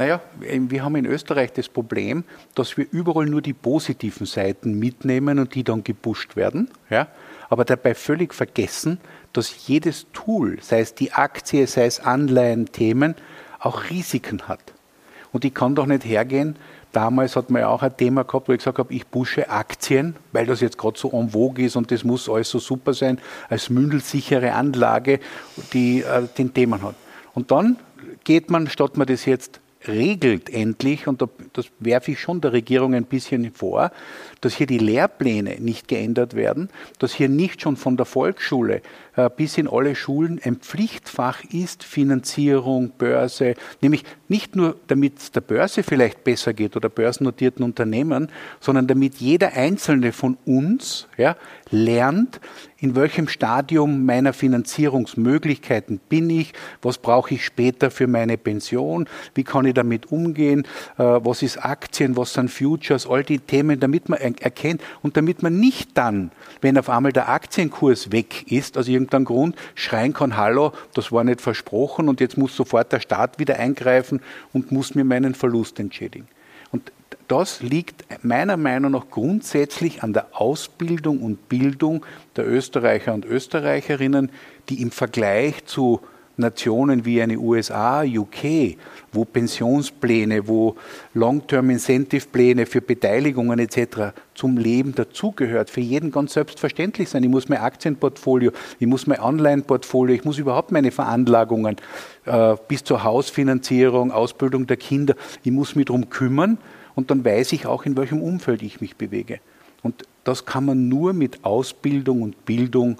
Naja, 0.00 0.22
wir 0.38 0.82
haben 0.82 0.96
in 0.96 1.04
Österreich 1.04 1.52
das 1.52 1.68
Problem, 1.68 2.24
dass 2.54 2.78
wir 2.78 2.86
überall 2.90 3.26
nur 3.26 3.42
die 3.42 3.52
positiven 3.52 4.24
Seiten 4.24 4.78
mitnehmen 4.78 5.38
und 5.38 5.54
die 5.54 5.62
dann 5.62 5.84
gepusht 5.84 6.36
werden, 6.36 6.70
ja? 6.88 7.08
aber 7.50 7.66
dabei 7.66 7.94
völlig 7.94 8.32
vergessen, 8.32 8.98
dass 9.34 9.68
jedes 9.68 10.06
Tool, 10.14 10.56
sei 10.62 10.80
es 10.80 10.94
die 10.94 11.12
Aktie, 11.12 11.66
sei 11.66 11.84
es 11.84 12.00
Anleihen, 12.00 12.72
Themen, 12.72 13.14
auch 13.58 13.90
Risiken 13.90 14.48
hat. 14.48 14.72
Und 15.32 15.44
ich 15.44 15.52
kann 15.52 15.74
doch 15.74 15.84
nicht 15.84 16.06
hergehen, 16.06 16.56
Damals 16.92 17.36
hat 17.36 17.50
man 17.50 17.60
ja 17.60 17.68
auch 17.68 17.84
ein 17.84 17.96
Thema 17.96 18.24
gehabt, 18.24 18.48
wo 18.48 18.52
ich 18.52 18.58
gesagt 18.58 18.78
habe, 18.78 18.92
ich 18.92 19.08
pushe 19.08 19.48
Aktien, 19.48 20.16
weil 20.32 20.44
das 20.46 20.60
jetzt 20.60 20.76
gerade 20.76 20.98
so 20.98 21.12
en 21.12 21.30
vogue 21.30 21.64
ist 21.64 21.76
und 21.76 21.92
das 21.92 22.02
muss 22.02 22.28
alles 22.28 22.50
so 22.50 22.58
super 22.58 22.94
sein, 22.94 23.20
als 23.48 23.70
mündelsichere 23.70 24.54
Anlage, 24.54 25.20
die 25.72 26.02
äh, 26.02 26.26
den 26.36 26.52
Themen 26.52 26.82
hat. 26.82 26.96
Und 27.32 27.52
dann 27.52 27.76
geht 28.24 28.50
man, 28.50 28.68
statt 28.68 28.96
man 28.96 29.06
das 29.06 29.24
jetzt 29.24 29.60
regelt 29.88 30.50
endlich, 30.50 31.06
und 31.06 31.24
das 31.52 31.66
werfe 31.78 32.12
ich 32.12 32.20
schon 32.20 32.40
der 32.40 32.52
Regierung 32.52 32.94
ein 32.94 33.04
bisschen 33.04 33.52
vor, 33.52 33.92
dass 34.40 34.54
hier 34.54 34.66
die 34.66 34.78
Lehrpläne 34.78 35.60
nicht 35.60 35.88
geändert 35.88 36.34
werden, 36.34 36.68
dass 36.98 37.14
hier 37.14 37.28
nicht 37.28 37.62
schon 37.62 37.76
von 37.76 37.96
der 37.96 38.06
Volksschule 38.06 38.82
bis 39.28 39.58
in 39.58 39.68
alle 39.68 39.94
Schulen 39.94 40.40
ein 40.42 40.56
Pflichtfach 40.56 41.44
ist, 41.44 41.84
Finanzierung, 41.84 42.92
Börse, 42.96 43.54
nämlich 43.82 44.04
nicht 44.28 44.56
nur 44.56 44.76
damit 44.86 45.18
es 45.18 45.32
der 45.32 45.40
Börse 45.40 45.82
vielleicht 45.82 46.24
besser 46.24 46.54
geht 46.54 46.76
oder 46.76 46.88
börsennotierten 46.88 47.64
Unternehmen, 47.64 48.28
sondern 48.60 48.86
damit 48.86 49.16
jeder 49.16 49.52
einzelne 49.54 50.12
von 50.12 50.38
uns 50.46 51.08
ja, 51.16 51.36
lernt, 51.70 52.40
in 52.80 52.96
welchem 52.96 53.28
Stadium 53.28 54.06
meiner 54.06 54.32
Finanzierungsmöglichkeiten 54.32 56.00
bin 56.08 56.30
ich, 56.30 56.52
was 56.80 56.98
brauche 56.98 57.34
ich 57.34 57.44
später 57.44 57.90
für 57.90 58.06
meine 58.06 58.38
Pension, 58.38 59.06
wie 59.34 59.44
kann 59.44 59.66
ich 59.66 59.74
damit 59.74 60.10
umgehen, 60.10 60.66
äh, 60.96 61.02
was 61.02 61.42
ist 61.42 61.62
Aktien, 61.62 62.16
was 62.16 62.32
sind 62.32 62.50
Futures, 62.50 63.06
all 63.06 63.22
die 63.22 63.38
Themen, 63.38 63.80
damit 63.80 64.08
man 64.08 64.18
erkennt 64.18 64.80
und 65.02 65.16
damit 65.16 65.42
man 65.42 65.60
nicht 65.60 65.96
dann, 65.98 66.30
wenn 66.60 66.78
auf 66.78 66.88
einmal 66.88 67.12
der 67.12 67.28
Aktienkurs 67.28 68.12
weg 68.12 68.50
ist, 68.50 68.78
aus 68.78 68.88
irgendeinem 69.12 69.24
Grund, 69.24 69.56
schreien 69.74 70.12
kann, 70.12 70.36
hallo, 70.36 70.72
das 70.94 71.12
war 71.12 71.24
nicht 71.24 71.40
versprochen 71.40 72.08
und 72.08 72.20
jetzt 72.20 72.38
muss 72.38 72.54
sofort 72.56 72.92
der 72.92 73.00
Staat 73.00 73.38
wieder 73.38 73.58
eingreifen 73.58 74.20
und 74.52 74.72
muss 74.72 74.94
mir 74.94 75.04
meinen 75.04 75.34
Verlust 75.34 75.78
entschädigen. 75.78 76.28
Und 76.72 76.92
das 77.28 77.62
liegt 77.62 78.04
meiner 78.24 78.56
Meinung 78.56 78.92
nach 78.92 79.10
grundsätzlich 79.10 80.02
an 80.02 80.12
der 80.12 80.28
Ausbildung 80.32 81.20
und 81.20 81.48
Bildung 81.48 82.04
der 82.36 82.48
Österreicher 82.48 83.14
und 83.14 83.24
Österreicherinnen, 83.24 84.30
die 84.68 84.82
im 84.82 84.90
Vergleich 84.90 85.64
zu 85.64 86.00
Nationen 86.36 87.04
wie 87.04 87.20
eine 87.22 87.38
USA, 87.38 88.02
UK, 88.02 88.76
wo 89.12 89.24
Pensionspläne, 89.24 90.46
wo 90.46 90.76
Long-Term 91.14 91.70
Incentive 91.70 92.26
Pläne 92.26 92.66
für 92.66 92.80
Beteiligungen 92.80 93.58
etc. 93.58 94.12
zum 94.34 94.56
Leben 94.56 94.94
dazugehört, 94.94 95.70
für 95.70 95.80
jeden 95.80 96.10
ganz 96.10 96.34
selbstverständlich 96.34 97.08
sein. 97.08 97.22
Ich 97.22 97.28
muss 97.28 97.48
mein 97.48 97.60
Aktienportfolio, 97.60 98.52
ich 98.78 98.86
muss 98.86 99.06
mein 99.06 99.20
Online-Portfolio, 99.20 100.14
ich 100.14 100.24
muss 100.24 100.38
überhaupt 100.38 100.72
meine 100.72 100.90
Veranlagungen 100.90 101.76
äh, 102.26 102.56
bis 102.68 102.84
zur 102.84 103.04
Hausfinanzierung, 103.04 104.12
Ausbildung 104.12 104.66
der 104.66 104.76
Kinder, 104.76 105.14
ich 105.42 105.52
muss 105.52 105.74
mich 105.74 105.86
darum 105.86 106.10
kümmern 106.10 106.58
und 106.94 107.10
dann 107.10 107.24
weiß 107.24 107.52
ich 107.52 107.66
auch, 107.66 107.84
in 107.84 107.96
welchem 107.96 108.22
Umfeld 108.22 108.62
ich 108.62 108.80
mich 108.80 108.96
bewege. 108.96 109.40
Und 109.82 110.04
das 110.24 110.44
kann 110.44 110.66
man 110.66 110.88
nur 110.88 111.12
mit 111.12 111.44
Ausbildung 111.44 112.22
und 112.22 112.44
Bildung 112.44 112.98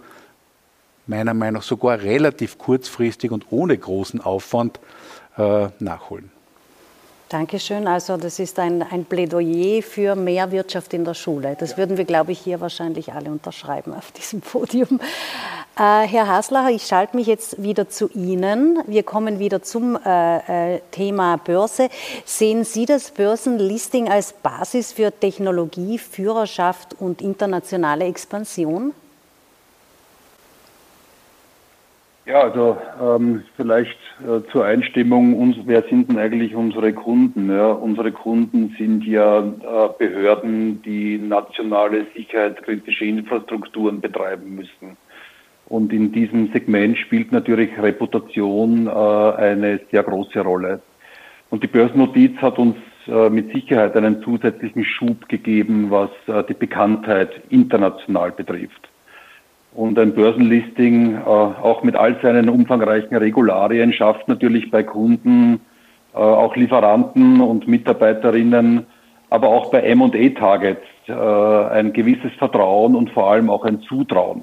meiner 1.07 1.35
Meinung 1.35 1.55
nach 1.55 1.63
sogar 1.63 2.01
relativ 2.01 2.57
kurzfristig 2.57 3.31
und 3.31 3.47
ohne 3.51 3.77
großen 3.77 4.21
Aufwand 4.21 4.81
nachholen. 5.79 6.31
Dankeschön. 7.31 7.87
Also 7.87 8.17
das 8.17 8.41
ist 8.41 8.59
ein, 8.59 8.83
ein, 8.83 9.05
Plädoyer 9.05 9.83
für 9.83 10.17
mehr 10.17 10.51
Wirtschaft 10.51 10.93
in 10.95 11.05
der 11.05 11.15
Schule. 11.15 11.57
Das 11.61 11.71
ja. 11.71 11.77
würden 11.77 11.97
wir, 11.97 12.05
glaube 12.05 12.33
ich, 12.33 12.41
hier 12.41 12.61
wahrscheinlich 12.61 13.13
alle 13.13 13.31
unterschreiben 13.31 13.95
auf 13.95 14.11
diesem 14.11 14.41
Podium. 14.41 14.99
Äh, 15.79 16.09
Herr 16.09 16.27
Haslacher, 16.27 16.71
ich 16.71 16.89
schalte 16.89 17.17
mich 17.17 17.29
jetzt 17.29 17.63
wieder 17.63 17.89
zu 17.89 18.11
Ihnen. 18.15 18.83
Wir 18.89 19.05
kommen 19.05 19.39
wieder 19.39 19.63
zum 19.63 19.97
äh, 20.05 20.75
äh, 20.75 20.81
Thema 20.91 21.37
Börse. 21.37 21.89
Sehen 22.25 22.65
Sie 22.65 22.85
das 22.85 23.13
Börsenlisting 23.13 24.09
als 24.09 24.33
Basis 24.33 24.93
für 24.93 25.13
Technologie, 25.13 25.99
Führerschaft 25.99 26.97
und 26.99 27.23
internationale 27.23 28.07
Expansion? 28.07 28.93
Ja, 32.27 32.43
also 32.43 32.77
ähm, 33.03 33.43
vielleicht 33.57 33.99
äh, 34.21 34.41
zur 34.53 34.65
Einstimmung, 34.65 35.35
uns, 35.39 35.57
wer 35.65 35.83
sind 35.89 36.11
denn 36.11 36.19
eigentlich 36.19 36.55
unsere 36.55 36.93
Kunden? 36.93 37.51
Ja, 37.51 37.73
unsere 37.73 38.13
Kunden 38.13 38.75
sind 38.79 39.05
ja 39.05 39.39
äh, 39.39 39.89
Behörden, 39.99 40.83
die 40.83 41.19
nationale 41.19 42.07
sicherheitskritische 42.15 43.07
Infrastrukturen 43.07 44.01
betreiben 44.01 44.55
müssen. 44.55 44.99
Und 45.67 45.93
in 45.93 46.13
diesem 46.13 46.53
Segment 46.53 46.99
spielt 46.99 47.33
natürlich 47.33 47.71
Reputation 47.81 48.87
äh, 48.87 48.91
eine 48.91 49.81
sehr 49.91 50.03
große 50.03 50.41
Rolle. 50.41 50.81
Und 51.49 51.63
die 51.63 51.69
Börsennotiz 51.69 52.37
hat 52.37 52.59
uns 52.59 52.77
äh, 53.07 53.31
mit 53.31 53.53
Sicherheit 53.53 53.97
einen 53.97 54.23
zusätzlichen 54.23 54.85
Schub 54.85 55.29
gegeben, 55.29 55.91
was 55.91 56.11
äh, 56.27 56.45
die 56.45 56.55
Bekanntheit 56.55 57.41
international 57.49 58.31
betrifft. 58.31 58.90
Und 59.73 59.99
ein 59.99 60.15
Börsenlisting, 60.15 61.15
äh, 61.15 61.21
auch 61.29 61.83
mit 61.83 61.95
all 61.95 62.21
seinen 62.23 62.49
umfangreichen 62.49 63.17
Regularien, 63.17 63.93
schafft 63.93 64.27
natürlich 64.29 64.71
bei 64.71 64.83
Kunden, 64.83 65.61
äh, 66.13 66.19
auch 66.19 66.57
Lieferanten 66.57 67.41
und 67.41 67.69
Mitarbeiterinnen, 67.69 68.87
aber 69.31 69.49
auch 69.49 69.71
bei 69.71 69.81
M&A-Targets 69.83 70.83
äh, 71.07 71.13
ein 71.13 71.93
gewisses 71.93 72.33
Vertrauen 72.39 72.97
und 72.97 73.11
vor 73.11 73.31
allem 73.31 73.49
auch 73.49 73.65
ein 73.65 73.81
Zutrauen. 73.83 74.43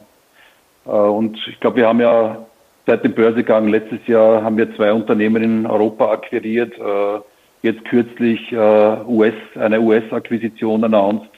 Äh, 0.85 0.91
und 0.91 1.37
ich 1.47 1.59
glaube, 1.59 1.77
wir 1.77 1.87
haben 1.87 1.99
ja 1.99 2.45
seit 2.85 3.03
dem 3.03 3.13
Börsegang 3.13 3.67
letztes 3.67 4.05
Jahr 4.07 4.43
haben 4.43 4.55
wir 4.55 4.73
zwei 4.77 4.93
Unternehmen 4.93 5.43
in 5.43 5.65
Europa 5.65 6.09
akquiriert. 6.09 6.73
Äh, 6.77 7.19
jetzt 7.63 7.83
kürzlich 7.85 8.53
US, 8.53 9.33
eine 9.55 9.81
US-Akquisition 9.81 10.83
announced. 10.83 11.31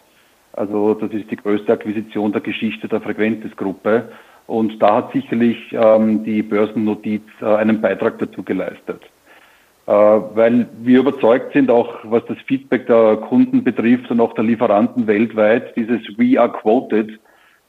Also 0.60 0.93
das 0.93 1.10
ist 1.12 1.32
die 1.32 1.38
größte 1.38 1.72
Akquisition 1.72 2.34
der 2.34 2.41
Geschichte 2.41 2.89
der 2.89 2.99
Frequentis-Gruppe. 2.99 4.10
Und 4.45 4.82
da 4.82 4.97
hat 4.97 5.14
sicherlich 5.14 5.57
ähm, 5.72 6.26
die 6.26 6.43
Börsennotiz 6.43 7.24
äh, 7.39 7.45
einen 7.45 7.80
Beitrag 7.80 8.20
dazu 8.20 8.43
geleistet. 8.43 9.01
Äh, 9.88 9.91
weil 9.91 10.68
wir 10.82 10.99
überzeugt 10.99 11.53
sind, 11.53 11.72
auch 11.72 11.99
was 12.03 12.26
das 12.28 12.38
Feedback 12.45 12.88
der 12.88 13.16
Kunden 13.30 13.64
betrifft 13.64 14.12
und 14.12 14.20
auch 14.20 14.34
der 14.34 14.43
Lieferanten 14.43 15.07
weltweit, 15.07 15.78
dieses 15.78 16.01
We 16.18 16.38
are 16.38 16.51
quoted 16.51 17.18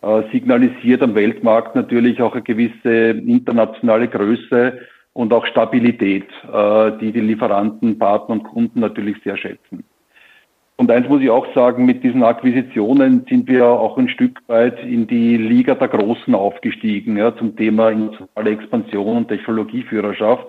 äh, 0.03 0.23
signalisiert 0.33 1.01
am 1.03 1.15
Weltmarkt 1.15 1.77
natürlich 1.77 2.21
auch 2.21 2.33
eine 2.33 2.43
gewisse 2.43 3.11
internationale 3.11 4.09
Größe 4.09 4.81
und 5.13 5.33
auch 5.33 5.47
Stabilität, 5.47 6.27
äh, 6.53 6.91
die 7.01 7.13
die 7.13 7.21
Lieferanten, 7.21 8.01
Partner 8.01 8.35
und 8.35 8.43
Kunden 8.43 8.81
natürlich 8.81 9.17
sehr 9.23 9.37
schätzen. 9.37 9.85
Und 10.81 10.91
eins 10.91 11.07
muss 11.11 11.21
ich 11.21 11.29
auch 11.29 11.47
sagen, 11.55 11.85
mit 11.85 12.03
diesen 12.03 12.23
Akquisitionen 12.23 13.27
sind 13.29 13.47
wir 13.49 13.67
auch 13.67 13.99
ein 13.99 14.09
Stück 14.09 14.41
weit 14.47 14.83
in 14.83 15.07
die 15.07 15.37
Liga 15.37 15.75
der 15.75 15.89
Großen 15.89 16.35
aufgestiegen, 16.35 17.19
ja, 17.19 17.37
zum 17.37 17.55
Thema 17.55 17.91
internationale 17.91 18.51
Expansion 18.53 19.19
und 19.19 19.29
Technologieführerschaft. 19.29 20.49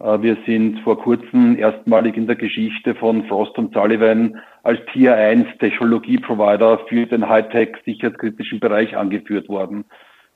Äh, 0.00 0.22
wir 0.22 0.38
sind 0.46 0.80
vor 0.80 0.98
kurzem 0.98 1.58
erstmalig 1.58 2.16
in 2.16 2.26
der 2.26 2.36
Geschichte 2.36 2.94
von 2.94 3.24
Frost 3.24 3.58
und 3.58 3.74
Sullivan 3.74 4.40
als 4.62 4.80
Tier 4.94 5.14
1 5.14 5.46
Technologieprovider 5.58 6.78
für 6.88 7.04
den 7.04 7.28
Hightech 7.28 7.76
sicherheitskritischen 7.84 8.60
Bereich 8.60 8.96
angeführt 8.96 9.46
worden. 9.50 9.84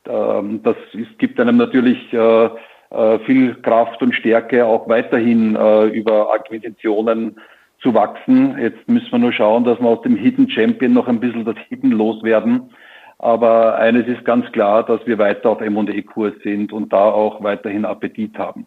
Ähm, 0.07 0.61
das 0.62 0.76
gibt 1.16 1.41
einem 1.41 1.57
natürlich 1.57 2.12
äh, 2.12 2.51
äh, 2.91 3.18
viel 3.20 3.55
Kraft 3.62 4.03
und 4.03 4.14
Stärke, 4.14 4.66
auch 4.66 4.86
weiterhin 4.86 5.57
über 5.95 6.30
Akquisitionen 6.30 7.36
zu 7.83 7.95
wachsen. 7.95 8.59
Jetzt 8.59 8.89
müssen 8.89 9.11
wir 9.11 9.18
nur 9.18 9.33
schauen, 9.33 9.64
dass 9.64 9.81
wir 9.81 9.89
aus 9.89 10.03
dem 10.03 10.16
Hidden 10.16 10.51
Champion 10.51 10.93
noch 10.93 11.09
ein 11.09 11.20
bisschen 11.20 11.45
das 11.45 11.57
Hidden 11.68 11.91
loswerden. 11.91 12.70
Aber 13.18 13.76
eines 13.76 14.07
ist 14.07 14.24
ganz 14.24 14.51
klar, 14.53 14.83
dass 14.83 15.07
wir 15.07 15.18
weiter 15.18 15.51
auf 15.51 15.61
M&E-Kurs 15.61 16.35
sind 16.43 16.72
und 16.72 16.93
da 16.93 17.05
auch 17.11 17.43
weiterhin 17.43 17.85
Appetit 17.85 18.39
haben. 18.39 18.66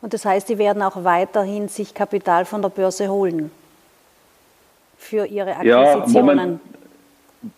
Und 0.00 0.14
das 0.14 0.24
heißt, 0.24 0.48
Sie 0.48 0.58
werden 0.58 0.82
auch 0.82 1.04
weiterhin 1.04 1.68
sich 1.68 1.94
Kapital 1.94 2.44
von 2.44 2.62
der 2.62 2.70
Börse 2.70 3.08
holen 3.08 3.50
für 4.96 5.26
Ihre 5.26 5.56
Akquisitionen? 5.56 6.14
Ja, 6.14 6.20
Moment. 6.20 6.60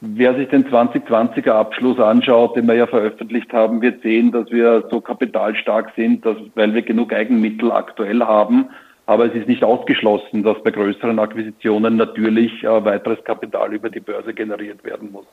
Wer 0.01 0.35
sich 0.35 0.49
den 0.49 0.65
2020er 0.67 1.51
Abschluss 1.51 2.01
anschaut, 2.01 2.57
den 2.57 2.67
wir 2.67 2.75
ja 2.75 2.87
veröffentlicht 2.87 3.53
haben, 3.53 3.83
wird 3.83 4.03
sehen, 4.03 4.33
dass 4.33 4.51
wir 4.51 4.85
so 4.91 5.01
kapitalstark 5.01 5.93
sind, 5.95 6.25
dass, 6.25 6.39
weil 6.55 6.73
wir 6.73 6.81
genug 6.81 7.13
Eigenmittel 7.13 7.71
aktuell 7.71 8.21
haben. 8.21 8.71
Aber 9.07 9.27
es 9.27 9.35
ist 9.35 9.49
nicht 9.49 9.63
ausgeschlossen, 9.63 10.43
dass 10.43 10.63
bei 10.63 10.71
größeren 10.71 11.19
Akquisitionen 11.19 11.97
natürlich 11.97 12.65
äh, 12.65 12.85
weiteres 12.85 13.23
Kapital 13.25 13.75
über 13.75 13.91
die 13.91 14.01
Börse 14.01 14.33
generiert 14.33 14.83
werden 14.85 15.13
muss. 15.13 15.27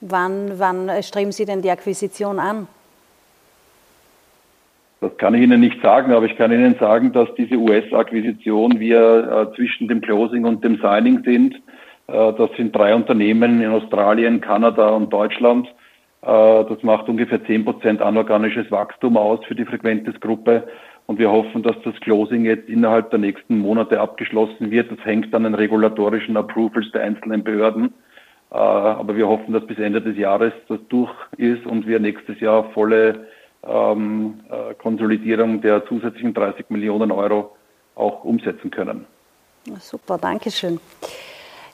Wann, 0.00 0.58
wann 0.58 0.90
streben 1.02 1.32
Sie 1.32 1.44
denn 1.44 1.62
die 1.62 1.70
Akquisition 1.70 2.38
an? 2.38 2.66
Das 5.00 5.16
kann 5.16 5.34
ich 5.34 5.42
Ihnen 5.42 5.60
nicht 5.60 5.82
sagen, 5.82 6.12
aber 6.12 6.26
ich 6.26 6.36
kann 6.36 6.52
Ihnen 6.52 6.76
sagen, 6.78 7.12
dass 7.12 7.28
diese 7.36 7.56
US-Akquisition 7.56 8.78
wir 8.78 9.48
äh, 9.52 9.56
zwischen 9.56 9.88
dem 9.88 10.00
Closing 10.00 10.44
und 10.44 10.62
dem 10.62 10.76
Signing 10.76 11.22
sind. 11.24 11.56
Äh, 12.06 12.32
das 12.34 12.50
sind 12.56 12.74
drei 12.74 12.94
Unternehmen 12.94 13.60
in 13.60 13.70
Australien, 13.70 14.40
Kanada 14.40 14.90
und 14.90 15.12
Deutschland. 15.12 15.66
Äh, 16.22 16.26
das 16.26 16.82
macht 16.82 17.08
ungefähr 17.08 17.44
zehn 17.46 17.64
Prozent 17.64 18.00
anorganisches 18.00 18.70
Wachstum 18.70 19.16
aus 19.16 19.44
für 19.46 19.56
die 19.56 19.64
Frequentis-Gruppe. 19.64 20.68
Und 21.06 21.18
wir 21.18 21.30
hoffen, 21.30 21.62
dass 21.62 21.76
das 21.84 21.94
Closing 22.00 22.44
jetzt 22.44 22.68
innerhalb 22.68 23.10
der 23.10 23.18
nächsten 23.18 23.58
Monate 23.58 24.00
abgeschlossen 24.00 24.70
wird. 24.70 24.90
Das 24.90 25.04
hängt 25.04 25.34
an 25.34 25.42
den 25.42 25.54
regulatorischen 25.54 26.36
Approvals 26.36 26.90
der 26.92 27.02
einzelnen 27.02 27.42
Behörden. 27.42 27.92
Äh, 28.50 28.54
aber 28.56 29.16
wir 29.16 29.28
hoffen, 29.28 29.52
dass 29.52 29.66
bis 29.66 29.78
Ende 29.78 30.00
des 30.00 30.16
Jahres 30.16 30.52
das 30.68 30.78
durch 30.88 31.12
ist 31.36 31.66
und 31.66 31.86
wir 31.86 31.98
nächstes 32.00 32.38
Jahr 32.40 32.70
volle 32.70 33.26
ähm, 33.66 34.40
äh, 34.50 34.74
Konsolidierung 34.74 35.60
der 35.60 35.86
zusätzlichen 35.86 36.34
30 36.34 36.70
Millionen 36.70 37.10
Euro 37.10 37.56
auch 37.94 38.24
umsetzen 38.24 38.70
können. 38.70 39.06
Super, 39.78 40.18
danke 40.18 40.50
schön. 40.50 40.80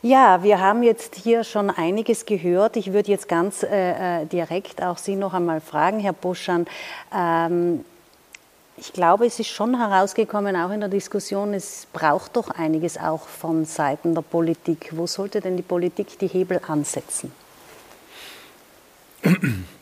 Ja, 0.03 0.45
wir 0.45 0.61
haben 0.61 0.85
jetzt 0.85 1.17
hier 1.17 1.43
schon 1.43 1.71
einiges 1.71 2.25
gehört. 2.25 2.77
Ich 2.77 2.93
würde 2.93 3.11
jetzt 3.11 3.29
ganz 3.29 3.65
äh, 3.65 4.23
äh, 4.23 4.27
direkt 4.27 4.81
auch 4.81 4.97
Sie 4.97 5.17
noch 5.17 5.35
einmal 5.35 5.61
fragen, 5.61 5.99
Herr 5.99 6.13
Buschan. 6.13 6.67
Ähm, 7.13 7.85
ich 8.79 8.93
glaube, 8.93 9.27
es 9.27 9.39
ist 9.39 9.49
schon 9.49 9.77
herausgekommen, 9.77 10.57
auch 10.57 10.71
in 10.71 10.81
der 10.81 10.89
Diskussion, 10.89 11.55
es 11.55 11.87
braucht 11.93 12.37
doch 12.37 12.51
einiges 12.51 12.99
auch 12.99 13.27
von 13.27 13.65
Seiten 13.65 14.15
der 14.15 14.23
Politik. 14.23 14.91
Wo 14.93 15.07
sollte 15.07 15.41
denn 15.41 15.57
die 15.57 15.63
Politik 15.63 16.19
die 16.19 16.29
Hebel 16.29 16.61
ansetzen? 16.67 17.33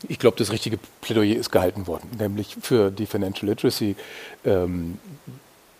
Ich 0.07 0.19
glaube, 0.19 0.37
das 0.37 0.51
richtige 0.51 0.79
Plädoyer 1.01 1.35
ist 1.35 1.51
gehalten 1.51 1.85
worden, 1.85 2.09
nämlich 2.17 2.57
für 2.61 2.89
die 2.91 3.05
Financial 3.05 3.47
Literacy. 3.47 3.95
Ähm, 4.45 4.99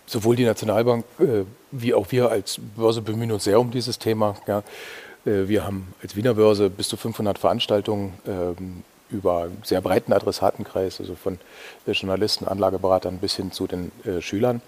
sowohl 0.05 0.35
die 0.35 0.45
Nationalbank 0.45 1.05
äh, 1.19 1.43
wie 1.71 1.93
auch 1.93 2.11
wir 2.11 2.29
als 2.29 2.59
Börse 2.75 3.01
bemühen 3.01 3.31
uns 3.31 3.43
sehr 3.43 3.59
um 3.59 3.71
dieses 3.71 3.99
Thema. 3.99 4.35
Ja. 4.47 4.59
Äh, 5.25 5.47
wir 5.47 5.65
haben 5.65 5.93
als 6.01 6.15
Wiener 6.15 6.33
Börse 6.33 6.69
bis 6.69 6.87
zu 6.87 6.97
500 6.97 7.37
Veranstaltungen 7.37 8.13
ähm, 8.25 8.83
über 9.09 9.43
einen 9.43 9.61
sehr 9.63 9.81
breiten 9.81 10.13
Adressatenkreis, 10.13 10.99
also 10.99 11.15
von 11.15 11.39
äh, 11.85 11.91
Journalisten, 11.91 12.47
Anlageberatern 12.47 13.17
bis 13.19 13.35
hin 13.35 13.51
zu 13.51 13.67
den 13.67 13.91
äh, 14.05 14.21
Schülern. 14.21 14.61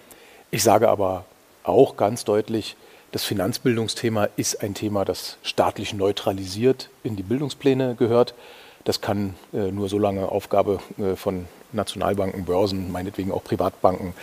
Ich 0.51 0.63
sage 0.63 0.89
aber 0.89 1.25
auch 1.63 1.97
ganz 1.97 2.25
deutlich, 2.25 2.75
das 3.11 3.23
Finanzbildungsthema 3.23 4.29
ist 4.35 4.61
ein 4.61 4.75
Thema, 4.75 5.03
das 5.03 5.37
staatlich 5.41 5.93
neutralisiert 5.93 6.89
in 7.03 7.15
die 7.15 7.23
Bildungspläne 7.23 7.95
gehört. 7.95 8.35
Das 8.83 9.01
kann 9.01 9.35
äh, 9.51 9.71
nur 9.71 9.89
so 9.89 9.97
lange 9.97 10.29
Aufgabe 10.29 10.79
äh, 10.97 11.15
von 11.15 11.47
Nationalbanken, 11.71 12.45
Börsen, 12.45 12.91
meinetwegen 12.91 13.31
auch 13.31 13.43
Privatbanken 13.43 14.13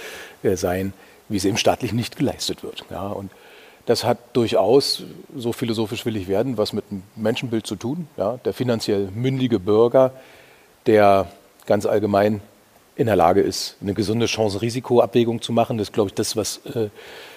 äh, 0.42 0.56
sein, 0.56 0.92
wie 1.28 1.38
sie 1.38 1.48
im 1.48 1.56
staatlich 1.56 1.92
nicht 1.92 2.16
geleistet 2.16 2.62
wird. 2.62 2.84
Ja, 2.90 3.08
und 3.08 3.30
das 3.86 4.04
hat 4.04 4.18
durchaus, 4.32 5.04
so 5.34 5.52
philosophisch 5.52 6.04
will 6.04 6.16
ich 6.16 6.28
werden, 6.28 6.58
was 6.58 6.72
mit 6.72 6.90
dem 6.90 7.02
Menschenbild 7.14 7.66
zu 7.66 7.76
tun. 7.76 8.08
Ja, 8.16 8.38
der 8.44 8.52
finanziell 8.52 9.08
mündige 9.14 9.60
Bürger, 9.60 10.12
der 10.86 11.28
ganz 11.66 11.86
allgemein 11.86 12.40
in 12.96 13.06
der 13.06 13.16
Lage 13.16 13.40
ist, 13.40 13.76
eine 13.80 13.94
gesunde 13.94 14.26
Chance-Risiko-Abwägung 14.26 15.40
zu 15.40 15.52
machen. 15.52 15.78
Das 15.78 15.88
ist, 15.88 15.94
glaube 15.94 16.08
ich, 16.08 16.14
das, 16.14 16.36
was 16.36 16.58
äh, 16.66 16.88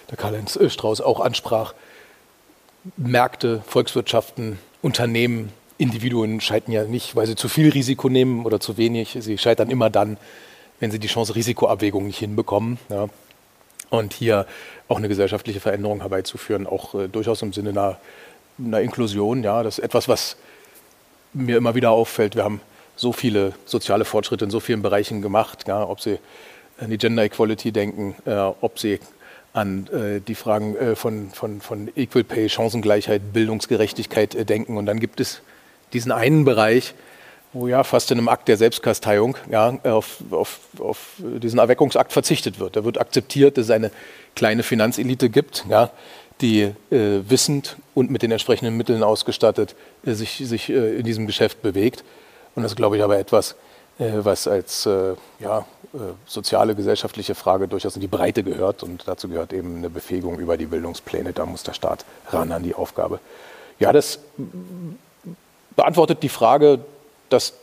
der 0.09 0.17
Karl-Heinz 0.17 0.57
Strauß 0.67 1.01
auch 1.01 1.19
ansprach. 1.19 1.73
Märkte, 2.97 3.61
Volkswirtschaften, 3.67 4.57
Unternehmen 4.81 5.51
Individuen 5.77 6.41
scheitern 6.41 6.71
ja 6.71 6.83
nicht, 6.83 7.15
weil 7.15 7.27
sie 7.27 7.35
zu 7.35 7.47
viel 7.47 7.69
Risiko 7.69 8.09
nehmen 8.09 8.45
oder 8.45 8.59
zu 8.59 8.77
wenig. 8.77 9.17
Sie 9.19 9.37
scheitern 9.37 9.69
immer 9.69 9.89
dann, 9.89 10.17
wenn 10.79 10.91
sie 10.91 10.99
die 10.99 11.07
Chance-Risiko-Abwägung 11.07 12.07
nicht 12.07 12.19
hinbekommen. 12.19 12.79
Ja. 12.89 13.07
Und 13.89 14.13
hier 14.13 14.45
auch 14.87 14.97
eine 14.97 15.07
gesellschaftliche 15.07 15.59
Veränderung 15.59 16.01
herbeizuführen, 16.01 16.67
auch 16.67 16.93
äh, 16.95 17.07
durchaus 17.07 17.41
im 17.41 17.53
Sinne 17.53 17.69
einer, 17.69 17.97
einer 18.59 18.81
Inklusion. 18.81 19.43
Ja, 19.43 19.63
das 19.63 19.79
ist 19.79 19.83
etwas, 19.83 20.07
was 20.07 20.37
mir 21.33 21.57
immer 21.57 21.75
wieder 21.75 21.91
auffällt. 21.91 22.35
Wir 22.35 22.43
haben 22.43 22.61
so 22.95 23.13
viele 23.13 23.53
soziale 23.65 24.05
Fortschritte 24.05 24.45
in 24.45 24.51
so 24.51 24.59
vielen 24.59 24.81
Bereichen 24.81 25.21
gemacht, 25.21 25.67
ja, 25.67 25.87
ob 25.87 26.01
Sie 26.01 26.19
an 26.79 26.89
die 26.89 26.97
Gender 26.97 27.23
Equality 27.23 27.71
denken, 27.71 28.15
äh, 28.25 28.35
ob 28.61 28.79
Sie 28.79 28.99
an 29.53 29.87
äh, 29.87 30.19
die 30.21 30.35
Fragen 30.35 30.75
äh, 30.75 30.95
von, 30.95 31.31
von, 31.31 31.61
von 31.61 31.89
Equal 31.95 32.23
Pay, 32.23 32.49
Chancengleichheit, 32.49 33.33
Bildungsgerechtigkeit 33.33 34.35
äh, 34.35 34.45
denken. 34.45 34.77
Und 34.77 34.85
dann 34.85 34.99
gibt 34.99 35.19
es 35.19 35.41
diesen 35.93 36.11
einen 36.11 36.45
Bereich, 36.45 36.93
wo 37.53 37.67
ja 37.67 37.83
fast 37.83 38.11
in 38.11 38.17
einem 38.17 38.29
Akt 38.29 38.47
der 38.47 38.57
Selbstkasteiung 38.57 39.35
ja, 39.49 39.77
auf, 39.83 40.17
auf, 40.31 40.59
auf 40.79 40.97
diesen 41.19 41.59
Erweckungsakt 41.59 42.11
verzichtet 42.11 42.59
wird. 42.59 42.75
Da 42.75 42.83
wird 42.83 42.99
akzeptiert, 42.99 43.57
dass 43.57 43.65
es 43.65 43.71
eine 43.71 43.91
kleine 44.35 44.63
Finanzelite 44.63 45.29
gibt, 45.29 45.65
ja, 45.69 45.89
die 46.41 46.61
äh, 46.61 46.75
wissend 47.27 47.77
und 47.95 48.11
mit 48.11 48.21
den 48.21 48.31
entsprechenden 48.31 48.77
Mitteln 48.77 49.03
ausgestattet 49.03 49.75
äh, 50.05 50.13
sich, 50.13 50.41
sich 50.45 50.69
äh, 50.69 50.97
in 50.97 51.03
diesem 51.03 51.27
Geschäft 51.27 51.61
bewegt. 51.61 52.03
Und 52.55 52.63
das 52.63 52.73
ist, 52.73 52.75
glaube 52.75 52.97
ich, 52.97 53.03
aber 53.03 53.17
etwas, 53.19 53.55
was 53.99 54.47
als 54.47 54.87
ja, 55.39 55.65
soziale, 56.25 56.73
gesellschaftliche 56.73 57.35
Frage 57.35 57.67
durchaus 57.67 57.95
in 57.95 58.01
die 58.01 58.07
Breite 58.07 58.43
gehört. 58.43 58.81
Und 58.81 59.07
dazu 59.07 59.29
gehört 59.29 59.53
eben 59.53 59.77
eine 59.77 59.89
Befähigung 59.89 60.39
über 60.39 60.57
die 60.57 60.65
Bildungspläne. 60.65 61.31
Da 61.31 61.45
muss 61.45 61.63
der 61.63 61.73
Staat 61.73 62.05
ran 62.29 62.51
an 62.51 62.63
die 62.63 62.73
Aufgabe. 62.73 63.19
Ja, 63.77 63.93
das 63.93 64.19
beantwortet 65.75 66.23
die 66.23 66.29
Frage, 66.29 66.79
dass 67.29 67.53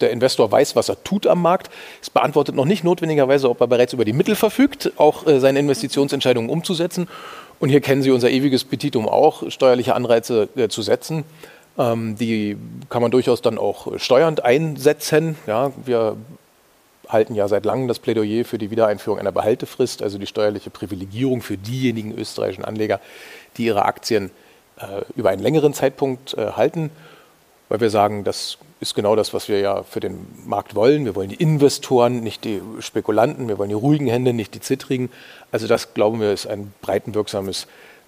der 0.00 0.10
Investor 0.10 0.50
weiß, 0.50 0.76
was 0.76 0.88
er 0.88 1.02
tut 1.02 1.26
am 1.26 1.42
Markt. 1.42 1.70
Es 2.00 2.10
beantwortet 2.10 2.54
noch 2.54 2.64
nicht 2.64 2.84
notwendigerweise, 2.84 3.50
ob 3.50 3.60
er 3.60 3.66
bereits 3.66 3.92
über 3.92 4.04
die 4.04 4.12
Mittel 4.12 4.36
verfügt, 4.36 4.92
auch 4.96 5.26
äh, 5.26 5.40
seine 5.40 5.58
Investitionsentscheidungen 5.58 6.50
umzusetzen. 6.50 7.08
Und 7.60 7.68
hier 7.70 7.80
kennen 7.80 8.02
Sie 8.02 8.10
unser 8.10 8.30
ewiges 8.30 8.64
Petitum 8.64 9.08
auch, 9.08 9.50
steuerliche 9.50 9.94
Anreize 9.94 10.48
äh, 10.56 10.68
zu 10.68 10.82
setzen. 10.82 11.24
Ähm, 11.76 12.16
die 12.16 12.56
kann 12.88 13.02
man 13.02 13.10
durchaus 13.10 13.42
dann 13.42 13.58
auch 13.58 13.98
steuernd 13.98 14.44
einsetzen. 14.44 15.36
Ja, 15.46 15.72
wir 15.84 16.16
halten 17.08 17.34
ja 17.34 17.48
seit 17.48 17.64
langem 17.64 17.88
das 17.88 17.98
Plädoyer 17.98 18.44
für 18.44 18.58
die 18.58 18.70
Wiedereinführung 18.70 19.18
einer 19.18 19.32
Behaltefrist, 19.32 20.02
also 20.02 20.18
die 20.18 20.26
steuerliche 20.26 20.70
Privilegierung 20.70 21.40
für 21.40 21.56
diejenigen 21.56 22.16
österreichischen 22.16 22.64
Anleger, 22.64 23.00
die 23.56 23.64
ihre 23.64 23.84
Aktien 23.84 24.30
äh, 24.78 25.02
über 25.16 25.30
einen 25.30 25.42
längeren 25.42 25.72
Zeitpunkt 25.72 26.34
äh, 26.34 26.52
halten, 26.52 26.90
weil 27.68 27.80
wir 27.80 27.90
sagen, 27.90 28.24
das 28.24 28.58
ist 28.80 28.94
genau 28.94 29.16
das, 29.16 29.34
was 29.34 29.48
wir 29.48 29.60
ja 29.60 29.82
für 29.82 30.00
den 30.00 30.26
Markt 30.46 30.74
wollen. 30.74 31.04
Wir 31.04 31.16
wollen 31.16 31.28
die 31.28 31.36
Investoren, 31.36 32.20
nicht 32.20 32.44
die 32.44 32.62
Spekulanten. 32.80 33.48
Wir 33.48 33.58
wollen 33.58 33.70
die 33.70 33.74
ruhigen 33.74 34.06
Hände, 34.06 34.32
nicht 34.32 34.54
die 34.54 34.60
zittrigen. 34.60 35.10
Also 35.50 35.66
das, 35.66 35.94
glauben 35.94 36.20
wir, 36.20 36.32
ist 36.32 36.46
ein 36.46 36.72
breitenwirksames 36.80 37.66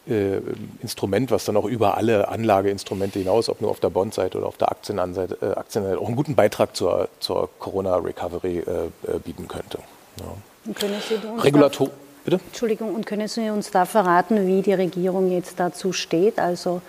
äh, 0.08 0.38
Instrument, 0.80 1.30
was 1.30 1.44
dann 1.44 1.56
auch 1.56 1.64
über 1.64 1.96
alle 1.96 2.28
Anlageinstrumente 2.28 3.18
hinaus, 3.18 3.48
ob 3.48 3.60
nur 3.60 3.70
auf 3.70 3.80
der 3.80 3.90
Bondseite 3.90 4.38
oder 4.38 4.46
auf 4.46 4.56
der 4.56 4.70
Aktienseite, 4.70 5.38
äh, 5.42 5.58
Aktienseite 5.58 5.98
auch 5.98 6.06
einen 6.06 6.16
guten 6.16 6.36
Beitrag 6.36 6.76
zur, 6.76 7.08
zur 7.18 7.50
Corona-Recovery 7.58 8.58
äh, 8.58 8.62
äh 8.62 9.18
bieten 9.24 9.48
könnte. 9.48 9.78
Ja. 10.18 11.42
Regulator 11.42 11.90
Bitte? 12.24 12.40
Entschuldigung, 12.46 12.94
und 12.94 13.06
können 13.06 13.28
Sie 13.28 13.48
uns 13.50 13.70
da 13.70 13.86
verraten, 13.86 14.46
wie 14.46 14.62
die 14.62 14.74
Regierung 14.74 15.30
jetzt 15.30 15.58
dazu 15.58 15.92
steht? 15.92 16.38
Also 16.38 16.82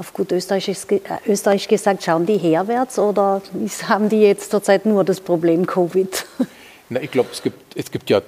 auf 0.00 0.14
gut 0.14 0.32
Österreichisch, 0.32 0.78
äh, 0.88 0.98
Österreich 1.26 1.68
gesagt, 1.68 2.02
schauen 2.02 2.26
die 2.26 2.38
herwärts 2.38 2.98
oder 2.98 3.42
haben 3.86 4.08
die 4.08 4.20
jetzt 4.22 4.50
zurzeit 4.50 4.86
nur 4.86 5.04
das 5.04 5.20
Problem 5.20 5.66
Covid? 5.66 6.26
Na, 6.92 7.00
ich 7.00 7.12
glaube, 7.12 7.28
es 7.30 7.42
gibt, 7.42 7.76
es 7.76 7.92
gibt 7.92 8.10
ja 8.10 8.20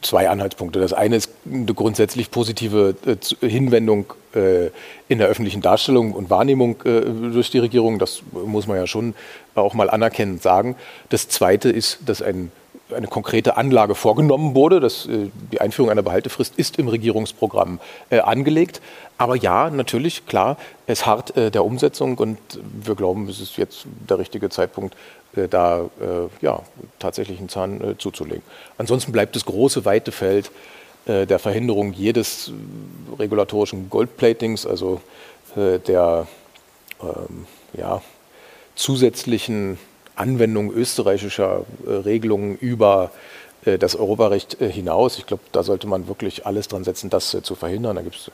zwei 0.00 0.28
Anhaltspunkte. 0.28 0.78
Das 0.78 0.92
eine 0.92 1.16
ist 1.16 1.30
eine 1.50 1.74
grundsätzlich 1.74 2.30
positive 2.30 2.94
äh, 3.06 3.48
Hinwendung 3.48 4.12
äh, 4.36 4.66
in 5.08 5.18
der 5.18 5.26
öffentlichen 5.26 5.62
Darstellung 5.62 6.12
und 6.12 6.30
Wahrnehmung 6.30 6.76
durch 6.84 7.50
die 7.50 7.58
Regierung. 7.58 7.98
Das 7.98 8.22
muss 8.30 8.68
man 8.68 8.76
ja 8.76 8.86
schon 8.86 9.14
auch 9.56 9.74
mal 9.74 9.90
anerkennend 9.90 10.42
sagen. 10.42 10.76
Das 11.08 11.28
zweite 11.28 11.70
ist, 11.70 11.98
dass 12.06 12.22
ein 12.22 12.52
eine 12.94 13.06
konkrete 13.06 13.56
Anlage 13.56 13.94
vorgenommen 13.94 14.54
wurde. 14.54 14.80
Das, 14.80 15.06
äh, 15.06 15.30
die 15.52 15.60
Einführung 15.60 15.90
einer 15.90 16.02
Behaltefrist 16.02 16.54
ist 16.56 16.78
im 16.78 16.88
Regierungsprogramm 16.88 17.80
äh, 18.10 18.20
angelegt. 18.20 18.80
Aber 19.18 19.36
ja, 19.36 19.70
natürlich, 19.70 20.26
klar, 20.26 20.56
es 20.86 21.06
hart 21.06 21.36
äh, 21.36 21.50
der 21.50 21.64
Umsetzung 21.64 22.18
und 22.18 22.38
wir 22.82 22.94
glauben, 22.94 23.28
es 23.28 23.40
ist 23.40 23.56
jetzt 23.56 23.86
der 24.08 24.18
richtige 24.18 24.48
Zeitpunkt, 24.48 24.96
da 25.50 25.90
ja, 26.42 26.62
tatsächlich 27.00 27.40
einen 27.40 27.48
Zahn 27.48 27.96
zuzulegen. 27.98 28.44
Ansonsten 28.78 29.10
bleibt 29.10 29.34
das 29.34 29.44
große, 29.44 29.84
weite 29.84 30.12
Feld 30.12 30.52
der 31.06 31.40
Verhinderung 31.40 31.92
jedes 31.92 32.52
regulatorischen 33.18 33.90
Goldplatings, 33.90 34.64
also 34.64 35.00
der 35.56 36.28
ähm, 37.02 37.46
ja, 37.76 38.00
zusätzlichen 38.76 39.78
Anwendung 40.16 40.72
österreichischer 40.72 41.64
äh, 41.86 41.90
Regelungen 41.90 42.56
über 42.56 43.10
äh, 43.64 43.78
das 43.78 43.96
Europarecht 43.96 44.60
äh, 44.60 44.70
hinaus. 44.70 45.18
Ich 45.18 45.26
glaube, 45.26 45.42
da 45.52 45.62
sollte 45.62 45.86
man 45.86 46.08
wirklich 46.08 46.46
alles 46.46 46.68
dran 46.68 46.84
setzen, 46.84 47.10
das 47.10 47.36
zu 47.42 47.54
verhindern. 47.54 47.96
Da 47.96 48.02
gibt 48.02 48.16
es 48.16 48.30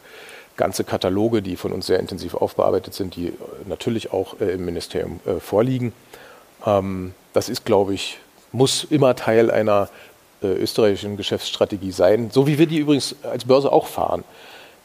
ganze 0.57 0.85
Kataloge, 0.85 1.41
die 1.41 1.57
von 1.57 1.73
uns 1.73 1.87
sehr 1.87 2.01
intensiv 2.01 2.35
aufbearbeitet 2.35 2.93
sind, 2.93 3.17
die 3.17 3.33
natürlich 3.67 4.13
auch 4.13 4.35
im 4.41 4.65
Ministerium 4.67 5.21
vorliegen. 5.39 5.95
Ähm, 6.67 7.15
das 7.33 7.49
ist, 7.49 7.65
glaube 7.65 7.95
ich, 7.95 8.19
muss 8.53 8.85
immer 8.85 9.17
Teil 9.17 9.51
einer 9.51 9.89
österreichischen 10.43 11.17
Geschäftsstrategie 11.17 11.93
sein, 11.93 12.31
so 12.31 12.47
wie 12.47 12.59
wir 12.59 12.67
die 12.67 12.79
übrigens 12.79 13.15
als 13.23 13.45
Börse 13.45 13.71
auch 13.71 13.87
fahren. 13.87 14.25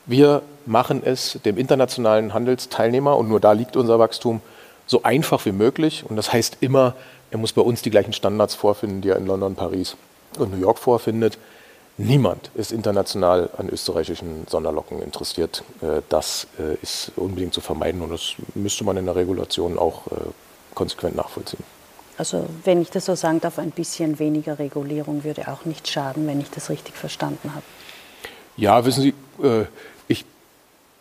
Wir 0.05 0.43
machen 0.65 1.01
es 1.03 1.39
dem 1.45 1.57
internationalen 1.57 2.33
Handelsteilnehmer, 2.33 3.17
und 3.17 3.27
nur 3.27 3.39
da 3.39 3.53
liegt 3.53 3.75
unser 3.75 3.97
Wachstum, 3.97 4.41
so 4.87 5.03
einfach 5.03 5.45
wie 5.45 5.51
möglich. 5.51 6.05
Und 6.07 6.15
das 6.15 6.31
heißt 6.31 6.57
immer, 6.61 6.95
er 7.31 7.37
muss 7.37 7.53
bei 7.53 7.61
uns 7.61 7.81
die 7.81 7.89
gleichen 7.89 8.13
Standards 8.13 8.55
vorfinden, 8.55 9.01
die 9.01 9.09
er 9.09 9.17
in 9.17 9.25
London, 9.25 9.55
Paris 9.55 9.95
und 10.37 10.51
New 10.51 10.59
York 10.59 10.79
vorfindet. 10.79 11.37
Niemand 11.97 12.51
ist 12.55 12.71
international 12.71 13.49
an 13.57 13.69
österreichischen 13.69 14.45
Sonderlocken 14.47 15.01
interessiert. 15.01 15.63
Äh, 15.81 16.01
das 16.09 16.47
äh, 16.59 16.75
ist 16.81 17.11
unbedingt 17.15 17.53
zu 17.53 17.61
vermeiden 17.61 18.01
und 18.01 18.11
das 18.11 18.33
müsste 18.53 18.83
man 18.83 18.97
in 18.97 19.05
der 19.05 19.15
Regulation 19.15 19.79
auch 19.79 20.07
äh, 20.07 20.15
konsequent 20.73 21.15
nachvollziehen. 21.15 21.63
Also 22.17 22.45
wenn 22.63 22.81
ich 22.81 22.89
das 22.89 23.05
so 23.05 23.15
sagen 23.15 23.39
darf, 23.41 23.59
ein 23.59 23.71
bisschen 23.71 24.19
weniger 24.19 24.59
Regulierung 24.59 25.23
würde 25.23 25.47
auch 25.47 25.65
nicht 25.65 25.87
schaden, 25.87 26.27
wenn 26.27 26.39
ich 26.39 26.49
das 26.49 26.69
richtig 26.69 26.95
verstanden 26.95 27.53
habe. 27.53 27.63
Ja, 28.57 28.85
wissen 28.85 29.01
Sie, 29.03 29.13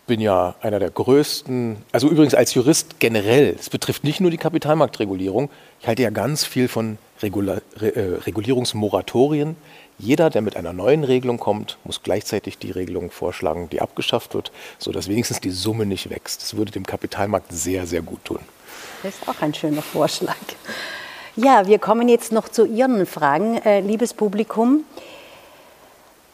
bin 0.07 0.21
ja 0.21 0.55
einer 0.61 0.79
der 0.79 0.91
größten, 0.91 1.77
also 1.93 2.09
übrigens 2.09 2.35
als 2.35 2.55
Jurist 2.55 3.01
generell, 3.01 3.57
es 3.59 3.71
betrifft 3.71 4.05
nicht 4.05 4.21
nur 4.21 4.31
die 4.31 4.37
Kapitalmarktregulierung, 4.37 5.51
ich 5.81 5.87
halte 5.87 6.03
ja 6.03 6.11
ganz 6.11 6.45
viel 6.45 6.69
von 6.69 6.99
Regula 7.23 7.61
Re 7.77 7.95
äh, 7.95 8.15
Regulierungsmoratorien. 8.23 9.57
Jeder, 9.97 10.29
der 10.29 10.43
mit 10.43 10.57
einer 10.57 10.73
neuen 10.73 11.05
Regelung 11.05 11.39
kommt, 11.39 11.79
muss 11.85 12.03
gleichzeitig 12.03 12.59
die 12.59 12.73
Regelung 12.73 13.13
vorschlagen, 13.13 13.69
die 13.71 13.81
abgeschafft 13.81 14.35
wird, 14.35 14.51
sodass 14.79 15.09
wenigstens 15.09 15.41
die 15.41 15.51
Summe 15.51 15.87
nicht 15.87 16.11
wächst. 16.11 16.43
Das 16.43 16.57
würde 16.57 16.73
dem 16.73 16.85
Kapitalmarkt 16.85 17.53
sehr, 17.53 17.87
sehr 17.87 18.03
gut 18.03 18.25
tun. 18.25 18.41
Das 19.05 19.15
ist 19.15 19.29
auch 19.29 19.41
ein 19.41 19.55
schöner 19.55 19.83
Vorschlag. 19.83 20.35
Ja, 21.37 21.67
wir 21.67 21.79
kommen 21.79 22.09
jetzt 22.09 22.33
noch 22.33 22.49
zu 22.49 22.67
Ihren 22.67 23.07
Fragen, 23.07 23.59
äh, 23.59 23.81
liebes 23.81 24.15
Publikum. 24.15 24.85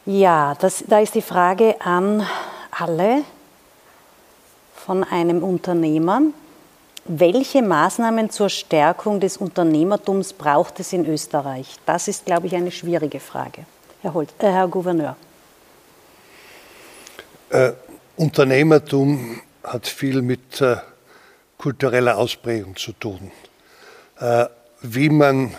Ja, 0.05 0.55
das, 0.59 0.83
da 0.87 0.99
ist 0.99 1.13
die 1.13 1.21
Frage 1.21 1.75
an 1.81 2.25
alle 2.71 3.23
von 4.85 5.03
einem 5.03 5.43
Unternehmer. 5.43 6.21
Welche 7.05 7.61
Maßnahmen 7.61 8.29
zur 8.29 8.49
Stärkung 8.49 9.19
des 9.19 9.37
Unternehmertums 9.37 10.33
braucht 10.33 10.79
es 10.79 10.93
in 10.93 11.05
Österreich? 11.05 11.75
Das 11.85 12.07
ist, 12.07 12.25
glaube 12.25 12.47
ich, 12.47 12.55
eine 12.55 12.71
schwierige 12.71 13.19
Frage. 13.19 13.65
Herr, 14.01 14.13
Holt, 14.13 14.29
äh, 14.39 14.51
Herr 14.51 14.67
Gouverneur. 14.67 15.15
Äh, 17.49 17.73
Unternehmertum 18.17 19.41
hat 19.63 19.87
viel 19.87 20.21
mit 20.21 20.61
äh, 20.61 20.77
kultureller 21.57 22.17
Ausprägung 22.17 22.75
zu 22.75 22.93
tun. 22.93 23.31
Äh, 24.19 24.45
wie 24.81 25.09
man 25.09 25.53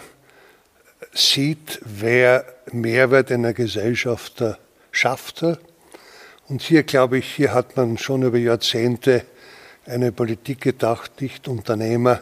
sieht, 1.12 1.80
wer 1.84 2.44
Mehrwert 2.72 3.30
in 3.30 3.42
der 3.42 3.54
Gesellschaft 3.54 4.40
äh, 4.40 4.54
schafft, 4.90 5.44
und 6.52 6.60
hier, 6.60 6.82
glaube 6.82 7.16
ich, 7.16 7.34
hier 7.34 7.54
hat 7.54 7.78
man 7.78 7.96
schon 7.96 8.24
über 8.24 8.36
Jahrzehnte 8.36 9.24
eine 9.86 10.12
Politik 10.12 10.60
gedacht, 10.60 11.22
nicht 11.22 11.48
Unternehmer 11.48 12.20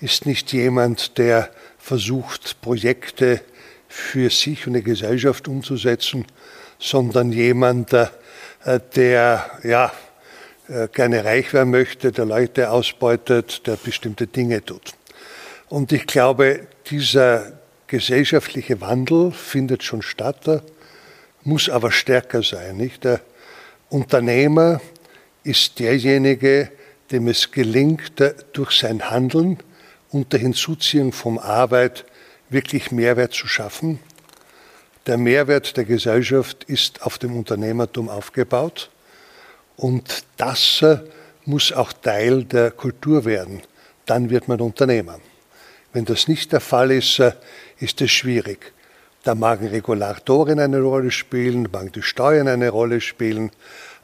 ist 0.00 0.24
nicht 0.24 0.54
jemand, 0.54 1.18
der 1.18 1.50
versucht, 1.76 2.62
Projekte 2.62 3.42
für 3.86 4.30
sich 4.30 4.66
und 4.66 4.72
die 4.72 4.82
Gesellschaft 4.82 5.48
umzusetzen, 5.48 6.24
sondern 6.78 7.30
jemand, 7.30 7.92
äh, 7.92 8.08
der 8.96 9.50
ja, 9.62 9.92
äh, 10.68 10.88
gerne 10.88 11.26
reich 11.26 11.52
werden 11.52 11.70
möchte, 11.70 12.10
der 12.10 12.24
Leute 12.24 12.70
ausbeutet, 12.70 13.66
der 13.66 13.76
bestimmte 13.76 14.26
Dinge 14.26 14.64
tut. 14.64 14.94
Und 15.68 15.92
ich 15.92 16.06
glaube, 16.06 16.68
dieser 16.88 17.52
gesellschaftliche 17.86 18.80
Wandel 18.80 19.30
findet 19.30 19.82
schon 19.82 20.00
statt, 20.00 20.62
muss 21.42 21.68
aber 21.68 21.92
stärker 21.92 22.42
sein. 22.42 22.78
Nicht? 22.78 23.04
Der 23.04 23.20
Unternehmer 23.90 24.80
ist 25.44 25.78
derjenige, 25.78 26.70
dem 27.10 27.28
es 27.28 27.50
gelingt, 27.50 28.12
durch 28.52 28.72
sein 28.72 29.10
Handeln 29.10 29.58
unter 30.10 30.38
Hinzuziehung 30.38 31.12
von 31.12 31.38
Arbeit 31.38 32.04
wirklich 32.50 32.92
Mehrwert 32.92 33.32
zu 33.32 33.46
schaffen. 33.46 33.98
Der 35.06 35.16
Mehrwert 35.16 35.76
der 35.76 35.84
Gesellschaft 35.84 36.64
ist 36.64 37.02
auf 37.02 37.18
dem 37.18 37.36
Unternehmertum 37.36 38.10
aufgebaut 38.10 38.90
und 39.76 40.24
das 40.36 40.82
äh, 40.82 40.98
muss 41.46 41.72
auch 41.72 41.94
Teil 41.94 42.44
der 42.44 42.70
Kultur 42.70 43.24
werden. 43.24 43.62
Dann 44.04 44.28
wird 44.28 44.48
man 44.48 44.60
Unternehmer. 44.60 45.18
Wenn 45.94 46.04
das 46.04 46.28
nicht 46.28 46.52
der 46.52 46.60
Fall 46.60 46.90
ist, 46.90 47.18
äh, 47.20 47.32
ist 47.78 48.02
es 48.02 48.10
schwierig. 48.10 48.72
Da 49.28 49.34
magen 49.34 49.68
Regulatoren 49.68 50.58
eine 50.58 50.80
Rolle 50.80 51.10
spielen, 51.10 51.68
magen 51.70 51.92
die 51.92 52.00
Steuern 52.00 52.48
eine 52.48 52.70
Rolle 52.70 53.02
spielen. 53.02 53.50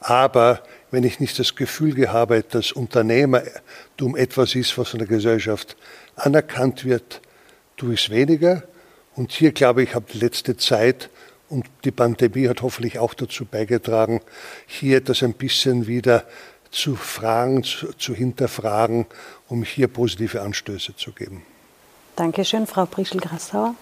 Aber 0.01 0.63
wenn 0.91 1.03
ich 1.03 1.19
nicht 1.19 1.39
das 1.39 1.57
Gefühl 1.57 2.13
habe, 2.13 2.43
dass 2.43 2.73
Unternehmertum 2.73 4.17
etwas 4.17 4.55
ist, 4.55 4.77
was 4.77 4.91
von 4.91 4.99
der 4.99 5.09
Gesellschaft 5.09 5.79
anerkannt 6.15 6.85
wird, 6.85 7.23
tue 7.79 7.95
ich 7.95 8.05
es 8.05 8.11
weniger. 8.11 8.65
Und 9.15 9.33
hier, 9.33 9.53
glaube 9.53 9.83
ich, 9.83 9.95
habe 9.95 10.05
die 10.13 10.19
letzte 10.19 10.59
Zeit 10.59 11.09
und 11.49 11.65
die 11.85 11.91
Pandemie 11.91 12.47
hat 12.47 12.61
hoffentlich 12.61 12.99
auch 12.99 13.15
dazu 13.15 13.47
beigetragen, 13.47 14.21
hier 14.67 15.01
das 15.01 15.23
ein 15.23 15.33
bisschen 15.33 15.87
wieder 15.87 16.25
zu 16.71 16.97
fragen, 16.97 17.65
zu, 17.65 17.95
zu 17.95 18.13
hinterfragen, 18.13 19.07
um 19.49 19.63
hier 19.63 19.89
positive 19.89 20.43
Anstöße 20.43 20.97
zu 20.97 21.13
geben. 21.13 21.47
Dankeschön, 22.15 22.67
Frau 22.67 22.85
Prischel-Grassauer. 22.85 23.75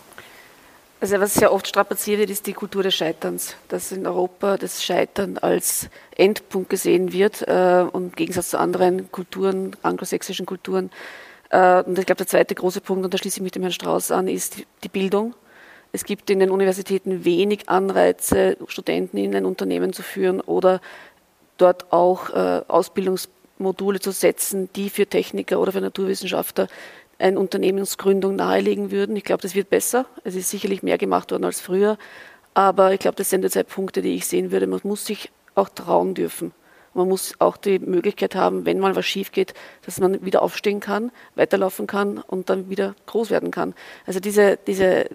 Also 1.03 1.19
was 1.19 1.35
sehr 1.35 1.53
oft 1.53 1.67
strapaziert 1.67 2.21
wird, 2.21 2.31
ist 2.31 2.47
die 2.47 2.53
Kultur 2.53 2.85
des 2.85 2.95
Scheiterns, 2.95 3.57
dass 3.67 3.91
in 3.91 4.07
Europa 4.07 4.57
das 4.57 4.85
Scheitern 4.85 5.37
als 5.37 5.89
Endpunkt 6.17 6.71
gesehen 6.71 7.13
wird 7.13 7.43
äh, 7.43 7.85
und 7.91 8.05
im 8.05 8.13
Gegensatz 8.13 8.51
zu 8.51 8.59
anderen 8.61 9.11
Kulturen, 9.11 9.75
anglosächsischen 9.83 10.47
Kulturen. 10.47 10.93
Äh, 11.51 11.83
und 11.83 11.99
ich 11.99 12.07
glaube, 12.07 12.19
der 12.19 12.29
zweite 12.29 12.55
große 12.55 12.81
Punkt, 12.81 13.05
und 13.05 13.13
da 13.13 13.19
schließe 13.19 13.39
ich 13.39 13.43
mich 13.43 13.51
dem 13.51 13.63
Herrn 13.63 13.73
Strauß 13.73 14.13
an, 14.13 14.29
ist 14.29 14.59
die, 14.85 14.89
Bildung. 14.89 15.35
Es 15.91 16.05
gibt 16.05 16.31
in 16.31 16.39
den 16.39 16.53
Universitäten 16.53 17.25
wenig 17.25 17.69
Anreize, 17.69 18.57
Studenten 18.69 19.17
in 19.17 19.35
ein 19.35 19.45
Unternehmen 19.45 19.93
zu 19.93 20.05
führen 20.05 20.41
oder 20.41 20.81
dort 21.57 21.93
auch 21.93 22.31
äh, 22.31 22.63
Ausbildungsmodule 22.69 23.99
zu 23.99 24.13
setzen, 24.13 24.71
die 24.77 24.89
für 24.89 25.09
Techniker 25.09 25.59
oder 25.59 25.73
für 25.73 25.81
Naturwissenschaftler 25.81 26.69
eine 27.23 27.39
Unternehmensgründung 27.39 28.37
nahelegen 28.37 28.91
würden. 28.91 29.17
Ich 29.17 29.25
glaube, 29.25 29.43
das 29.43 29.55
wird 29.55 29.71
besser. 29.71 30.07
Es 30.25 30.35
ist 30.35 30.51
sicherlich 30.51 30.83
mehr 30.83 30.99
gemacht 30.99 31.31
worden 31.31 31.45
als 31.45 31.61
früher. 31.61 31.97
Aber 32.55 32.93
ich 32.93 33.01
glaube, 33.01 33.17
das 33.17 33.31
sind 33.31 33.43
die 33.43 33.51
zwei 33.51 33.63
Punkte, 33.63 34.03
die 34.03 34.15
ich 34.15 34.27
sehen 34.27 34.51
würde. 34.51 34.67
Man 34.67 34.81
muss 34.83 35.07
sich 35.07 35.31
auch 35.55 35.69
trauen 35.69 36.15
dürfen. 36.15 36.53
Man 36.95 37.09
muss 37.09 37.35
auch 37.39 37.57
die 37.57 37.79
Möglichkeit 37.79 38.35
haben, 38.35 38.67
wenn 38.67 38.79
mal 38.79 38.95
was 38.97 39.07
schief 39.07 39.33
geht, 39.33 39.55
dass 39.87 39.99
man 39.99 40.25
wieder 40.25 40.43
aufstehen 40.43 40.81
kann, 40.81 41.11
weiterlaufen 41.37 41.87
kann 41.87 42.19
und 42.19 42.51
dann 42.51 42.69
wieder 42.69 42.95
groß 43.07 43.31
werden 43.31 43.51
kann. 43.51 43.75
Also 44.05 44.21
diese, 44.21 44.59
diese, 44.67 45.07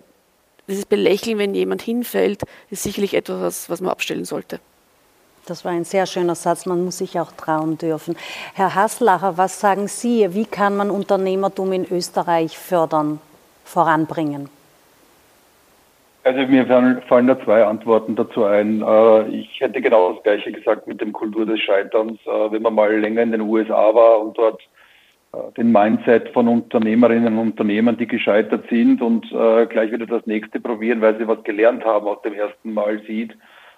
dieses 0.68 0.86
Belächeln, 0.86 1.38
wenn 1.38 1.54
jemand 1.54 1.84
hinfällt, 1.84 2.42
ist 2.72 2.82
sicherlich 2.82 3.14
etwas, 3.14 3.70
was 3.70 3.82
man 3.82 3.92
abstellen 3.92 4.26
sollte. 4.26 4.60
Das 5.48 5.64
war 5.64 5.72
ein 5.72 5.86
sehr 5.86 6.06
schöner 6.06 6.36
Satz. 6.36 6.66
Man 6.66 6.84
muss 6.84 6.98
sich 6.98 7.18
auch 7.20 7.32
trauen 7.32 7.78
dürfen. 7.78 8.18
Herr 8.54 8.76
Haslacher, 8.76 9.38
was 9.38 9.62
sagen 9.62 9.88
Sie? 9.88 10.34
Wie 10.34 10.46
kann 10.46 10.76
man 10.76 10.92
Unternehmertum 10.92 11.72
in 11.72 11.86
Österreich 11.90 12.58
fördern, 12.58 13.22
voranbringen? 13.64 14.50
Also 16.26 16.42
mir 16.42 16.66
fallen 17.08 17.28
da 17.28 17.40
zwei 17.46 17.64
Antworten 17.64 18.18
dazu 18.18 18.44
ein. 18.44 18.82
Äh, 18.82 19.30
ich 19.30 19.62
hätte 19.62 19.80
genau 19.80 20.12
das 20.12 20.24
Gleiche 20.24 20.52
gesagt 20.52 20.86
mit 20.86 21.00
dem 21.00 21.14
Kultur 21.14 21.46
des 21.46 21.62
Scheiterns. 21.62 22.20
Äh, 22.26 22.52
wenn 22.52 22.64
man 22.64 22.76
mal 22.76 22.94
länger 23.00 23.22
in 23.22 23.32
den 23.32 23.40
USA 23.40 23.96
war 23.96 24.20
und 24.20 24.38
dort 24.38 24.62
äh, 25.32 25.38
den 25.56 25.72
Mindset 25.72 26.28
von 26.34 26.50
Unternehmerinnen 26.50 27.38
und 27.38 27.52
Unternehmern, 27.52 27.96
die 27.96 28.08
gescheitert 28.08 28.66
sind 28.70 29.02
und 29.02 29.30
gleich 29.30 29.92
wieder 29.94 30.06
das 30.06 30.26
nächste 30.26 30.60
probieren, 30.60 31.00
weil 31.00 31.18
sie 31.18 31.28
was 31.28 31.42
gelernt 31.46 31.86
haben 31.86 32.08
aus 32.08 32.22
dem 32.24 32.34
ersten 32.34 32.74
Mal 32.74 33.02
sieht, 33.08 33.34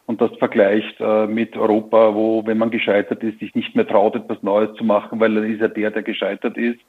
und 0.09 0.19
das 0.21 0.35
vergleicht 0.39 0.99
äh, 0.99 1.27
mit 1.27 1.55
Europa, 1.55 2.15
wo, 2.15 2.43
wenn 2.43 2.57
man 2.57 2.71
gescheitert 2.71 3.21
ist, 3.21 3.37
sich 3.37 3.53
nicht 3.53 3.75
mehr 3.75 3.87
traut, 3.87 4.15
etwas 4.15 4.41
Neues 4.41 4.75
zu 4.75 4.83
machen, 4.83 5.19
weil 5.19 5.35
dann 5.35 5.43
ist 5.43 5.61
er 5.61 5.69
der, 5.69 5.91
der 5.91 6.01
gescheitert 6.01 6.57
ist, 6.57 6.79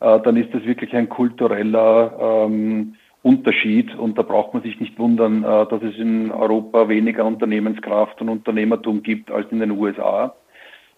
äh, 0.00 0.20
dann 0.20 0.36
ist 0.36 0.52
das 0.52 0.62
wirklich 0.66 0.94
ein 0.94 1.08
kultureller 1.08 2.44
ähm, 2.44 2.96
Unterschied 3.22 3.94
und 3.94 4.18
da 4.18 4.22
braucht 4.22 4.52
man 4.52 4.62
sich 4.62 4.78
nicht 4.80 4.98
wundern, 4.98 5.44
äh, 5.44 5.66
dass 5.66 5.82
es 5.82 5.96
in 5.96 6.30
Europa 6.30 6.90
weniger 6.90 7.24
Unternehmenskraft 7.24 8.20
und 8.20 8.28
Unternehmertum 8.28 9.02
gibt 9.02 9.30
als 9.30 9.50
in 9.50 9.60
den 9.60 9.70
USA. 9.70 10.34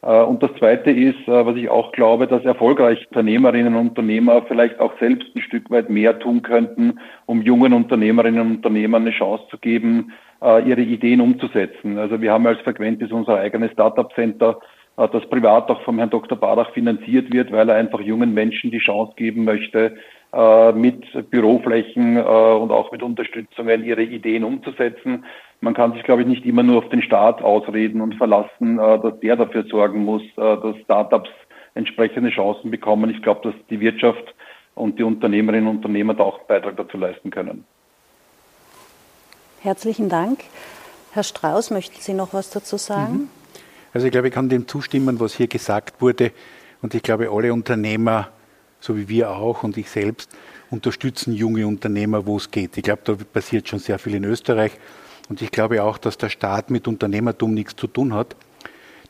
Äh, 0.02 0.22
und 0.22 0.42
das 0.42 0.52
Zweite 0.58 0.90
ist, 0.90 1.20
äh, 1.28 1.46
was 1.46 1.56
ich 1.56 1.68
auch 1.68 1.92
glaube, 1.92 2.26
dass 2.26 2.44
erfolgreiche 2.44 3.06
Unternehmerinnen 3.08 3.74
und 3.74 3.88
Unternehmer 3.88 4.42
vielleicht 4.42 4.80
auch 4.80 4.92
selbst 4.98 5.28
ein 5.34 5.42
Stück 5.42 5.70
weit 5.70 5.90
mehr 5.90 6.18
tun 6.18 6.42
könnten, 6.42 6.98
um 7.26 7.42
jungen 7.42 7.72
Unternehmerinnen 7.72 8.40
und 8.40 8.56
Unternehmern 8.56 9.02
eine 9.02 9.12
Chance 9.12 9.44
zu 9.50 9.58
geben, 9.58 10.12
äh, 10.42 10.68
ihre 10.68 10.82
Ideen 10.82 11.20
umzusetzen. 11.20 11.98
Also 11.98 12.20
wir 12.20 12.32
haben 12.32 12.46
als 12.46 12.60
Frequentis 12.60 13.12
unser 13.12 13.38
eigenes 13.38 13.72
Startup 13.72 14.12
Center, 14.14 14.58
das 14.96 15.24
privat 15.30 15.70
auch 15.70 15.80
vom 15.82 15.96
Herrn 15.96 16.10
Dr. 16.10 16.36
Badach 16.36 16.72
finanziert 16.72 17.32
wird, 17.32 17.50
weil 17.52 17.70
er 17.70 17.76
einfach 17.76 18.00
jungen 18.00 18.34
Menschen 18.34 18.70
die 18.70 18.80
Chance 18.80 19.14
geben 19.16 19.44
möchte, 19.44 19.94
mit 20.74 21.30
Büroflächen 21.30 22.18
und 22.18 22.70
auch 22.70 22.92
mit 22.92 23.02
Unterstützungen 23.02 23.82
ihre 23.82 24.02
Ideen 24.02 24.44
umzusetzen. 24.44 25.24
Man 25.60 25.74
kann 25.74 25.92
sich, 25.92 26.02
glaube 26.04 26.22
ich, 26.22 26.28
nicht 26.28 26.46
immer 26.46 26.62
nur 26.62 26.78
auf 26.78 26.88
den 26.88 27.02
Staat 27.02 27.42
ausreden 27.42 28.00
und 28.00 28.14
verlassen, 28.14 28.78
dass 28.78 29.20
der 29.20 29.36
dafür 29.36 29.64
sorgen 29.64 30.04
muss, 30.04 30.22
dass 30.36 30.76
Startups 30.84 31.28
entsprechende 31.74 32.30
Chancen 32.30 32.70
bekommen. 32.70 33.10
Ich 33.10 33.22
glaube, 33.22 33.52
dass 33.52 33.54
die 33.68 33.78
Wirtschaft 33.78 34.34
und 34.74 34.98
die 34.98 35.02
Unternehmerinnen 35.02 35.68
und 35.68 35.76
Unternehmer 35.76 36.14
da 36.14 36.24
auch 36.24 36.38
einen 36.38 36.46
Beitrag 36.48 36.76
dazu 36.76 36.96
leisten 36.96 37.30
können. 37.30 37.64
Herzlichen 39.60 40.08
Dank. 40.08 40.40
Herr 41.12 41.24
Strauß, 41.24 41.70
möchten 41.72 42.00
Sie 42.00 42.14
noch 42.14 42.32
was 42.32 42.50
dazu 42.50 42.78
sagen? 42.78 43.12
Mhm. 43.12 43.28
Also 43.92 44.06
ich 44.06 44.12
glaube, 44.12 44.28
ich 44.28 44.34
kann 44.34 44.48
dem 44.48 44.66
zustimmen, 44.66 45.20
was 45.20 45.34
hier 45.34 45.48
gesagt 45.48 46.00
wurde. 46.00 46.32
Und 46.80 46.94
ich 46.94 47.02
glaube, 47.02 47.30
alle 47.30 47.52
Unternehmer, 47.52 48.28
so 48.78 48.96
wie 48.96 49.08
wir 49.08 49.32
auch 49.32 49.62
und 49.62 49.76
ich 49.76 49.90
selbst, 49.90 50.34
unterstützen 50.70 51.34
junge 51.34 51.66
Unternehmer, 51.66 52.26
wo 52.26 52.38
es 52.38 52.50
geht. 52.50 52.78
Ich 52.78 52.84
glaube, 52.84 53.02
da 53.04 53.14
passiert 53.30 53.68
schon 53.68 53.80
sehr 53.80 53.98
viel 53.98 54.14
in 54.14 54.24
Österreich. 54.24 54.72
Und 55.30 55.40
ich 55.40 55.52
glaube 55.52 55.82
auch, 55.84 55.96
dass 55.96 56.18
der 56.18 56.28
Staat 56.28 56.70
mit 56.70 56.88
Unternehmertum 56.88 57.54
nichts 57.54 57.76
zu 57.76 57.86
tun 57.86 58.12
hat. 58.12 58.34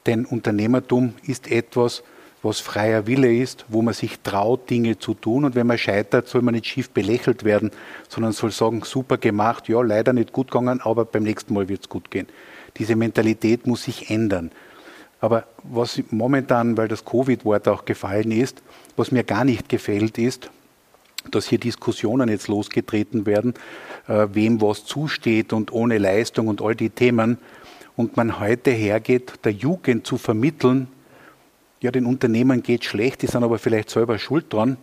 Denn 0.04 0.26
Unternehmertum 0.26 1.14
ist 1.26 1.50
etwas, 1.50 2.02
was 2.42 2.60
freier 2.60 3.06
Wille 3.06 3.34
ist, 3.34 3.64
wo 3.68 3.80
man 3.80 3.94
sich 3.94 4.20
traut, 4.20 4.68
Dinge 4.68 4.98
zu 4.98 5.14
tun. 5.14 5.46
Und 5.46 5.54
wenn 5.54 5.66
man 5.66 5.78
scheitert, 5.78 6.28
soll 6.28 6.42
man 6.42 6.54
nicht 6.54 6.66
schief 6.66 6.90
belächelt 6.90 7.44
werden, 7.44 7.70
sondern 8.08 8.32
soll 8.32 8.50
sagen, 8.50 8.82
super 8.82 9.16
gemacht, 9.16 9.68
ja, 9.68 9.80
leider 9.80 10.12
nicht 10.12 10.32
gut 10.32 10.50
gegangen, 10.50 10.80
aber 10.82 11.06
beim 11.06 11.22
nächsten 11.22 11.54
Mal 11.54 11.68
wird 11.70 11.80
es 11.80 11.88
gut 11.88 12.10
gehen. 12.10 12.28
Diese 12.76 12.96
Mentalität 12.96 13.66
muss 13.66 13.84
sich 13.84 14.10
ändern. 14.10 14.50
Aber 15.22 15.44
was 15.62 16.02
momentan, 16.10 16.76
weil 16.76 16.88
das 16.88 17.04
Covid-Wort 17.04 17.66
auch 17.68 17.86
gefallen 17.86 18.30
ist, 18.30 18.62
was 18.96 19.10
mir 19.10 19.24
gar 19.24 19.44
nicht 19.44 19.70
gefällt, 19.70 20.18
ist, 20.18 20.50
dass 21.30 21.48
hier 21.48 21.58
Diskussionen 21.58 22.28
jetzt 22.28 22.48
losgetreten 22.48 23.26
werden, 23.26 23.54
äh, 24.08 24.28
wem 24.32 24.60
was 24.60 24.84
zusteht 24.84 25.52
und 25.52 25.72
ohne 25.72 25.98
Leistung 25.98 26.48
und 26.48 26.62
all 26.62 26.74
die 26.74 26.90
Themen. 26.90 27.38
Und 27.96 28.16
man 28.16 28.40
heute 28.40 28.70
hergeht, 28.70 29.44
der 29.44 29.52
Jugend 29.52 30.06
zu 30.06 30.16
vermitteln, 30.16 30.88
ja, 31.80 31.90
den 31.90 32.06
Unternehmern 32.06 32.62
geht 32.62 32.84
schlecht, 32.84 33.22
die 33.22 33.26
sind 33.26 33.42
aber 33.42 33.58
vielleicht 33.58 33.90
selber 33.90 34.18
schuld 34.18 34.52
dran. 34.52 34.76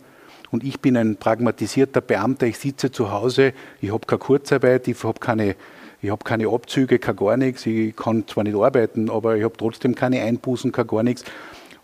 Und 0.50 0.64
ich 0.64 0.80
bin 0.80 0.96
ein 0.96 1.16
pragmatisierter 1.16 2.00
Beamter, 2.00 2.46
ich 2.46 2.58
sitze 2.58 2.90
zu 2.90 3.10
Hause, 3.12 3.52
ich 3.80 3.92
habe 3.92 4.06
keine 4.06 4.18
Kurzarbeit, 4.18 4.88
ich 4.88 5.04
habe 5.04 5.20
keine, 5.20 5.56
habe 6.02 6.24
keine 6.24 6.48
Abzüge, 6.48 6.98
kein 6.98 7.16
gar 7.16 7.36
nichts, 7.36 7.66
ich 7.66 7.94
kann 7.94 8.26
zwar 8.26 8.44
nicht 8.44 8.56
arbeiten, 8.56 9.10
aber 9.10 9.36
ich 9.36 9.44
habe 9.44 9.56
trotzdem 9.56 9.94
keine 9.94 10.22
Einbußen, 10.22 10.72
kein 10.72 10.86
gar 10.86 11.02
nichts. 11.02 11.24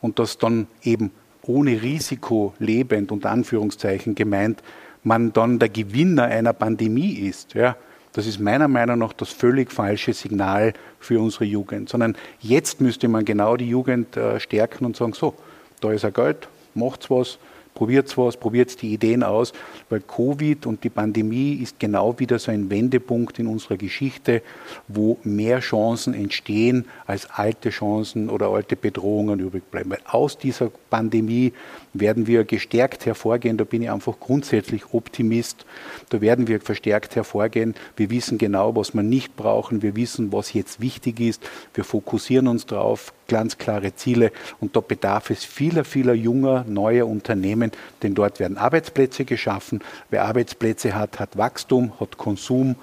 Und 0.00 0.18
das 0.18 0.38
dann 0.38 0.66
eben 0.82 1.10
ohne 1.46 1.82
Risiko 1.82 2.54
lebend, 2.58 3.12
unter 3.12 3.30
Anführungszeichen 3.30 4.14
gemeint, 4.14 4.62
man 5.02 5.32
dann 5.32 5.58
der 5.58 5.68
Gewinner 5.68 6.24
einer 6.24 6.52
Pandemie 6.52 7.12
ist. 7.12 7.54
Ja, 7.54 7.76
das 8.12 8.26
ist 8.26 8.38
meiner 8.38 8.68
Meinung 8.68 8.98
nach 8.98 9.12
das 9.12 9.30
völlig 9.30 9.72
falsche 9.72 10.12
Signal 10.12 10.72
für 11.00 11.20
unsere 11.20 11.44
Jugend. 11.44 11.88
Sondern 11.88 12.16
jetzt 12.40 12.80
müsste 12.80 13.08
man 13.08 13.24
genau 13.24 13.56
die 13.56 13.68
Jugend 13.68 14.16
äh, 14.16 14.40
stärken 14.40 14.84
und 14.84 14.96
sagen, 14.96 15.12
so, 15.12 15.34
da 15.80 15.92
ist 15.92 16.04
ein 16.04 16.12
Geld, 16.12 16.48
macht's 16.74 17.10
was, 17.10 17.38
probiert 17.74 18.16
was, 18.16 18.36
probiert 18.36 18.80
die 18.80 18.92
Ideen 18.92 19.22
aus, 19.22 19.52
weil 19.90 20.00
Covid 20.00 20.66
und 20.66 20.84
die 20.84 20.90
Pandemie 20.90 21.54
ist 21.54 21.78
genau 21.78 22.18
wieder 22.18 22.38
so 22.38 22.50
ein 22.50 22.70
Wendepunkt 22.70 23.38
in 23.38 23.46
unserer 23.46 23.76
Geschichte, 23.76 24.42
wo 24.88 25.18
mehr 25.24 25.60
Chancen 25.60 26.14
entstehen, 26.14 26.86
als 27.06 27.28
alte 27.30 27.70
Chancen 27.70 28.30
oder 28.30 28.48
alte 28.48 28.76
Bedrohungen 28.76 29.40
übrig 29.40 29.64
bleiben. 29.70 29.90
Weil 29.90 30.02
aus 30.06 30.38
dieser 30.38 30.70
Pandemie 30.90 31.52
werden 31.92 32.26
wir 32.26 32.44
gestärkt 32.44 33.06
hervorgehen, 33.06 33.56
da 33.56 33.64
bin 33.64 33.82
ich 33.82 33.90
einfach 33.90 34.18
grundsätzlich 34.20 34.92
Optimist, 34.92 35.66
da 36.10 36.20
werden 36.20 36.46
wir 36.46 36.60
verstärkt 36.60 37.16
hervorgehen. 37.16 37.74
Wir 37.96 38.10
wissen 38.10 38.38
genau, 38.38 38.74
was 38.76 38.94
wir 38.94 39.02
nicht 39.02 39.36
brauchen, 39.36 39.82
wir 39.82 39.96
wissen, 39.96 40.32
was 40.32 40.52
jetzt 40.52 40.80
wichtig 40.80 41.20
ist, 41.20 41.42
wir 41.74 41.84
fokussieren 41.84 42.46
uns 42.48 42.66
darauf, 42.66 43.12
ganz 43.28 43.58
klare 43.58 43.94
Ziele 43.94 44.32
und 44.60 44.76
da 44.76 44.80
bedarf 44.80 45.30
es 45.30 45.44
vieler, 45.44 45.84
vieler 45.84 46.14
junger, 46.14 46.64
neuer 46.66 47.06
Unternehmen, 47.06 47.72
denn 48.02 48.14
dort 48.14 48.40
werden 48.40 48.58
Arbeitsplätze 48.58 49.24
geschaffen. 49.24 49.82
Wer 50.10 50.24
Arbeitsplätze 50.24 50.94
hat, 50.94 51.20
hat 51.20 51.36
Wachstum, 51.36 51.92
hat 52.00 52.18
Konsum 52.18 52.76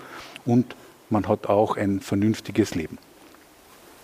und 0.46 0.76
man 1.10 1.28
hat 1.28 1.48
auch 1.48 1.78
ein 1.78 2.00
vernünftiges 2.00 2.76
Leben. 2.76 2.98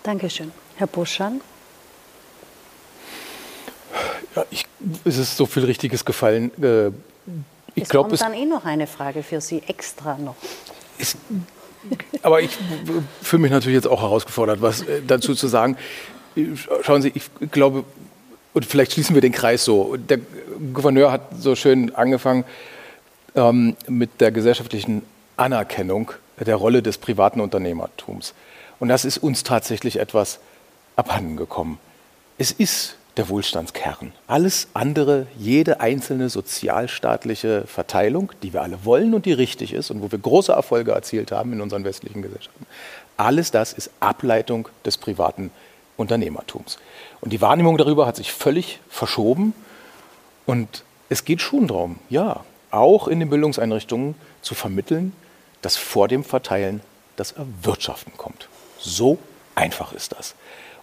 Dankeschön. 0.02 0.52
Herr 0.76 0.86
Buschan. 0.86 1.40
Ja, 4.36 4.44
ich, 4.50 4.66
es 5.04 5.18
ist 5.18 5.36
so 5.36 5.46
viel 5.46 5.64
Richtiges 5.64 6.04
gefallen. 6.04 6.50
Äh, 6.62 6.88
ich 7.74 7.84
es 7.84 7.88
glaub, 7.88 8.04
kommt 8.04 8.14
es 8.14 8.20
dann 8.20 8.34
eh 8.34 8.44
noch 8.44 8.64
eine 8.64 8.86
Frage 8.86 9.22
für 9.22 9.40
Sie 9.40 9.62
extra 9.66 10.18
noch. 10.18 10.36
Es, 10.98 11.16
aber 12.22 12.40
ich 12.40 12.56
fühle 13.22 13.42
mich 13.42 13.50
natürlich 13.50 13.76
jetzt 13.76 13.86
auch 13.86 14.02
herausgefordert, 14.02 14.60
was 14.60 14.82
äh, 14.82 15.02
dazu 15.06 15.34
zu 15.34 15.48
sagen. 15.48 15.76
Schauen 16.82 17.02
Sie, 17.02 17.12
ich 17.14 17.30
glaube, 17.50 17.84
und 18.54 18.64
vielleicht 18.64 18.92
schließen 18.92 19.14
wir 19.14 19.22
den 19.22 19.32
Kreis 19.32 19.64
so. 19.64 19.96
Der 19.96 20.18
Gouverneur 20.72 21.12
hat 21.12 21.22
so 21.38 21.54
schön 21.54 21.94
angefangen, 21.94 22.44
ähm, 23.34 23.76
mit 23.86 24.20
der 24.20 24.32
gesellschaftlichen 24.32 25.02
Anerkennung 25.36 26.12
der 26.38 26.56
Rolle 26.56 26.82
des 26.82 26.98
privaten 26.98 27.40
Unternehmertums. 27.40 28.34
Und 28.80 28.88
das 28.88 29.04
ist 29.04 29.18
uns 29.18 29.42
tatsächlich 29.42 29.98
etwas 29.98 30.40
abhandengekommen. 30.96 31.78
Es 32.38 32.52
ist 32.52 32.96
der 33.16 33.28
Wohlstandskern. 33.28 34.12
Alles 34.28 34.68
andere, 34.74 35.26
jede 35.36 35.80
einzelne 35.80 36.28
sozialstaatliche 36.28 37.64
Verteilung, 37.66 38.32
die 38.42 38.52
wir 38.52 38.62
alle 38.62 38.84
wollen 38.84 39.12
und 39.14 39.26
die 39.26 39.32
richtig 39.32 39.72
ist 39.72 39.90
und 39.90 40.02
wo 40.02 40.10
wir 40.10 40.18
große 40.18 40.52
Erfolge 40.52 40.92
erzielt 40.92 41.32
haben 41.32 41.52
in 41.52 41.60
unseren 41.60 41.84
westlichen 41.84 42.22
Gesellschaften, 42.22 42.66
alles 43.16 43.50
das 43.50 43.72
ist 43.72 43.90
Ableitung 43.98 44.68
des 44.84 44.96
privaten 44.96 45.42
Unternehmertums. 45.42 45.67
Und 47.20 47.32
die 47.32 47.40
Wahrnehmung 47.40 47.76
darüber 47.76 48.06
hat 48.06 48.16
sich 48.16 48.32
völlig 48.32 48.80
verschoben. 48.88 49.52
Und 50.46 50.84
es 51.08 51.24
geht 51.24 51.42
schon 51.42 51.66
darum, 51.66 51.98
ja, 52.08 52.44
auch 52.70 53.08
in 53.08 53.20
den 53.20 53.30
Bildungseinrichtungen 53.30 54.14
zu 54.40 54.54
vermitteln, 54.54 55.12
dass 55.60 55.76
vor 55.76 56.08
dem 56.08 56.24
Verteilen 56.24 56.80
das 57.16 57.32
Erwirtschaften 57.32 58.16
kommt. 58.16 58.48
So 58.78 59.18
einfach 59.54 59.92
ist 59.92 60.12
das. 60.12 60.34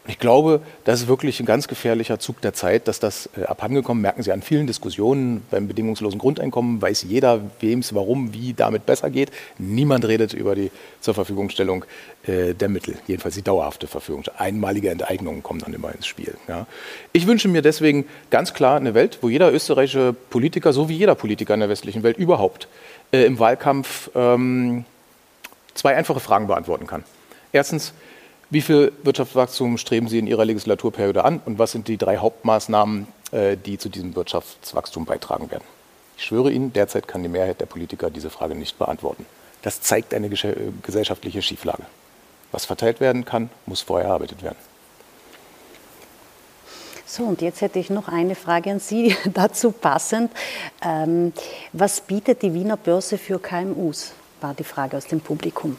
Und 0.05 0.11
ich 0.11 0.19
glaube, 0.19 0.61
das 0.83 1.01
ist 1.01 1.07
wirklich 1.07 1.39
ein 1.39 1.47
ganz 1.47 1.67
gefährlicher 1.67 2.19
Zug 2.19 2.39
der 2.41 2.53
Zeit, 2.53 2.87
dass 2.87 2.99
das 2.99 3.27
äh, 3.35 3.45
abhandengekommen, 3.45 4.03
merken 4.03 4.21
Sie 4.21 4.31
an 4.31 4.43
vielen 4.43 4.67
Diskussionen 4.67 5.41
beim 5.49 5.67
bedingungslosen 5.67 6.19
Grundeinkommen, 6.19 6.79
weiß 6.79 7.07
jeder, 7.09 7.41
wem 7.59 7.79
es 7.79 7.95
warum, 7.95 8.31
wie 8.31 8.53
damit 8.53 8.85
besser 8.85 9.09
geht. 9.09 9.31
Niemand 9.57 10.05
redet 10.05 10.33
über 10.33 10.53
die 10.53 10.69
zur 11.01 11.15
Verfügungstellung 11.15 11.85
äh, 12.27 12.53
der 12.53 12.69
Mittel, 12.69 12.99
jedenfalls 13.07 13.33
die 13.33 13.41
dauerhafte 13.41 13.87
Verfügung. 13.87 14.23
Einmalige 14.37 14.91
Enteignungen 14.91 15.41
kommen 15.41 15.61
dann 15.61 15.73
immer 15.73 15.91
ins 15.91 16.05
Spiel. 16.05 16.35
Ja. 16.47 16.67
Ich 17.11 17.25
wünsche 17.25 17.47
mir 17.47 17.63
deswegen 17.63 18.05
ganz 18.29 18.53
klar 18.53 18.77
eine 18.77 18.93
Welt, 18.93 19.17
wo 19.21 19.29
jeder 19.29 19.51
österreichische 19.51 20.15
Politiker, 20.29 20.71
so 20.71 20.87
wie 20.87 20.97
jeder 20.97 21.15
Politiker 21.15 21.55
in 21.55 21.61
der 21.61 21.69
westlichen 21.69 22.03
Welt 22.03 22.17
überhaupt, 22.17 22.67
äh, 23.11 23.25
im 23.25 23.39
Wahlkampf 23.39 24.11
ähm, 24.13 24.85
zwei 25.73 25.95
einfache 25.95 26.19
Fragen 26.19 26.45
beantworten 26.45 26.85
kann. 26.85 27.03
Erstens, 27.51 27.93
wie 28.49 28.61
viel 28.61 28.91
Wirtschaftswachstum 29.03 29.77
streben 29.77 30.07
Sie 30.07 30.19
in 30.19 30.27
Ihrer 30.27 30.45
Legislaturperiode 30.45 31.23
an 31.23 31.41
und 31.45 31.57
was 31.57 31.71
sind 31.71 31.87
die 31.87 31.97
drei 31.97 32.17
Hauptmaßnahmen, 32.17 33.07
äh, 33.31 33.57
die 33.57 33.77
zu 33.77 33.89
diesem 33.89 34.15
Wirtschaftswachstum 34.15 35.05
beitragen 35.05 35.49
werden? 35.49 35.63
Ich 36.17 36.25
schwöre 36.25 36.51
Ihnen, 36.51 36.71
derzeit 36.71 37.07
kann 37.07 37.23
die 37.23 37.29
Mehrheit 37.29 37.59
der 37.59 37.65
Politiker 37.65 38.09
diese 38.09 38.29
Frage 38.29 38.55
nicht 38.55 38.77
beantworten. 38.77 39.25
Das 39.63 39.81
zeigt 39.81 40.13
eine 40.13 40.29
gesellschaftliche 40.29 41.41
Schieflage. 41.41 41.83
Was 42.51 42.65
verteilt 42.65 42.99
werden 42.99 43.25
kann, 43.25 43.49
muss 43.65 43.81
vorher 43.81 44.09
erarbeitet 44.09 44.43
werden. 44.43 44.57
So, 47.07 47.23
und 47.23 47.41
jetzt 47.41 47.61
hätte 47.61 47.79
ich 47.79 47.89
noch 47.89 48.07
eine 48.07 48.35
Frage 48.35 48.71
an 48.71 48.79
Sie 48.79 49.15
dazu 49.33 49.71
passend. 49.71 50.31
Ähm, 50.83 51.33
was 51.73 52.01
bietet 52.01 52.43
die 52.43 52.53
Wiener 52.53 52.77
Börse 52.77 53.17
für 53.17 53.39
KMUs? 53.39 54.13
War 54.39 54.53
die 54.53 54.63
Frage 54.63 54.97
aus 54.97 55.07
dem 55.07 55.19
Publikum 55.19 55.77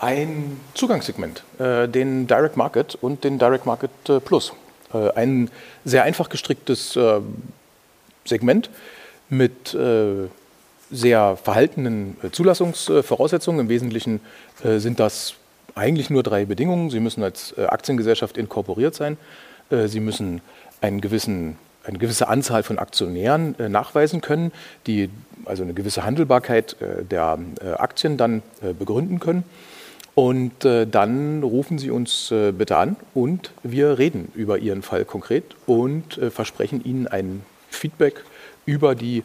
ein 0.00 0.60
Zugangssegment, 0.74 1.44
äh, 1.58 1.88
den 1.88 2.26
Direct 2.26 2.56
Market 2.56 2.96
und 3.00 3.24
den 3.24 3.38
Direct 3.38 3.66
Market 3.66 3.90
äh, 4.08 4.20
Plus. 4.20 4.52
Äh, 4.92 5.10
ein 5.12 5.50
sehr 5.84 6.04
einfach 6.04 6.28
gestricktes 6.28 6.98
Segment 8.24 8.70
mit 9.28 9.76
sehr 10.90 11.36
verhaltenen 11.36 12.16
Zulassungsvoraussetzungen. 12.32 13.60
Im 13.60 13.68
Wesentlichen 13.68 14.20
sind 14.62 14.98
das 15.00 15.34
eigentlich 15.74 16.08
nur 16.08 16.22
drei 16.22 16.46
Bedingungen. 16.46 16.88
Sie 16.88 17.00
müssen 17.00 17.22
als 17.22 17.58
Aktiengesellschaft 17.58 18.38
inkorporiert 18.38 18.94
sein. 18.94 19.18
Sie 19.70 20.00
müssen 20.00 20.40
einen 20.80 21.02
gewissen 21.02 21.58
eine 21.84 21.98
gewisse 21.98 22.28
Anzahl 22.28 22.62
von 22.62 22.78
Aktionären 22.78 23.56
nachweisen 23.58 24.22
können, 24.22 24.52
die 24.86 25.10
also 25.44 25.62
eine 25.64 25.74
gewisse 25.74 26.04
Handelbarkeit 26.04 26.76
der 26.80 27.38
Aktien 27.76 28.16
dann 28.16 28.42
begründen 28.78 29.20
können. 29.20 29.44
Und 30.14 30.64
äh, 30.64 30.86
dann 30.86 31.42
rufen 31.42 31.78
Sie 31.78 31.90
uns 31.90 32.30
äh, 32.30 32.52
bitte 32.52 32.76
an 32.76 32.96
und 33.14 33.50
wir 33.64 33.98
reden 33.98 34.30
über 34.34 34.58
Ihren 34.58 34.82
Fall 34.82 35.04
konkret 35.04 35.44
und 35.66 36.18
äh, 36.18 36.30
versprechen 36.30 36.84
Ihnen 36.84 37.08
ein 37.08 37.44
Feedback 37.68 38.22
über 38.64 38.94
die 38.94 39.24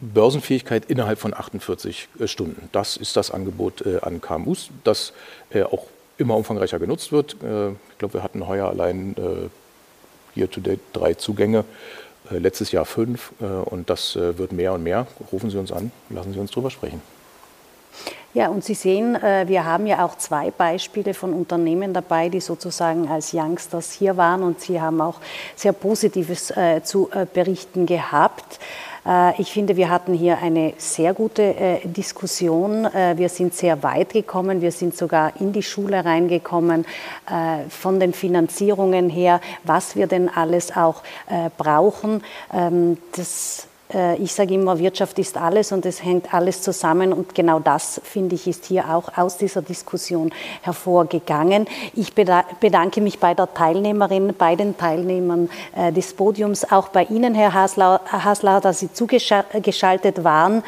Börsenfähigkeit 0.00 0.86
innerhalb 0.86 1.18
von 1.18 1.34
48 1.34 2.08
äh, 2.18 2.26
Stunden. 2.26 2.68
Das 2.72 2.96
ist 2.96 3.16
das 3.16 3.30
Angebot 3.30 3.84
äh, 3.84 3.98
an 4.00 4.20
KMUs, 4.20 4.70
das 4.84 5.12
äh, 5.50 5.62
auch 5.62 5.86
immer 6.18 6.36
umfangreicher 6.36 6.78
genutzt 6.78 7.12
wird. 7.12 7.32
ich 7.32 7.98
glaube, 7.98 8.12
wir 8.12 8.22
hatten 8.22 8.46
heuer 8.46 8.68
allein 8.68 9.16
hier 10.34 10.50
to 10.50 10.60
date 10.60 10.80
drei 10.92 11.14
Zugänge, 11.14 11.64
letztes 12.28 12.72
Jahr 12.72 12.84
fünf 12.84 13.32
und 13.38 13.88
das 13.88 14.16
wird 14.16 14.52
mehr 14.52 14.74
und 14.74 14.82
mehr. 14.82 15.06
Rufen 15.32 15.48
Sie 15.48 15.56
uns 15.56 15.72
an, 15.72 15.92
lassen 16.10 16.34
Sie 16.34 16.38
uns 16.38 16.50
darüber 16.50 16.70
sprechen. 16.70 17.00
Ja, 18.32 18.46
und 18.48 18.62
Sie 18.62 18.74
sehen, 18.74 19.16
äh, 19.16 19.48
wir 19.48 19.64
haben 19.64 19.88
ja 19.88 20.04
auch 20.04 20.16
zwei 20.16 20.52
Beispiele 20.52 21.14
von 21.14 21.32
Unternehmen 21.32 21.92
dabei, 21.92 22.28
die 22.28 22.38
sozusagen 22.38 23.08
als 23.08 23.34
Youngsters 23.34 23.90
hier 23.90 24.16
waren 24.16 24.44
und 24.44 24.60
Sie 24.60 24.80
haben 24.80 25.00
auch 25.00 25.16
sehr 25.56 25.72
Positives 25.72 26.52
äh, 26.52 26.80
zu 26.84 27.10
äh, 27.10 27.26
berichten 27.32 27.86
gehabt. 27.86 28.60
Ich 29.38 29.50
finde, 29.50 29.78
wir 29.78 29.88
hatten 29.88 30.12
hier 30.12 30.36
eine 30.42 30.74
sehr 30.76 31.14
gute 31.14 31.80
Diskussion. 31.84 32.86
Wir 33.16 33.30
sind 33.30 33.54
sehr 33.54 33.82
weit 33.82 34.12
gekommen. 34.12 34.60
Wir 34.60 34.72
sind 34.72 34.94
sogar 34.94 35.32
in 35.40 35.54
die 35.54 35.62
Schule 35.62 36.04
reingekommen, 36.04 36.84
von 37.70 37.98
den 37.98 38.12
Finanzierungen 38.12 39.08
her, 39.08 39.40
was 39.64 39.96
wir 39.96 40.06
denn 40.06 40.28
alles 40.28 40.76
auch 40.76 41.02
brauchen. 41.56 42.22
Ähm, 42.52 42.98
das 43.16 43.69
ich 44.18 44.32
sage 44.32 44.54
immer, 44.54 44.78
Wirtschaft 44.78 45.18
ist 45.18 45.36
alles 45.36 45.72
und 45.72 45.84
es 45.84 46.04
hängt 46.04 46.32
alles 46.32 46.62
zusammen 46.62 47.12
und 47.12 47.34
genau 47.34 47.58
das, 47.58 48.00
finde 48.04 48.34
ich, 48.34 48.46
ist 48.46 48.66
hier 48.66 48.88
auch 48.88 49.16
aus 49.16 49.36
dieser 49.36 49.62
Diskussion 49.62 50.32
hervorgegangen. 50.62 51.66
Ich 51.94 52.14
bedanke 52.14 53.00
mich 53.00 53.18
bei 53.18 53.34
der 53.34 53.52
Teilnehmerin, 53.52 54.34
bei 54.36 54.56
den 54.56 54.76
Teilnehmern 54.76 55.50
äh, 55.74 55.92
des 55.92 56.14
Podiums, 56.14 56.70
auch 56.70 56.88
bei 56.88 57.04
Ihnen, 57.04 57.34
Herr 57.34 57.52
Hasler, 57.52 58.60
dass 58.60 58.80
Sie 58.80 58.92
zugeschaltet 58.92 60.24
waren 60.24 60.62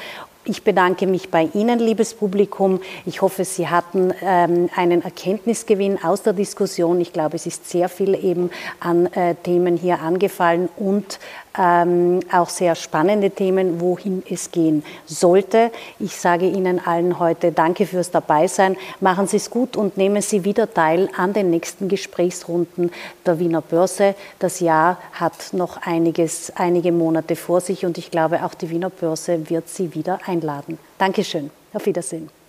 ich 0.45 0.65
bedanke 0.65 1.07
mich 1.07 1.31
bei 1.31 1.49
Ihnen, 1.55 1.79
liebes 1.79 2.15
Publikum. 2.15 2.81
Ich 3.07 3.23
hoffe, 3.23 3.45
Sie 3.45 3.69
hatten 3.69 4.13
ähm, 4.23 4.69
einen 4.75 5.03
Erkenntnisgewinn 5.03 6.03
aus 6.03 6.23
der 6.23 6.33
Diskussion. 6.33 7.01
Ich 7.01 7.13
glaube, 7.13 7.37
es 7.37 7.47
ist 7.47 7.71
sehr 7.71 7.89
viel 7.89 8.15
eben 8.15 8.51
an 8.81 9.07
äh, 9.07 9.37
Themen 9.37 9.77
hier 9.77 10.01
angefallen 10.01 10.69
und 10.77 11.21
ähm, 11.59 12.21
auch 12.33 12.49
sehr 12.49 12.75
spannende 12.75 13.31
Themen, 13.31 13.81
wohin 13.81 14.23
es 14.29 14.51
gehen 14.51 14.85
sollte. 15.07 15.71
Ich 15.99 16.17
sage 16.17 16.47
Ihnen 16.49 16.81
allen 16.85 17.19
heute 17.19 17.53
Danke 17.53 17.87
fürs 17.87 18.11
Dabeisein. 18.11 18.77
Machen 19.01 19.27
Sie 19.27 19.37
es 19.37 19.51
gut 19.51 19.77
und 19.77 19.97
nehmen 19.97 20.23
Sie 20.23 20.45
wieder 20.45 20.73
teil 20.73 21.09
an 21.17 21.33
den 21.33 21.51
nächsten 21.51 21.89
Gesprächsrunden 21.89 22.91
der 23.27 23.39
Wiener 23.39 23.61
Börse. 23.61 24.15
Das 24.39 24.61
Jahr 24.61 24.99
hat 25.13 25.53
noch 25.53 25.79
einiges, 25.83 26.53
einige 26.57 26.93
Monate 26.93 27.37
vor 27.37 27.61
sich 27.61 27.85
und 27.85 27.99
ich 27.99 28.11
glaube, 28.11 28.45
auch 28.45 28.55
die 28.55 28.71
Wiener 28.71 28.91
Börse 28.91 29.51
wird 29.51 29.69
Sie 29.69 29.95
wieder 29.95 30.21
einladen. 30.27 30.79
Dankeschön. 30.99 31.51
Auf 31.75 31.87
Wiedersehen. 31.87 32.42